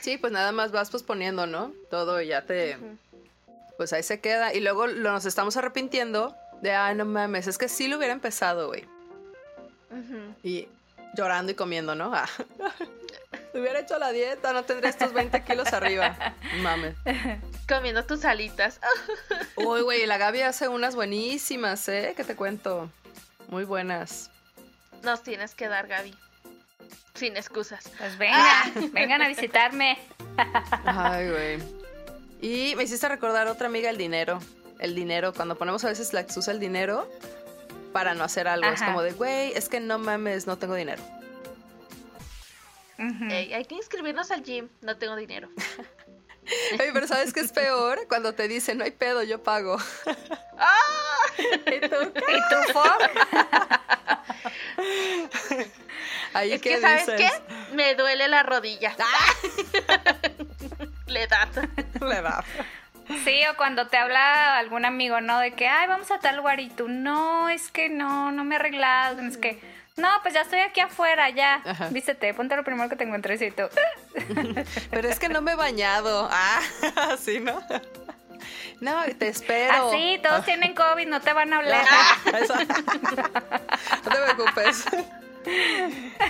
Sí, 0.00 0.18
pues 0.18 0.32
nada 0.32 0.50
más 0.52 0.72
vas 0.72 0.90
posponiendo, 0.90 1.46
¿no? 1.46 1.72
Todo 1.90 2.20
y 2.20 2.26
ya 2.26 2.42
te. 2.42 2.76
Pues 3.78 3.92
ahí 3.92 4.02
se 4.02 4.20
queda. 4.20 4.52
Y 4.52 4.60
luego 4.60 4.88
lo- 4.88 5.12
nos 5.12 5.24
estamos 5.24 5.56
arrepintiendo 5.56 6.36
de, 6.62 6.72
ay, 6.72 6.94
no 6.94 7.04
mames, 7.04 7.46
es 7.46 7.58
que 7.58 7.68
sí 7.68 7.88
lo 7.88 7.96
hubiera 7.96 8.12
empezado, 8.12 8.68
güey. 8.68 8.86
Y 10.42 10.68
llorando 11.14 11.52
y 11.52 11.54
comiendo, 11.54 11.94
¿no? 11.94 12.12
Ah. 12.14 12.28
Hubiera 13.52 13.80
hecho 13.80 13.98
la 13.98 14.12
dieta, 14.12 14.52
no 14.52 14.62
tendría 14.62 14.90
estos 14.90 15.12
20 15.12 15.42
kilos 15.42 15.72
arriba. 15.72 16.34
Mames. 16.62 16.94
Comiendo 17.68 18.04
tus 18.04 18.24
alitas. 18.24 18.80
Uy, 19.56 19.80
güey, 19.82 20.06
la 20.06 20.18
Gaby 20.18 20.42
hace 20.42 20.68
unas 20.68 20.94
buenísimas, 20.94 21.88
¿eh? 21.88 22.14
Que 22.16 22.22
te 22.22 22.36
cuento. 22.36 22.90
Muy 23.48 23.64
buenas. 23.64 24.30
Nos 25.02 25.22
tienes 25.24 25.54
que 25.56 25.66
dar, 25.66 25.88
Gaby. 25.88 26.14
Sin 27.14 27.36
excusas. 27.36 27.90
Pues 27.98 28.16
vengan, 28.18 28.92
vengan 28.92 29.22
a 29.22 29.28
visitarme. 29.28 29.98
Ay, 30.84 31.28
güey. 31.28 31.58
Y 32.40 32.74
me 32.76 32.84
hiciste 32.84 33.08
recordar 33.08 33.48
otra 33.48 33.66
amiga, 33.66 33.90
el 33.90 33.98
dinero. 33.98 34.38
El 34.80 34.94
dinero, 34.94 35.32
cuando 35.32 35.56
ponemos 35.56 35.84
a 35.84 35.88
veces 35.88 36.12
la 36.12 36.20
excusa 36.20 36.50
el 36.50 36.58
dinero 36.58 37.08
para 37.92 38.14
no 38.14 38.24
hacer 38.24 38.48
algo. 38.48 38.68
Es 38.68 38.82
como 38.82 39.02
de, 39.02 39.12
güey, 39.12 39.52
es 39.52 39.68
que 39.68 39.78
no 39.78 39.98
mames, 39.98 40.46
no 40.46 40.56
tengo 40.58 40.74
dinero. 40.74 41.02
Hay 42.98 43.64
que 43.64 43.74
inscribirnos 43.74 44.30
al 44.30 44.42
gym. 44.42 44.68
No 44.82 44.96
tengo 44.96 45.16
dinero. 45.16 45.48
Oye, 46.72 46.90
pero 46.92 47.06
¿sabes 47.06 47.32
qué 47.32 47.40
es 47.40 47.52
peor? 47.52 48.06
Cuando 48.08 48.34
te 48.34 48.48
dicen, 48.48 48.78
no 48.78 48.84
hay 48.84 48.90
pedo, 48.90 49.22
yo 49.22 49.42
pago. 49.42 49.76
¡Ah! 50.58 50.76
¿Y 51.38 51.80
tú? 51.88 51.96
¿Y 51.96 52.40
tú, 52.50 52.72
Foc? 52.72 53.00
Ahí 56.32 56.52
Es 56.52 56.62
que, 56.62 56.80
¿sabes 56.80 57.06
dices? 57.06 57.20
qué? 57.20 57.74
Me 57.74 57.94
duele 57.94 58.28
la 58.28 58.42
rodilla. 58.42 58.96
Le 61.06 61.26
da. 61.26 61.48
Le 62.00 62.22
da. 62.22 62.44
Sí, 63.24 63.42
o 63.50 63.56
cuando 63.56 63.88
te 63.88 63.96
habla 63.96 64.58
algún 64.58 64.84
amigo, 64.84 65.20
¿no? 65.20 65.38
De 65.40 65.52
que, 65.52 65.66
ay, 65.66 65.88
vamos 65.88 66.10
a 66.10 66.18
tal 66.18 66.36
lugar 66.36 66.60
y 66.60 66.70
tú, 66.70 66.88
no, 66.88 67.48
es 67.48 67.70
que 67.70 67.88
no, 67.88 68.32
no 68.32 68.44
me 68.44 68.54
he 68.54 68.58
arreglado. 68.58 69.20
Es 69.22 69.36
que, 69.36 69.60
no, 69.96 70.08
pues 70.22 70.34
ya 70.34 70.42
estoy 70.42 70.60
aquí 70.60 70.80
afuera, 70.80 71.28
ya. 71.30 71.60
Ajá. 71.64 71.88
Vístete, 71.90 72.32
ponte 72.34 72.56
lo 72.56 72.64
primero 72.64 72.88
que 72.88 72.96
te 72.96 73.04
encuentres 73.04 73.42
y 73.42 73.50
tú. 73.50 73.64
Pero 74.90 75.08
es 75.08 75.18
que 75.18 75.28
no 75.28 75.42
me 75.42 75.52
he 75.52 75.56
bañado. 75.56 76.28
Ah, 76.30 76.60
así, 77.12 77.40
¿no? 77.40 77.60
No, 78.80 79.04
te 79.18 79.28
espero. 79.28 79.88
Así, 79.88 80.18
todos 80.22 80.46
tienen 80.46 80.74
COVID, 80.74 81.06
no 81.06 81.20
te 81.20 81.34
van 81.34 81.52
a 81.52 81.58
hablar. 81.58 81.84
Eso. 82.40 82.54
No 82.54 84.10
te 84.10 84.34
preocupes. 84.34 84.86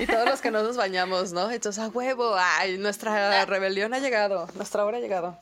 Y 0.01 0.07
todos 0.07 0.29
los 0.29 0.41
que 0.41 0.51
no 0.51 0.65
nos 0.65 0.77
bañamos, 0.77 1.33
¿no? 1.33 1.49
Entonces, 1.53 1.83
a 1.83 1.87
huevo, 1.87 2.35
ay, 2.37 2.79
nuestra 2.79 3.45
rebelión 3.45 3.95
ha 3.95 4.01
llegado, 4.01 4.49
nuestra 4.55 4.85
hora 4.85 4.99
ha 4.99 5.01
llegado. 5.01 5.39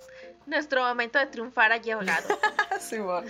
Nuestro 0.48 0.82
momento 0.82 1.18
de 1.18 1.26
triunfar 1.26 1.72
ha 1.72 1.76
llegado. 1.76 2.38
Simón. 2.80 3.26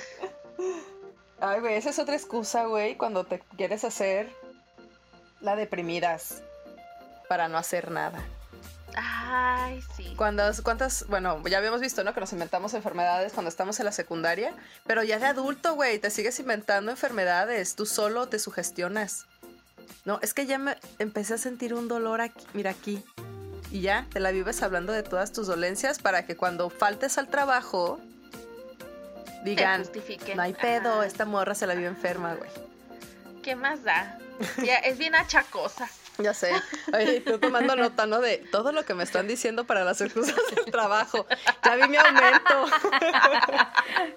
Ay, 1.41 1.61
güey, 1.61 1.75
esa 1.75 1.91
es 1.91 1.99
otra 1.99 2.15
excusa, 2.15 2.65
güey, 2.67 2.97
cuando 2.97 3.25
te 3.25 3.41
quieres 3.57 3.85
hacer 3.85 4.29
la 5.41 5.57
deprimidas 5.57 6.43
para 7.29 7.49
no 7.49 7.59
hacer 7.59 7.91
nada. 7.91 8.25
Ay, 8.95 9.83
sí. 9.97 10.15
Cuando, 10.17 10.43
¿Cuántas? 10.63 11.07
Bueno, 11.09 11.43
ya 11.49 11.59
habíamos 11.59 11.81
visto, 11.81 12.03
¿no? 12.03 12.15
Que 12.15 12.21
nos 12.21 12.33
inventamos 12.33 12.75
enfermedades 12.75 13.33
cuando 13.33 13.49
estamos 13.49 13.79
en 13.79 13.87
la 13.87 13.93
secundaria. 13.93 14.55
Pero 14.87 15.03
ya 15.05 15.19
de 15.19 15.27
adulto, 15.27 15.75
güey, 15.75 15.99
te 15.99 16.11
sigues 16.11 16.39
inventando 16.41 16.91
enfermedades. 16.91 17.75
Tú 17.75 17.85
solo 17.85 18.29
te 18.29 18.39
sugestionas. 18.39 19.27
No, 20.05 20.19
es 20.23 20.35
que 20.35 20.47
ya 20.47 20.59
me 20.59 20.77
empecé 20.99 21.35
a 21.35 21.39
sentir 21.39 21.75
un 21.75 21.87
dolor 21.87 22.21
aquí. 22.21 22.47
Mira 22.55 22.71
aquí. 22.71 23.05
Y 23.71 23.81
ya, 23.83 24.07
te 24.13 24.21
la 24.21 24.31
vives 24.31 24.63
hablando 24.63 24.93
de 24.93 25.03
todas 25.03 25.33
tus 25.33 25.47
dolencias 25.47 25.99
para 25.99 26.25
que 26.25 26.37
cuando 26.37 26.71
faltes 26.71 27.19
al 27.19 27.29
trabajo 27.29 28.01
digan, 29.45 29.85
no 30.35 30.43
hay 30.43 30.55
pedo, 30.55 30.95
Ajá. 30.95 31.07
esta 31.07 31.25
morra 31.25 31.55
se 31.55 31.67
la 31.67 31.75
vive 31.75 31.89
enferma, 31.89 32.35
güey. 32.35 32.51
¿Qué 33.43 33.57
más 33.57 33.83
da? 33.85 34.19
Ya, 34.65 34.77
es 34.77 34.99
bien 34.99 35.15
achacosa. 35.15 35.89
Ya 36.19 36.35
sé. 36.35 36.51
Oye, 36.93 37.21
tú 37.21 37.39
tomando 37.39 37.77
nota, 37.77 38.07
¿no? 38.07 38.21
De 38.21 38.39
todo 38.51 38.73
lo 38.73 38.85
que 38.85 38.93
me 38.95 39.05
están 39.05 39.29
diciendo 39.29 39.65
para 39.67 39.85
las 39.85 40.01
excusas 40.01 40.35
del 40.55 40.65
trabajo. 40.73 41.27
Ya 41.65 41.77
vi 41.77 41.89
mi 41.89 41.97
aumento. 41.97 42.67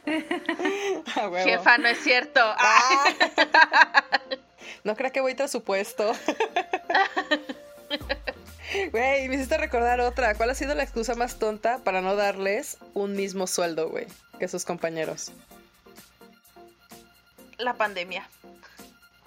Jefa, 1.44 1.78
no 1.78 1.88
es 1.88 2.00
cierto. 2.00 2.40
Ah. 2.44 3.14
No 4.84 4.96
crea 4.96 5.12
que 5.12 5.22
voy 5.22 5.36
tras 5.36 5.52
su 5.52 5.64
puesto. 5.64 6.12
Güey, 8.92 9.28
me 9.28 9.36
hiciste 9.36 9.58
recordar 9.58 10.00
otra. 10.02 10.36
¿Cuál 10.36 10.50
ha 10.50 10.56
sido 10.56 10.76
la 10.76 10.84
excusa 10.84 11.16
más 11.16 11.40
tonta 11.40 11.80
para 11.80 12.02
no 12.02 12.16
darles 12.16 12.78
un 12.94 13.16
mismo 13.16 13.48
sueldo, 13.48 13.90
güey, 13.90 14.08
que 14.40 14.48
sus 14.48 14.66
compañeros? 14.66 15.32
La 17.58 17.74
pandemia. 17.74 18.28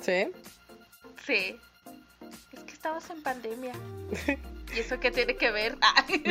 ¿Sí? 0.01 0.33
Sí. 1.27 1.59
Es 2.53 2.61
que 2.61 2.73
estamos 2.73 3.09
en 3.11 3.23
pandemia. 3.23 3.73
¿Y 4.75 4.81
eso 4.81 4.99
qué 4.99 5.11
tiene 5.11 5.37
que 5.37 5.51
ver? 5.51 5.77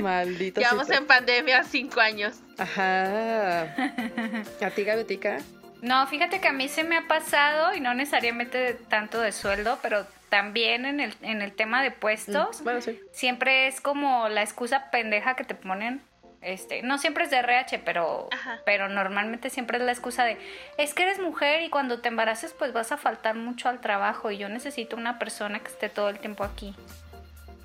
Maldito. 0.02 0.60
Llevamos 0.60 0.90
en 0.90 1.08
pandemia 1.08 1.64
cinco 1.64 2.02
años. 2.02 2.36
Ajá. 2.58 3.64
¿A 4.62 4.70
ti, 4.76 4.84
Gabetica? 4.84 5.40
No, 5.82 6.06
fíjate 6.08 6.42
que 6.42 6.48
a 6.48 6.54
mí 6.54 6.68
se 6.68 6.84
me 6.84 6.98
ha 6.98 7.08
pasado 7.08 7.74
y 7.74 7.80
no 7.80 7.94
necesariamente 7.94 8.74
tanto 8.90 9.20
de 9.20 9.32
sueldo, 9.32 9.80
pero 9.82 10.06
también 10.34 10.88
en 10.88 11.00
el, 11.00 11.14
en 11.22 11.44
el 11.44 11.54
tema 11.54 11.84
de 11.84 11.92
puestos, 11.92 12.64
Bueno, 12.64 12.82
sí. 12.82 13.00
siempre 13.12 13.68
es 13.68 13.80
como 13.80 14.30
la 14.30 14.42
excusa 14.42 14.90
pendeja 14.90 15.36
que 15.36 15.44
te 15.44 15.54
ponen. 15.54 16.02
Este, 16.42 16.82
no 16.82 16.98
siempre 16.98 17.26
es 17.26 17.30
de 17.30 17.38
RH, 17.38 17.78
pero, 17.86 18.30
Ajá. 18.32 18.60
pero 18.66 18.90
normalmente 18.90 19.52
siempre 19.52 19.78
es 19.78 19.84
la 19.84 19.92
excusa 19.92 20.24
de 20.26 20.40
es 20.80 20.96
que 20.96 21.04
eres 21.04 21.20
mujer 21.20 21.62
y 21.62 21.70
cuando 21.70 22.00
te 22.02 22.08
embaraces 22.08 22.52
pues 22.58 22.74
vas 22.74 22.92
a 22.92 22.98
faltar 22.98 23.36
mucho 23.36 23.70
al 23.70 23.80
trabajo 23.80 24.32
y 24.32 24.40
yo 24.40 24.50
necesito 24.50 24.96
una 24.96 25.20
persona 25.20 25.60
que 25.60 25.68
esté 25.68 25.88
todo 25.88 26.10
el 26.10 26.18
tiempo 26.18 26.44
aquí. 26.44 26.74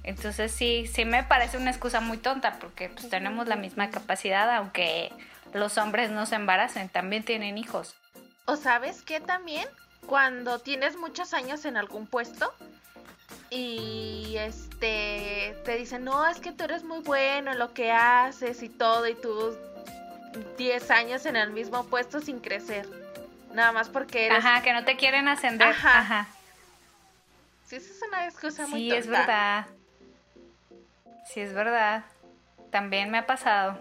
Entonces 0.04 0.52
sí, 0.52 0.86
sí 0.92 1.06
me 1.06 1.22
parece 1.24 1.56
una 1.56 1.70
excusa 1.70 2.00
muy 2.00 2.18
tonta 2.18 2.58
porque 2.60 2.90
pues 2.90 3.08
tenemos 3.08 3.48
la 3.48 3.56
misma 3.56 3.90
capacidad 3.90 4.54
aunque 4.56 5.10
los 5.54 5.78
hombres 5.78 6.10
no 6.10 6.26
se 6.26 6.34
embaracen, 6.34 6.90
también 6.90 7.22
tienen 7.24 7.56
hijos. 7.56 7.96
¿O 8.44 8.56
sabes 8.56 9.00
qué 9.00 9.20
también? 9.20 9.66
Cuando 10.06 10.58
tienes 10.58 10.96
muchos 10.96 11.34
años 11.34 11.64
en 11.64 11.76
algún 11.76 12.06
puesto 12.06 12.54
y 13.50 14.36
este 14.38 15.56
te 15.64 15.76
dicen, 15.76 16.04
no, 16.04 16.26
es 16.26 16.40
que 16.40 16.52
tú 16.52 16.64
eres 16.64 16.84
muy 16.84 17.00
bueno 17.00 17.52
en 17.52 17.58
lo 17.58 17.74
que 17.74 17.92
haces 17.92 18.62
y 18.62 18.68
todo, 18.68 19.06
y 19.06 19.14
tú 19.14 19.56
10 20.56 20.90
años 20.90 21.26
en 21.26 21.36
el 21.36 21.50
mismo 21.50 21.84
puesto 21.84 22.20
sin 22.20 22.40
crecer. 22.40 22.88
Nada 23.52 23.72
más 23.72 23.88
porque 23.88 24.26
eres. 24.26 24.38
Ajá, 24.38 24.62
que 24.62 24.72
no 24.72 24.84
te 24.84 24.96
quieren 24.96 25.28
ascender. 25.28 25.68
Ajá. 25.68 25.98
Ajá. 25.98 26.28
Sí, 27.66 27.76
esa 27.76 27.90
es 27.92 28.02
una 28.08 28.24
excusa 28.26 28.66
muy 28.66 28.80
Sí, 28.80 28.92
es 28.92 29.06
verdad. 29.06 29.66
Sí, 31.26 31.40
es 31.40 31.52
verdad. 31.52 32.04
También 32.70 33.10
me 33.10 33.18
ha 33.18 33.26
pasado. 33.26 33.78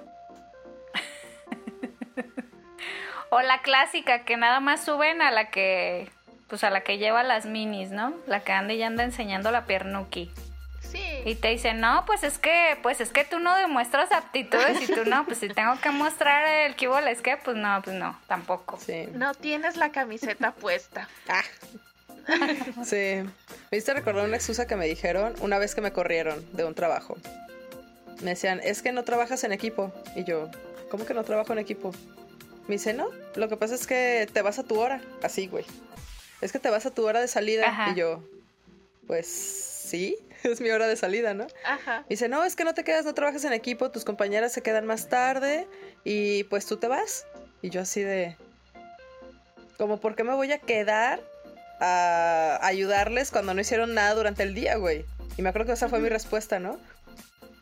O 3.30 3.42
la 3.42 3.62
clásica, 3.62 4.24
que 4.24 4.38
nada 4.38 4.60
más 4.60 4.84
suben 4.84 5.22
a 5.22 5.32
la 5.32 5.50
que, 5.50 6.10
pues 6.48 6.64
a 6.64 6.70
la 6.70 6.82
que 6.82 6.98
lleva 6.98 7.24
las 7.24 7.46
minis, 7.46 7.92
¿no? 7.92 8.14
La 8.28 8.42
que 8.42 8.52
anda 8.52 8.74
y 8.74 8.84
anda 8.84 9.04
enseñando 9.04 9.52
la 9.52 9.66
piernuki. 9.66 10.32
Sí. 10.82 11.04
Y 11.26 11.36
te 11.36 11.50
dicen, 11.50 11.82
no, 11.82 12.06
pues 12.06 12.24
es 12.24 12.38
que, 12.38 12.78
pues 12.82 13.02
es 13.02 13.10
que 13.10 13.26
tú 13.26 13.40
no 13.40 13.56
demuestras 13.58 14.12
aptitudes 14.14 14.82
y 14.82 14.94
tú 14.94 15.04
no, 15.06 15.26
pues 15.26 15.40
si 15.40 15.50
tengo 15.50 15.78
que 15.82 15.92
mostrar 15.92 16.48
el 16.66 16.76
que 16.76 16.88
hubo, 16.88 16.98
es 17.00 17.22
que, 17.22 17.36
pues 17.36 17.58
no, 17.58 17.82
pues 17.84 17.98
no, 17.98 18.18
tampoco. 18.28 18.80
Sí. 18.80 19.10
No 19.14 19.34
tienes 19.34 19.76
la 19.76 19.92
camiseta 19.92 20.52
puesta. 20.52 21.10
Ah. 21.28 21.44
Sí. 22.84 23.24
Me 23.72 23.78
hiciste 23.78 23.94
recordar 23.94 24.26
una 24.26 24.38
excusa 24.38 24.68
que 24.68 24.76
me 24.76 24.86
dijeron 24.86 25.34
una 25.40 25.58
vez 25.60 25.76
que 25.76 25.82
me 25.82 25.92
corrieron 25.92 26.46
de 26.54 26.64
un 26.64 26.74
trabajo. 26.74 27.18
Me 28.22 28.32
decían, 28.32 28.60
es 28.64 28.82
que 28.82 28.92
no 28.92 29.04
trabajas 29.04 29.44
en 29.44 29.52
equipo. 29.52 29.94
Y 30.16 30.24
yo, 30.24 30.50
¿cómo 30.90 31.06
que 31.06 31.14
no 31.14 31.24
trabajo 31.24 31.54
en 31.54 31.60
equipo? 31.60 31.92
Me 32.68 32.76
dice, 32.76 32.93
no, 32.93 33.09
lo 33.36 33.47
que 33.47 33.57
pasa 33.57 33.76
es 33.76 33.88
que 33.88 34.28
te 34.32 34.41
vas 34.41 34.59
a 34.59 34.63
tu 34.63 34.80
hora. 34.80 35.01
Así, 35.22 35.47
güey. 35.47 35.65
Es 36.41 36.51
que 36.51 36.59
te 36.59 36.70
vas 36.70 36.86
a 36.86 36.91
tu 36.91 37.05
hora 37.07 37.22
de 37.22 37.28
salida. 37.28 37.68
Ajá. 37.68 37.91
Y 37.91 37.95
yo, 37.95 38.24
pues 39.07 39.28
sí, 39.28 40.18
es 40.43 40.61
mi 40.61 40.70
hora 40.70 40.88
de 40.88 40.95
salida, 40.95 41.34
¿no? 41.34 41.47
Ajá. 41.65 42.01
Me 42.01 42.07
dice, 42.09 42.28
no, 42.28 42.43
es 42.43 42.55
que 42.55 42.63
no 42.63 42.74
te 42.74 42.84
quedas, 42.84 43.05
no 43.05 43.13
trabajas 43.13 43.43
en 43.45 43.53
equipo, 43.53 43.91
tus 43.91 44.05
compañeras 44.05 44.51
se 44.51 44.61
quedan 44.61 44.86
más 44.86 45.09
tarde 45.09 45.68
y 46.03 46.43
pues 46.45 46.65
tú 46.65 46.78
te 46.78 46.88
vas. 46.88 47.26
Y 47.61 47.70
yo 47.70 47.82
así 47.82 48.01
de, 48.01 48.38
como, 49.78 49.99
¿por 49.99 50.15
qué 50.15 50.24
me 50.24 50.34
voy 50.34 50.51
a 50.51 50.59
quedar 50.59 51.22
a 51.80 52.59
ayudarles 52.61 53.32
cuando 53.32 53.53
no 53.53 53.61
hicieron 53.61 53.93
nada 53.93 54.13
durante 54.13 54.43
el 54.43 54.53
día, 54.53 54.76
güey? 54.76 55.05
Y 55.38 55.41
me 55.41 55.49
acuerdo 55.49 55.68
que 55.68 55.74
esa 55.74 55.89
fue 55.89 55.99
mi 55.99 56.09
respuesta, 56.09 56.59
¿no? 56.59 56.80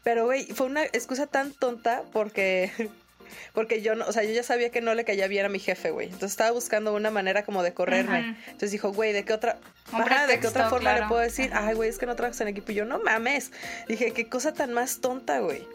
Pero, 0.04 0.26
güey, 0.26 0.46
fue 0.46 0.68
una 0.68 0.84
excusa 0.84 1.28
tan 1.28 1.54
tonta 1.54 2.04
porque... 2.12 2.72
Porque 3.54 3.82
yo 3.82 3.96
no, 3.96 4.06
o 4.06 4.12
sea, 4.12 4.24
yo 4.24 4.32
ya 4.32 4.44
sabía 4.44 4.70
que 4.70 4.82
no 4.82 4.94
le 4.94 5.06
caía 5.06 5.28
bien 5.28 5.46
a 5.46 5.50
mi 5.50 5.60
jefe, 5.60 5.92
güey. 5.92 6.08
Entonces 6.08 6.32
estaba 6.32 6.52
buscando 6.52 6.94
una 6.94 7.12
manera 7.12 7.44
como 7.44 7.64
de 7.64 7.74
correrme. 7.74 8.38
Entonces 8.46 8.72
dijo, 8.72 8.92
güey, 8.92 9.14
¿de 9.14 9.24
qué 9.24 9.34
otra, 9.34 9.58
Ajá, 9.92 10.28
¿de 10.28 10.40
qué 10.40 10.48
otra 10.48 10.70
forma 10.70 10.94
le 10.94 11.08
puedo 11.08 11.22
decir? 11.22 11.52
Ajá. 11.54 11.68
Ay, 11.68 11.76
güey, 11.76 11.90
es 11.90 11.98
que 11.98 12.06
no 12.06 12.16
trabajas 12.16 12.42
en 12.42 12.48
equipo. 12.50 12.72
Y 12.72 12.76
yo, 12.76 12.86
no 12.86 13.00
mames. 13.00 13.52
Dije, 13.88 14.12
qué 14.12 14.28
cosa 14.28 14.54
tan 14.54 14.74
más 14.74 15.00
tonta, 15.00 15.40
güey. 15.40 15.68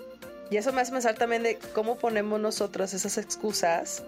Y 0.51 0.57
eso 0.57 0.73
me 0.73 0.81
hace 0.81 0.93
pensar 0.93 1.15
también 1.15 1.43
de 1.43 1.59
cómo 1.75 1.99
ponemos 1.99 2.41
nosotros 2.41 2.93
esas 2.93 3.19
excusas 3.19 4.03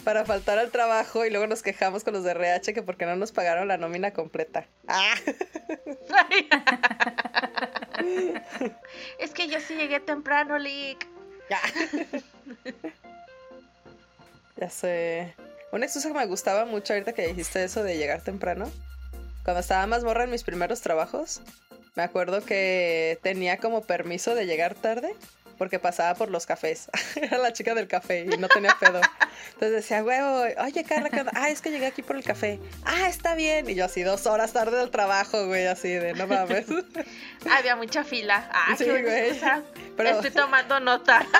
para 0.00 0.24
faltar 0.24 0.58
al 0.58 0.70
trabajo 0.70 1.24
y 1.24 1.30
luego 1.30 1.46
nos 1.46 1.62
quejamos 1.62 2.04
con 2.04 2.14
los 2.14 2.24
de 2.24 2.32
RH 2.32 2.74
que 2.74 2.82
porque 2.82 3.06
no 3.06 3.16
nos 3.16 3.32
pagaron 3.32 3.68
la 3.68 3.76
nómina 3.76 4.12
completa. 4.12 4.66
Ah, 4.88 5.14
es 9.18 9.30
que 9.32 9.48
yo 9.48 9.60
sí 9.60 9.74
llegué 9.74 10.00
temprano, 10.00 10.58
Lick. 10.58 11.06
ya. 11.48 11.60
ya 14.56 14.70
sé. 14.70 15.34
Una 15.72 15.86
excusa 15.86 16.08
que 16.08 16.14
me 16.14 16.26
gustaba 16.26 16.64
mucho 16.64 16.92
ahorita 16.92 17.12
que 17.12 17.28
dijiste 17.28 17.64
eso 17.64 17.82
de 17.82 17.98
llegar 17.98 18.22
temprano. 18.22 18.70
Cuando 19.44 19.60
estaba 19.60 19.86
más 19.86 20.04
morra 20.04 20.24
en 20.24 20.30
mis 20.30 20.44
primeros 20.44 20.80
trabajos, 20.80 21.40
me 21.94 22.02
acuerdo 22.02 22.44
que 22.44 23.18
tenía 23.22 23.58
como 23.58 23.82
permiso 23.82 24.34
de 24.34 24.46
llegar 24.46 24.74
tarde 24.74 25.14
porque 25.58 25.78
pasaba 25.78 26.14
por 26.14 26.30
los 26.30 26.46
cafés. 26.46 26.88
Era 27.16 27.38
la 27.38 27.52
chica 27.52 27.74
del 27.74 27.88
café 27.88 28.20
y 28.20 28.26
no 28.38 28.48
tenía 28.48 28.76
pedo. 28.78 29.00
Entonces 29.54 29.72
decía, 29.72 30.02
huevo, 30.04 30.44
oye, 30.62 30.84
Carla, 30.84 31.10
¿qué 31.10 31.20
onda? 31.20 31.32
Ah, 31.34 31.48
es 31.50 31.60
que 31.60 31.70
llegué 31.70 31.86
aquí 31.86 32.02
por 32.02 32.16
el 32.16 32.24
café. 32.24 32.60
Ah, 32.84 33.08
está 33.08 33.34
bien. 33.34 33.68
Y 33.70 33.74
yo 33.74 33.84
así 33.86 34.02
dos 34.02 34.26
horas 34.26 34.52
tarde 34.52 34.76
del 34.78 34.90
trabajo, 34.90 35.46
güey, 35.46 35.66
así 35.66 35.88
de, 35.88 36.12
no 36.14 36.26
mames. 36.26 36.66
Había 37.50 37.76
mucha 37.76 38.04
fila. 38.04 38.48
Ah, 38.52 38.74
Sí, 38.76 38.84
qué 38.84 39.02
güey. 39.02 39.40
Pero- 39.96 40.08
Estoy 40.10 40.30
tomando 40.30 40.80
nota. 40.80 41.24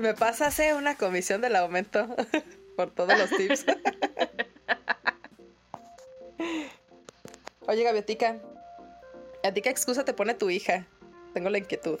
Me 0.00 0.14
pasase 0.14 0.74
una 0.74 0.96
comisión 0.96 1.40
del 1.40 1.56
aumento 1.56 2.14
por 2.76 2.90
todos 2.94 3.18
los 3.18 3.30
tips. 3.30 3.66
Oye, 7.68 7.82
Gaviotica, 7.82 8.36
¿a 9.42 9.52
ti 9.52 9.60
qué 9.62 9.70
excusa 9.70 10.04
te 10.04 10.14
pone 10.14 10.34
tu 10.34 10.50
hija? 10.50 10.86
Tengo 11.36 11.50
la 11.50 11.58
inquietud. 11.58 12.00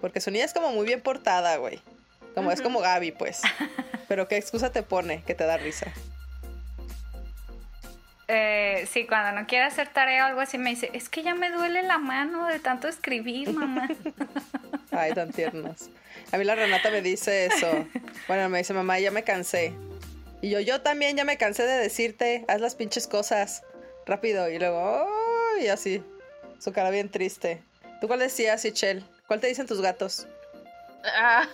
Porque 0.00 0.20
su 0.20 0.30
niña 0.30 0.44
es 0.44 0.52
como 0.52 0.70
muy 0.70 0.86
bien 0.86 1.00
portada, 1.00 1.56
güey. 1.56 1.80
Como 2.32 2.52
es 2.52 2.62
como 2.62 2.78
Gaby, 2.78 3.10
pues. 3.10 3.42
Pero 4.08 4.28
¿qué 4.28 4.36
excusa 4.36 4.70
te 4.70 4.84
pone 4.84 5.24
que 5.24 5.34
te 5.34 5.42
da 5.42 5.56
risa? 5.56 5.92
Eh, 8.28 8.86
sí, 8.88 9.04
cuando 9.04 9.40
no 9.40 9.48
quiere 9.48 9.64
hacer 9.64 9.88
tarea 9.88 10.22
o 10.22 10.26
algo 10.28 10.40
así 10.40 10.58
me 10.58 10.70
dice, 10.70 10.90
es 10.92 11.08
que 11.08 11.24
ya 11.24 11.34
me 11.34 11.50
duele 11.50 11.82
la 11.82 11.98
mano 11.98 12.46
de 12.46 12.60
tanto 12.60 12.86
escribir, 12.86 13.52
mamá. 13.52 13.88
Ay, 14.92 15.12
tan 15.12 15.32
tiernos. 15.32 15.90
A 16.30 16.38
mí 16.38 16.44
la 16.44 16.54
Renata 16.54 16.92
me 16.92 17.02
dice 17.02 17.46
eso. 17.46 17.68
Bueno, 18.28 18.48
me 18.48 18.58
dice, 18.58 18.74
mamá, 18.74 19.00
ya 19.00 19.10
me 19.10 19.24
cansé. 19.24 19.72
Y 20.40 20.50
yo, 20.50 20.60
yo 20.60 20.82
también 20.82 21.16
ya 21.16 21.24
me 21.24 21.36
cansé 21.36 21.64
de 21.64 21.78
decirte, 21.78 22.44
haz 22.46 22.60
las 22.60 22.76
pinches 22.76 23.08
cosas 23.08 23.64
rápido. 24.06 24.48
Y 24.48 24.60
luego, 24.60 24.78
"Oh", 25.04 25.58
y 25.60 25.66
así, 25.66 26.00
su 26.60 26.72
cara 26.72 26.90
bien 26.90 27.10
triste. 27.10 27.60
¿Tú 28.00 28.08
cuál 28.08 28.20
decías, 28.20 28.64
Ichel? 28.64 29.04
¿Cuál 29.26 29.40
te 29.40 29.46
dicen 29.46 29.66
tus 29.66 29.80
gatos? 29.80 30.26
Ah. 31.04 31.46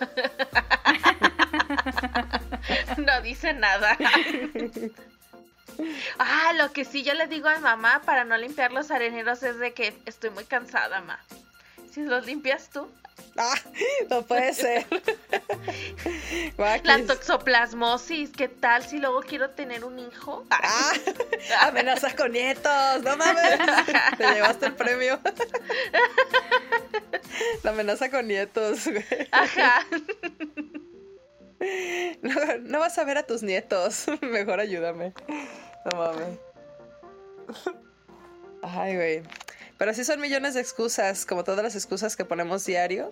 no 2.97 3.21
dice 3.21 3.53
nada. 3.53 3.97
Ah, 6.19 6.53
lo 6.55 6.71
que 6.71 6.85
sí 6.85 7.03
yo 7.03 7.13
le 7.13 7.27
digo 7.27 7.47
a 7.47 7.59
mamá 7.59 8.01
para 8.05 8.25
no 8.25 8.37
limpiar 8.37 8.71
los 8.71 8.91
areneros 8.91 9.43
es 9.43 9.57
de 9.59 9.73
que 9.73 9.95
estoy 10.05 10.29
muy 10.29 10.45
cansada, 10.45 11.01
ma. 11.01 11.19
Si 11.91 12.01
los 12.01 12.25
limpias 12.25 12.69
tú. 12.69 12.89
Ah, 13.37 13.55
no 14.09 14.21
puede 14.23 14.53
ser. 14.53 14.85
La 16.83 17.05
toxoplasmosis, 17.05 18.31
¿qué 18.31 18.47
tal 18.47 18.83
si 18.83 18.99
luego 18.99 19.21
quiero 19.21 19.49
tener 19.51 19.83
un 19.85 19.99
hijo? 19.99 20.45
Ah, 20.51 20.93
amenazas 21.61 22.13
con 22.13 22.31
nietos, 22.31 23.03
no 23.03 23.17
mames. 23.17 23.59
Te 24.17 24.33
llevaste 24.33 24.67
el 24.67 24.75
premio. 24.75 25.19
La 27.63 27.71
amenaza 27.71 28.09
con 28.09 28.27
nietos. 28.27 28.87
Ajá. 29.31 29.85
No, 32.21 32.33
no, 32.61 32.79
vas 32.79 32.97
a 32.97 33.03
ver 33.05 33.17
a 33.17 33.23
tus 33.23 33.41
nietos. 33.41 34.05
Mejor 34.21 34.59
ayúdame. 34.59 35.13
No 35.85 35.97
mames. 35.97 36.39
Ay, 38.61 38.95
güey. 38.95 39.23
Pero 39.77 39.93
sí 39.93 40.03
son 40.03 40.21
millones 40.21 40.53
de 40.53 40.61
excusas, 40.61 41.25
como 41.25 41.43
todas 41.43 41.63
las 41.63 41.75
excusas 41.75 42.15
que 42.15 42.25
ponemos 42.25 42.65
diario. 42.65 43.11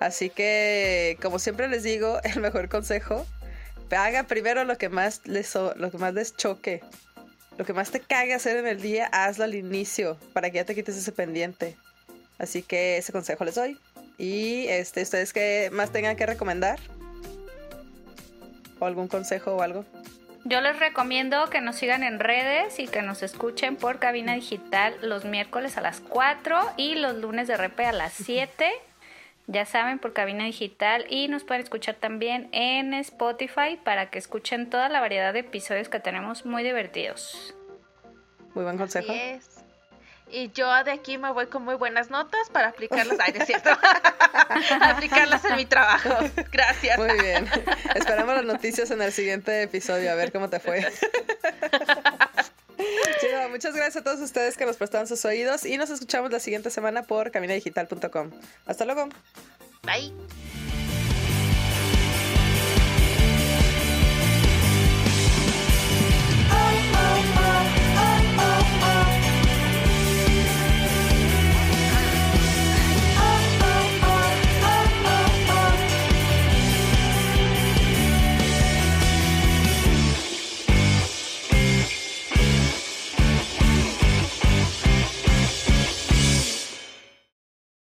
Así 0.00 0.30
que, 0.30 1.18
como 1.22 1.38
siempre 1.38 1.68
les 1.68 1.82
digo, 1.82 2.20
el 2.24 2.40
mejor 2.40 2.68
consejo, 2.68 3.26
haga 3.96 4.24
primero 4.24 4.64
lo 4.64 4.76
que 4.78 4.88
más 4.88 5.22
les, 5.24 5.54
lo 5.54 5.90
que 5.90 5.98
más 5.98 6.14
les 6.14 6.36
choque. 6.36 6.82
Lo 7.56 7.64
que 7.64 7.72
más 7.72 7.90
te 7.90 8.00
cague 8.00 8.34
hacer 8.34 8.56
en 8.56 8.66
el 8.66 8.82
día, 8.82 9.06
hazlo 9.12 9.44
al 9.44 9.54
inicio, 9.54 10.18
para 10.32 10.50
que 10.50 10.56
ya 10.56 10.64
te 10.64 10.74
quites 10.74 10.96
ese 10.96 11.12
pendiente. 11.12 11.76
Así 12.36 12.62
que 12.62 12.96
ese 12.96 13.12
consejo 13.12 13.44
les 13.44 13.54
doy. 13.54 13.78
Y 14.18 14.66
este, 14.66 15.02
ustedes 15.02 15.32
que 15.32 15.70
más 15.72 15.92
tengan 15.92 16.16
que 16.16 16.26
recomendar. 16.26 16.80
¿O 18.80 18.86
algún 18.86 19.06
consejo 19.06 19.54
o 19.54 19.62
algo? 19.62 19.84
Yo 20.46 20.60
les 20.60 20.78
recomiendo 20.78 21.48
que 21.48 21.62
nos 21.62 21.76
sigan 21.76 22.02
en 22.02 22.20
redes 22.20 22.78
y 22.78 22.86
que 22.86 23.00
nos 23.00 23.22
escuchen 23.22 23.76
por 23.76 23.98
cabina 23.98 24.34
digital 24.34 24.94
los 25.00 25.24
miércoles 25.24 25.78
a 25.78 25.80
las 25.80 26.00
4 26.00 26.74
y 26.76 26.96
los 26.96 27.16
lunes 27.16 27.48
de 27.48 27.56
repe 27.56 27.86
a 27.86 27.92
las 27.92 28.12
7. 28.12 28.70
Ya 29.46 29.64
saben, 29.64 29.98
por 29.98 30.12
cabina 30.12 30.44
digital 30.44 31.06
y 31.08 31.28
nos 31.28 31.44
pueden 31.44 31.62
escuchar 31.62 31.94
también 31.94 32.48
en 32.52 32.92
Spotify 32.92 33.78
para 33.82 34.10
que 34.10 34.18
escuchen 34.18 34.68
toda 34.68 34.90
la 34.90 35.00
variedad 35.00 35.32
de 35.32 35.40
episodios 35.40 35.88
que 35.88 36.00
tenemos 36.00 36.44
muy 36.44 36.62
divertidos. 36.62 37.54
Muy 38.54 38.64
buen 38.64 38.76
consejo. 38.76 39.14
Y 40.30 40.50
yo 40.52 40.84
de 40.84 40.92
aquí 40.92 41.18
me 41.18 41.30
voy 41.30 41.46
con 41.46 41.64
muy 41.64 41.76
buenas 41.76 42.10
notas 42.10 42.50
para 42.50 42.68
aplicarlas. 42.68 43.18
Ay, 43.20 43.34
es 43.38 43.46
cierto. 43.46 43.70
aplicarlas 44.80 45.44
en 45.44 45.56
mi 45.56 45.66
trabajo. 45.66 46.10
Gracias. 46.50 46.98
Muy 46.98 47.18
bien. 47.20 47.48
Esperamos 47.94 48.34
las 48.34 48.44
noticias 48.44 48.90
en 48.90 49.02
el 49.02 49.12
siguiente 49.12 49.62
episodio, 49.62 50.10
a 50.10 50.14
ver 50.14 50.32
cómo 50.32 50.48
te 50.50 50.60
fue. 50.60 50.84
muchas 53.54 53.74
gracias 53.74 53.96
a 53.98 54.04
todos 54.04 54.20
ustedes 54.20 54.56
que 54.56 54.66
nos 54.66 54.76
prestaron 54.76 55.06
sus 55.06 55.24
oídos 55.24 55.64
y 55.64 55.78
nos 55.78 55.88
escuchamos 55.88 56.32
la 56.32 56.40
siguiente 56.40 56.70
semana 56.70 57.04
por 57.04 57.30
caminadigital.com. 57.30 58.30
Hasta 58.66 58.84
luego. 58.84 59.08
Bye. 59.84 60.12